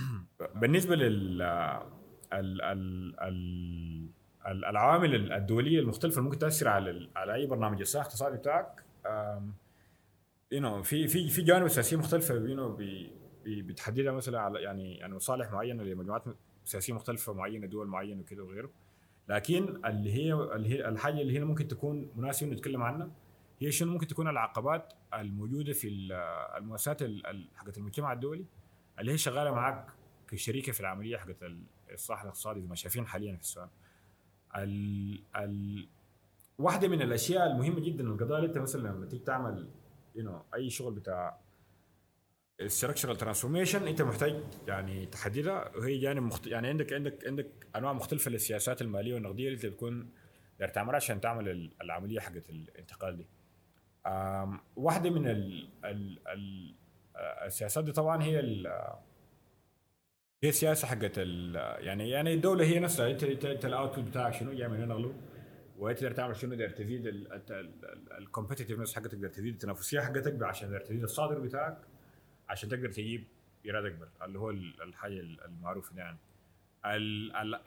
بالنسبة 0.60 0.96
لل 0.96 1.42
ال 1.42 2.62
ال 2.62 3.14
ال- 3.20 4.21
العوامل 4.46 5.32
الدولية 5.32 5.80
المختلفة 5.80 6.14
اللي 6.18 6.24
ممكن 6.24 6.38
تأثر 6.38 6.68
على 6.68 7.08
على 7.16 7.34
أي 7.34 7.46
برنامج. 7.46 7.80
اصلاح 7.80 8.04
اقتصادي 8.04 8.36
بتاعك 8.36 8.84
you 10.52 10.60
know 10.60 10.82
في 10.82 11.08
في 11.08 11.28
في 11.28 11.42
جوانب 11.42 11.68
سياسية 11.68 11.96
مختلفة 11.96 12.34
you 12.34 12.54
know 12.56 12.78
بتحددها 13.46 14.12
مثلا 14.12 14.40
على 14.40 14.62
يعني 14.62 14.96
يعني 14.96 15.14
مصالح 15.14 15.52
معينة 15.52 15.82
لمجموعات 15.82 16.22
سياسية 16.64 16.92
مختلفة 16.92 17.32
معينة 17.32 17.66
دول 17.66 17.86
معينة 17.86 18.20
وكده 18.20 18.44
وغيره. 18.44 18.70
لكن 19.28 19.86
اللي 19.86 20.12
هي 20.12 20.32
اللي 20.32 20.68
هي 20.68 20.88
الحاجة 20.88 21.20
اللي 21.20 21.38
هنا 21.38 21.44
ممكن 21.44 21.68
تكون 21.68 22.10
مناسبة 22.16 22.50
نتكلم 22.50 22.82
عنها 22.82 23.10
هي 23.60 23.70
شنو؟ 23.72 23.92
ممكن 23.92 24.06
تكون 24.06 24.28
العقبات 24.28 24.92
الموجودة 25.14 25.72
في 25.72 25.88
ال- 25.88 26.12
المؤسسات 26.58 27.02
ال- 27.02 27.26
ال- 27.26 27.48
حقت 27.56 27.78
المجتمع 27.78 28.12
الدولي 28.12 28.44
اللي 28.98 29.12
هي 29.12 29.18
شغالة 29.18 29.50
معك 29.54 29.86
كشريكة 30.28 30.72
في 30.72 30.80
العملية 30.80 31.16
حقت 31.16 31.36
الاصلاح 31.90 32.22
الاقتصادي 32.22 32.60
زي 32.60 32.66
ما 32.68 32.74
شايفين 32.74 33.06
حاليا 33.06 33.34
في 33.36 33.40
السودان. 33.42 33.68
ال 34.56 35.22
ال 35.36 35.88
واحدة 36.58 36.88
من 36.88 37.02
الأشياء 37.02 37.46
المهمة 37.46 37.80
جدا 37.80 38.04
القضايا 38.04 38.38
اللي 38.38 38.48
أنت 38.48 38.58
مثلا 38.58 38.88
لما 38.88 39.06
تيجي 39.06 39.24
تعمل 39.24 39.68
you 40.14 40.24
know 40.24 40.42
أي 40.54 40.70
شغل 40.70 40.94
بتاع 40.94 41.38
structural 42.62 43.16
transformation 43.16 43.86
أنت 43.88 44.02
محتاج 44.02 44.42
يعني 44.68 45.06
تحددها 45.06 45.76
وهي 45.76 45.98
جانب 45.98 46.22
مخت... 46.22 46.46
يعني 46.46 46.68
عندك 46.68 46.92
عندك 46.92 47.26
عندك 47.26 47.46
أنواع 47.76 47.92
مختلفة 47.92 48.30
للسياسات 48.30 48.82
المالية 48.82 49.14
والنقدية 49.14 49.44
اللي 49.48 49.56
أنت 49.56 49.66
بتكون 49.66 50.10
تعملها 50.74 50.96
عشان 50.96 51.20
تعمل 51.20 51.48
ال- 51.48 51.70
العملية 51.82 52.20
حقت 52.20 52.50
الانتقال 52.50 53.16
دي. 53.16 53.26
واحدة 54.76 55.10
من 55.10 55.28
ال 55.28 55.68
ال 55.84 56.18
ال 56.28 56.74
السياسات 57.46 57.84
دي 57.84 57.92
طبعا 57.92 58.22
هي 58.22 58.40
ال 58.40 58.66
هي 60.42 60.48
السياسة 60.48 60.88
حقت 60.88 61.18
يعني 61.18 62.10
يعني 62.10 62.34
الدولة 62.34 62.64
هي 62.64 62.78
نفسها 62.80 63.10
انت 63.10 63.24
انت, 63.24 63.44
انت 63.44 63.64
ال 63.64 63.70
output 63.70 64.04
بتاعك 64.08 64.32
شنو؟ 64.34 64.52
جاي 64.52 64.68
من 64.68 64.90
اغلب 64.90 65.16
وانت 65.78 65.98
تقدر 65.98 66.12
تعمل 66.14 66.36
شنو؟ 66.36 66.50
تقدر 66.54 66.68
تزيد 66.68 67.06
ال 68.18 68.23
competitiveness 68.23 68.94
حقتك 68.96 69.10
تقدر 69.10 69.28
تزيد 69.28 69.52
التنافسية 69.52 70.00
حقتك 70.00 70.42
عشان 70.42 70.68
تقدر 70.68 70.80
تزيد 70.80 71.02
الصادر 71.02 71.38
بتاعك 71.38 71.78
عشان 72.48 72.68
تقدر 72.68 72.90
تجيب 72.92 73.24
ايراد 73.66 73.84
اكبر 73.84 74.08
اللي 74.22 74.38
هو 74.38 74.50
ال- 74.50 74.82
الحاجة 74.82 75.20
المعروفه 75.20 75.96
يعني. 75.96 76.18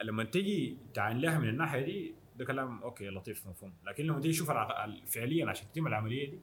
لما 0.02 0.24
تيجي 0.24 0.76
تعاين 0.94 1.18
لها 1.18 1.38
من 1.38 1.48
الناحية 1.48 1.84
دي 1.84 2.14
ده 2.36 2.44
كلام 2.44 2.82
okay 2.82 3.08
لطيف 3.08 3.46
مفهوم. 3.46 3.72
لكن 3.86 4.04
لما 4.04 4.20
تيجي 4.20 4.34
تشوف 4.34 4.50
فعليا 5.06 5.50
عشان 5.50 5.72
تتم 5.72 5.86
العملية 5.86 6.30
دي 6.30 6.40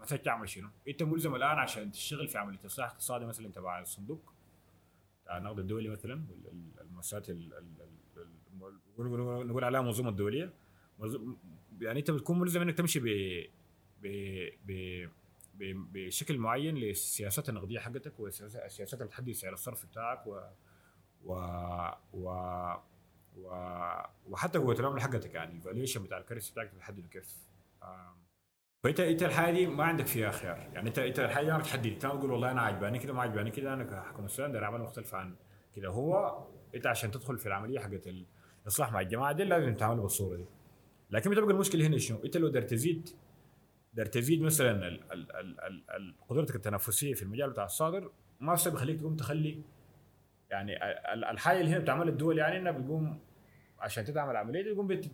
محتاج 0.00 0.22
تعمل 0.22 0.48
شنو؟ 0.48 0.68
انت 0.88 1.02
ملزم 1.02 1.34
الآن 1.34 1.58
عشان 1.58 1.92
تشتغل 1.92 2.28
في 2.28 2.38
عملية 2.38 2.58
إصلاح 2.66 2.90
اقتصادي 2.90 3.26
مثلا 3.26 3.52
تبع 3.52 3.80
الصندوق 3.80 4.32
النقد 5.38 5.58
الدولي 5.58 5.88
مثلا 5.88 6.24
المؤسسات 6.80 7.30
ال- 7.30 7.54
ال- 7.54 7.82
ال- 8.16 8.22
ال- 8.22 9.48
نقول- 9.48 9.64
عليها 9.64 9.80
منظومة 9.82 10.10
دولية. 10.10 10.52
يعني 11.80 11.98
أنت 12.00 12.10
بتكون 12.10 12.38
ملزم 12.38 12.60
إنك 12.60 12.78
تمشي 12.78 13.00
ب 13.00 13.06
بشكل 15.92 16.38
معين 16.38 16.74
للسياسات 16.74 17.48
النقدية 17.48 17.78
حقتك 17.78 18.20
والسياسات 18.20 18.64
السياسات 18.64 19.00
اللي 19.00 19.08
بتحدد 19.08 19.30
سعر 19.32 19.52
الصرف 19.52 19.86
بتاعك 19.86 20.26
و 20.26 20.40
و 21.24 21.34
و 22.12 22.28
و 23.36 23.48
وحتى 24.28 24.58
قوه 24.58 24.80
العمله 24.80 25.00
حقتك 25.00 25.34
يعني 25.34 25.56
ال 25.56 25.61
valuation 25.61 26.02
بتاع 26.02 26.18
ال 26.18 26.22
currency 26.22 26.52
بتاعك 26.52 26.74
بتحدده 26.74 27.08
كيف. 27.08 27.36
فإنت 28.82 29.00
إنت 29.00 29.22
الحاجة 29.22 29.66
ما 29.66 29.84
عندك 29.84 30.06
فيها 30.06 30.30
خيار. 30.30 30.56
يعني 30.74 30.88
انت 30.88 30.98
إنت 30.98 31.20
الحاجة 31.20 31.52
ما 31.52 31.58
بتحدد. 31.58 31.86
إنت 31.86 32.02
تقول 32.02 32.30
والله 32.30 32.50
أنا 32.50 32.60
عجباني 32.62 32.98
كده 32.98 33.12
ما 33.12 33.22
عجباني 33.22 33.50
كده 33.50 33.74
أنا 33.74 33.84
كحكم 33.84 34.24
السودان 34.24 34.52
داير 34.52 34.64
اعمل 34.64 34.80
مختلف 34.80 35.14
عن 35.14 35.34
كده. 35.76 35.88
هو 35.88 36.38
إنت 36.74 36.86
عشان 36.86 37.10
تدخل 37.10 37.38
في 37.38 37.46
العملية 37.46 37.78
حقت 37.80 38.08
الإصلاح 38.66 38.92
مع 38.92 39.00
الجماعة 39.00 39.32
دي 39.32 39.44
لازم 39.44 39.74
تعمل 39.74 40.00
بالصورة 40.00 40.36
دي. 40.36 40.44
لكن 41.10 41.30
بتبقى 41.30 41.50
المشكلة 41.54 41.86
هنا 41.86 41.98
شنو؟ 41.98 42.18
إنت 42.24 42.36
لو 42.36 42.48
قدرت 42.48 42.70
تزيد 42.70 43.08
قدرت 43.94 44.14
تزيد 44.14 44.42
مثلا 44.42 44.70
ال- 44.88 45.12
ال- 45.12 45.36
ال- 45.36 45.60
ال- 45.60 45.84
ال- 45.90 46.14
قدرتك 46.28 46.56
التنافسية 46.56 47.14
في 47.14 47.22
المجال 47.22 47.50
بتاع 47.50 47.64
الصادر 47.64 48.10
ما 48.40 48.52
بيخليك 48.66 49.00
تقوم 49.00 49.16
تخلي 49.16 49.62
يعني 50.50 50.76
ال- 51.12 51.24
الحاجة 51.24 51.60
اللي 51.60 51.70
هنا 51.70 51.78
بتعملها 51.78 52.08
الدول 52.08 52.38
يعني 52.38 52.56
إنها 52.58 52.72
بتقوم 52.72 53.20
عشان 53.78 54.04
تدعم 54.04 54.30
العملية 54.30 54.62
دي 54.62 54.72
تقوم 54.74 54.86
بت 54.86 55.10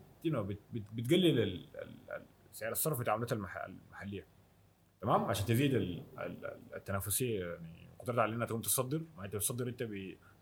بتقلل 0.93 1.67
سعر 2.59 2.73
الصرف 2.73 3.01
بتاع 3.01 3.15
المحلية. 3.67 4.27
تمام؟ 5.01 5.25
عشان 5.25 5.47
تزيد 5.47 5.75
ال- 5.75 6.03
ال- 6.19 6.75
التنافسية 6.77 7.47
يعني 7.47 7.89
قدرتها 7.99 8.23
على 8.23 8.35
إنها 8.35 8.47
تقوم 8.47 8.61
تصدر. 8.61 9.03
ما 9.17 9.25
أنت 9.25 9.37
بتصدر 9.37 9.69
أنت 9.69 9.83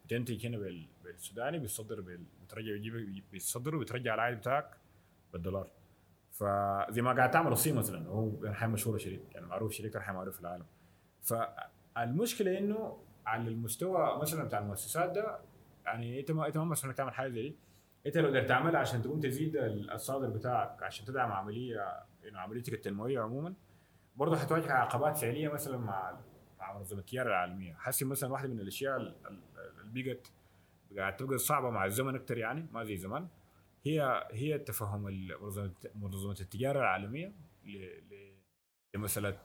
بتنتج 0.05 0.47
هنا 0.47 0.59
بال- 0.59 0.87
بالسوداني 1.05 1.59
بيصدر 1.59 2.01
بال- 2.01 2.25
بترجع 2.45 2.73
بيجيب 2.73 3.25
بيصدر 3.33 3.77
وبترجع 3.77 4.15
العائد 4.15 4.39
بتاعك 4.39 4.71
بالدولار. 5.33 5.69
فزي 6.33 7.03
ما 7.03 7.13
قاعد 7.13 7.31
تعمل 7.31 7.53
الصين 7.53 7.75
مثلا 7.75 8.09
هو 8.09 8.45
يعني 8.45 8.57
حاجة 8.57 8.71
مشهوره 8.71 8.99
شديد 8.99 9.21
يعني 9.35 9.47
معروف 9.47 9.73
شركه 9.73 10.01
حاجة 10.01 10.15
معروف 10.15 10.35
في 10.35 10.41
العالم. 10.41 10.67
فالمشكلة 11.23 12.59
إنه 12.59 12.99
على 13.27 13.49
المستوى 13.49 14.19
مثلا 14.23 14.45
بتاع 14.45 14.59
المؤسسات 14.59 15.11
ده 15.11 15.39
يعني 15.85 16.21
أنت 16.21 16.31
ما 16.31 16.47
أنت 16.47 16.59
ما 16.59 16.75
إنك 16.85 16.97
تعمل 16.97 17.13
حاجة 17.15 17.29
زي 17.29 17.43
دي. 17.43 17.57
انت 18.07 18.17
لو 18.19 18.29
قدرت 18.29 18.49
تعملها 18.49 18.81
عشان 18.81 19.03
تقوم 19.03 19.21
تزيد 19.21 19.57
الصادر 19.57 20.29
بتاعك 20.31 20.83
عشان 20.83 21.07
تدعم 21.07 21.33
عمليه 21.33 21.75
يعني 22.23 22.39
عمليتك 22.39 22.73
التنموية 22.73 23.21
عموما 23.21 23.55
برضه 24.17 24.37
حتواجه 24.37 24.73
عقبات 24.73 25.17
فعلية 25.17 25.49
مثلا 25.49 25.77
مع 25.77 26.19
مع 26.59 26.79
منظمه 26.79 27.01
التجاره 27.01 27.29
العالمية. 27.29 27.75
حاسس 27.75 28.03
مثلا 28.03 28.33
واحدة 28.33 28.49
من 28.49 28.61
الأشياء 28.61 28.97
ال- 28.97 29.15
ال- 29.27 29.41
اللي 29.81 30.03
بقت 30.03 30.33
قاعد 30.99 31.17
تبقى 31.17 31.39
صعبة 31.39 31.71
مع 31.71 31.85
الزمن 31.85 32.15
أكثر 32.15 32.39
يعني 32.39 32.67
ما 32.73 32.85
زي 32.85 32.97
زمان 32.97 33.29
هي 33.85 34.29
هي 34.33 34.59
تفهم 34.59 35.03
منظمه 35.95 36.37
التجارة 36.41 36.79
العالمية 36.79 37.33
لمسألة 38.95 39.39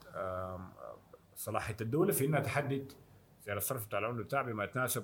صلاحية 1.36 1.76
الدولة 1.82 2.12
في 2.14 2.26
إنها 2.26 2.39
تحدد 2.39 2.91
سعر 3.39 3.57
الصرف 3.57 3.88
بتاع 3.88 3.99
العملة 3.99 4.24
بتاعها 4.24 4.43
بما 4.43 4.64
يتناسب 4.64 5.03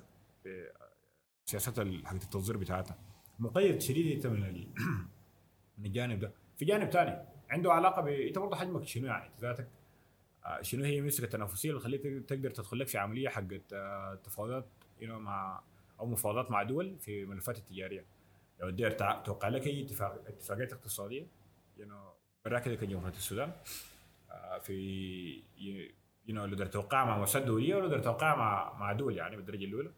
سياسات 1.45 1.79
حقت 2.05 2.23
التصدير 2.23 2.57
بتاعتها. 2.57 2.97
مقيد 3.39 3.81
شديد 3.81 4.15
انت 4.15 4.27
من 4.27 4.43
ال... 4.43 4.67
من 5.77 5.85
الجانب 5.85 6.19
ده. 6.19 6.31
في 6.57 6.65
جانب 6.65 6.89
ثاني 6.89 7.25
عنده 7.49 7.73
علاقة 7.73 8.01
ب 8.01 8.07
انت 8.07 8.37
برضه 8.39 8.55
حجمك 8.55 8.83
شنو 8.83 9.07
يعني؟ 9.07 9.31
ذاتك 9.41 9.67
آه، 10.45 10.61
شنو 10.61 10.83
هي 10.83 11.01
مسك 11.01 11.23
التنافسية 11.23 11.69
اللي 11.69 11.81
تخليك 11.81 12.01
تقدر 12.27 12.51
تدخل 12.51 12.79
لك 12.79 12.87
في 12.87 12.97
عملية 12.97 13.29
حقت 13.29 13.75
تفاوضات 14.23 14.65
مع 15.01 15.61
أو 15.99 16.05
مفاوضات 16.05 16.51
مع 16.51 16.63
دول 16.63 16.99
في 16.99 17.23
الملفات 17.23 17.57
التجارية؟ 17.57 18.05
لو 18.59 18.69
تقدر 18.69 18.91
توقع 19.25 19.47
لك 19.47 19.67
أي 19.67 19.83
اتفاق 19.83 20.23
اتفاقيات 20.27 20.73
اقتصادية 20.73 21.27
you 21.79 21.83
know 21.83 22.17
برا 22.45 22.59
كده 22.59 22.75
كجمهوريه 22.75 23.13
السودان 23.13 23.51
آه، 24.31 24.57
في 24.59 25.43
يو 26.27 26.35
نو 26.35 26.45
لو 26.45 26.65
توقعها 26.65 27.05
مع 27.05 27.17
مؤسسات 27.17 27.43
دولية 27.43 27.75
ولو 27.75 28.01
توقعها 28.01 28.35
مع 28.35 28.73
مع 28.79 28.93
دول 28.93 29.17
يعني 29.17 29.35
بالدرجة 29.35 29.65
الأولى. 29.65 29.91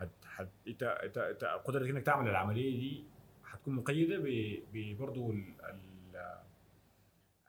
حت 0.00 0.08
حت 0.24 0.48
انت 0.68 0.82
انت 0.82 1.18
إنت 1.18 1.44
قدرتك 1.44 1.90
إنك 1.90 2.02
تعمل 2.02 2.28
العملية 2.30 2.78
دي 2.80 3.04
حتكون 3.44 3.74
مقيدة 3.74 4.18
برضه 4.98 5.30
ال 5.30 5.54
ال 5.64 6.16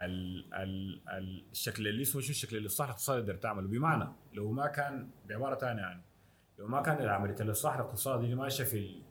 ال 0.01 0.53
ال 0.53 1.01
ال 1.09 1.43
الشكل 1.51 1.87
اللي 1.87 2.01
اسمه 2.01 2.21
شو؟ 2.21 2.29
الشكل 2.29 2.57
اللي 2.57 2.65
الصح 2.65 2.85
الاقتصادي 2.85 3.21
تقدر 3.21 3.35
تعمله. 3.35 3.67
بمعنى 3.67 4.09
لو 4.33 4.51
ما 4.51 4.67
كان 4.67 5.09
بعبارة 5.29 5.55
ثانية 5.55 5.81
يعني 5.81 6.01
لو 6.59 6.67
ما 6.67 6.81
كان 6.81 7.09
عمليه 7.09 7.35
الاصلاح 7.41 7.73
الاقتصادي 7.75 8.27
دي 8.27 8.35
ماشية 8.35 8.63
في 8.63 8.77
ال- 8.77 9.01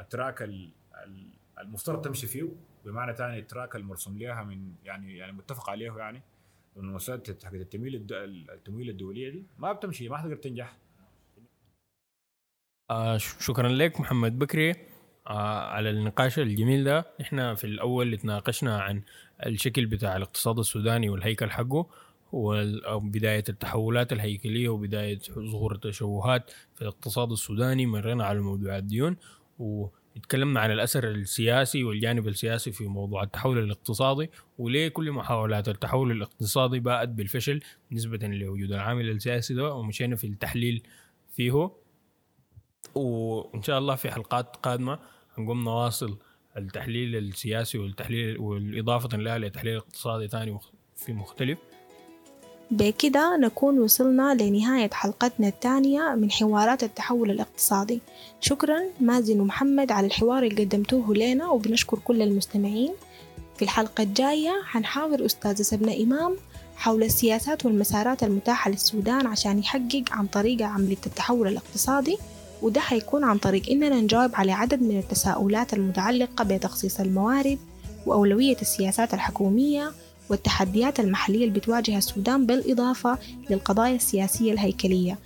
ال 0.00 0.07
track 0.07 0.42
ال- 0.42 0.70
ال- 1.04 1.30
المفترض 1.58 2.04
تمشي 2.04 2.26
فيه 2.26 2.48
بمعنى 2.84 3.16
ثاني 3.16 3.38
ال 3.38 3.44
track 3.44 3.76
المرسوم 3.76 4.18
لها 4.18 4.42
من 4.44 4.72
يعني 4.84 5.16
يعني 5.16 5.32
متفق 5.32 5.70
عليه 5.70 5.96
يعني 5.98 6.22
ضمن 6.76 6.84
المؤسسات 6.84 7.44
حقت 7.44 7.54
التمويل 7.54 8.06
التمويل 8.50 8.88
الدولية 8.90 9.30
دي 9.30 9.44
ما 9.58 9.72
بتمشي 9.72 10.08
ما 10.08 10.16
حتقدر 10.16 10.36
تنجح. 10.36 10.76
آه 12.90 13.16
شكرا 13.16 13.68
لك 13.68 14.00
محمد 14.00 14.38
بكري. 14.38 14.70
آه 15.26 15.60
على 15.70 15.90
النقاش 15.90 16.38
الجميل 16.38 16.84
ده 16.84 17.06
إحنا 17.20 17.54
في 17.54 17.64
الأول 17.64 18.16
تناقشنا 18.18 18.80
عن 18.82 19.02
الشكل 19.46 19.86
بتاع 19.86 20.16
الاقتصاد 20.16 20.58
السوداني 20.58 21.08
والهيكل 21.10 21.50
حقه 21.50 21.86
وال- 22.32 22.84
أو 22.84 23.00
بداية 23.00 23.44
التحولات 23.48 24.12
الهيكلية 24.12 24.68
وبداية 24.68 25.18
ظهور 25.32 25.74
التشوهات 25.74 26.50
في 26.74 26.82
الاقتصاد 26.82 27.32
السوداني. 27.32 27.86
مرينا 27.86 28.24
على 28.24 28.40
موضوع 28.40 28.76
الديون 28.76 29.16
واتكلمنا 29.58 30.60
عن 30.60 30.70
الأثر 30.70 31.08
السياسي 31.10 31.84
والجانب 31.84 32.28
السياسي 32.28 32.72
في 32.72 32.84
موضوع 32.86 33.22
التحول 33.22 33.58
الاقتصادي 33.58 34.30
وليه 34.58 34.88
كل 34.88 35.12
محاولات 35.12 35.68
التحول 35.68 36.10
الاقتصادي 36.10 36.80
باءت 36.80 37.08
بالفشل 37.08 37.60
نسبة 37.92 38.26
لوجود 38.26 38.72
العامل 38.72 39.10
السياسي 39.10 39.54
ده 39.54 39.74
ومشينا 39.74 40.16
في 40.16 40.26
التحليل 40.26 40.82
فيه. 41.36 41.70
وإن 42.94 43.62
شاء 43.62 43.78
الله 43.78 43.94
في 43.94 44.10
حلقات 44.10 44.56
قادمة 44.56 44.98
هنقوم 45.38 45.64
نواصل 45.64 46.16
التحليل 46.56 47.16
السياسي 47.16 47.78
والتحليل 47.78 48.38
والإضافة 48.38 49.16
لها 49.18 49.38
لتحليل 49.38 49.76
اقتصادي 49.76 50.28
ثاني 50.28 50.58
في 50.96 51.12
مختلف. 51.12 51.58
بكده 52.70 53.36
نكون 53.36 53.78
وصلنا 53.78 54.34
لنهاية 54.34 54.90
حلقتنا 54.92 55.48
الثانية 55.48 56.14
من 56.14 56.30
حوارات 56.30 56.82
التحول 56.82 57.30
الاقتصادي. 57.30 58.00
شكرا 58.40 58.80
مازن 59.00 59.40
ومحمد 59.40 59.92
على 59.92 60.06
الحوار 60.06 60.42
اللي 60.42 60.64
قدمتوه 60.64 61.14
لنا 61.14 61.48
وبنشكر 61.48 61.98
كل 61.98 62.22
المستمعين. 62.22 62.92
في 63.56 63.62
الحلقة 63.62 64.02
الجاية 64.02 64.62
حنحاور 64.64 65.26
أستاذة 65.26 65.62
سبنة 65.62 65.96
إمام 66.02 66.36
حول 66.76 67.02
السياسات 67.02 67.66
والمسارات 67.66 68.22
المتاحة 68.22 68.70
للسودان 68.70 69.26
عشان 69.26 69.58
يحقق 69.58 70.02
عن 70.10 70.26
طريق 70.26 70.62
عملية 70.62 70.96
التحول 71.06 71.48
الاقتصادي. 71.48 72.18
وده 72.62 72.80
حيكون 72.80 73.24
عن 73.24 73.38
طريق 73.38 73.70
إننا 73.70 74.00
نجاوب 74.00 74.30
على 74.34 74.52
عدد 74.52 74.82
من 74.82 74.98
التساؤلات 74.98 75.74
المتعلقة 75.74 76.44
بتخصيص 76.44 77.00
الموارد 77.00 77.58
وأولوية 78.06 78.56
السياسات 78.62 79.14
الحكومية 79.14 79.92
والتحديات 80.28 81.00
المحلية 81.00 81.44
اللي 81.44 81.60
بتواجه 81.60 81.98
السودان 81.98 82.46
بالإضافة 82.46 83.18
للقضايا 83.50 83.94
السياسية 83.96 84.52
الهيكلية. 84.52 85.18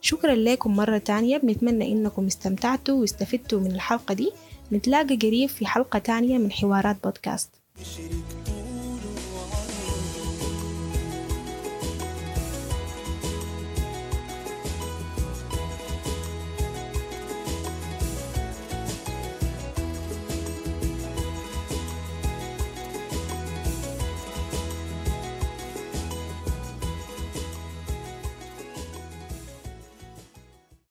شكرا 0.00 0.34
لكم 0.34 0.76
مرة 0.76 0.98
تانية. 0.98 1.38
بنتمنى 1.38 1.92
إنكم 1.92 2.26
استمتعتوا 2.26 3.00
واستفدتوا 3.00 3.60
من 3.60 3.72
الحلقة 3.72 4.14
دي. 4.14 4.32
نتلاقى 4.72 5.16
قريب 5.16 5.48
في 5.48 5.66
حلقة 5.66 5.98
تانية 5.98 6.38
من 6.38 6.52
حوارات 6.52 6.96
بودكاست. 7.04 7.50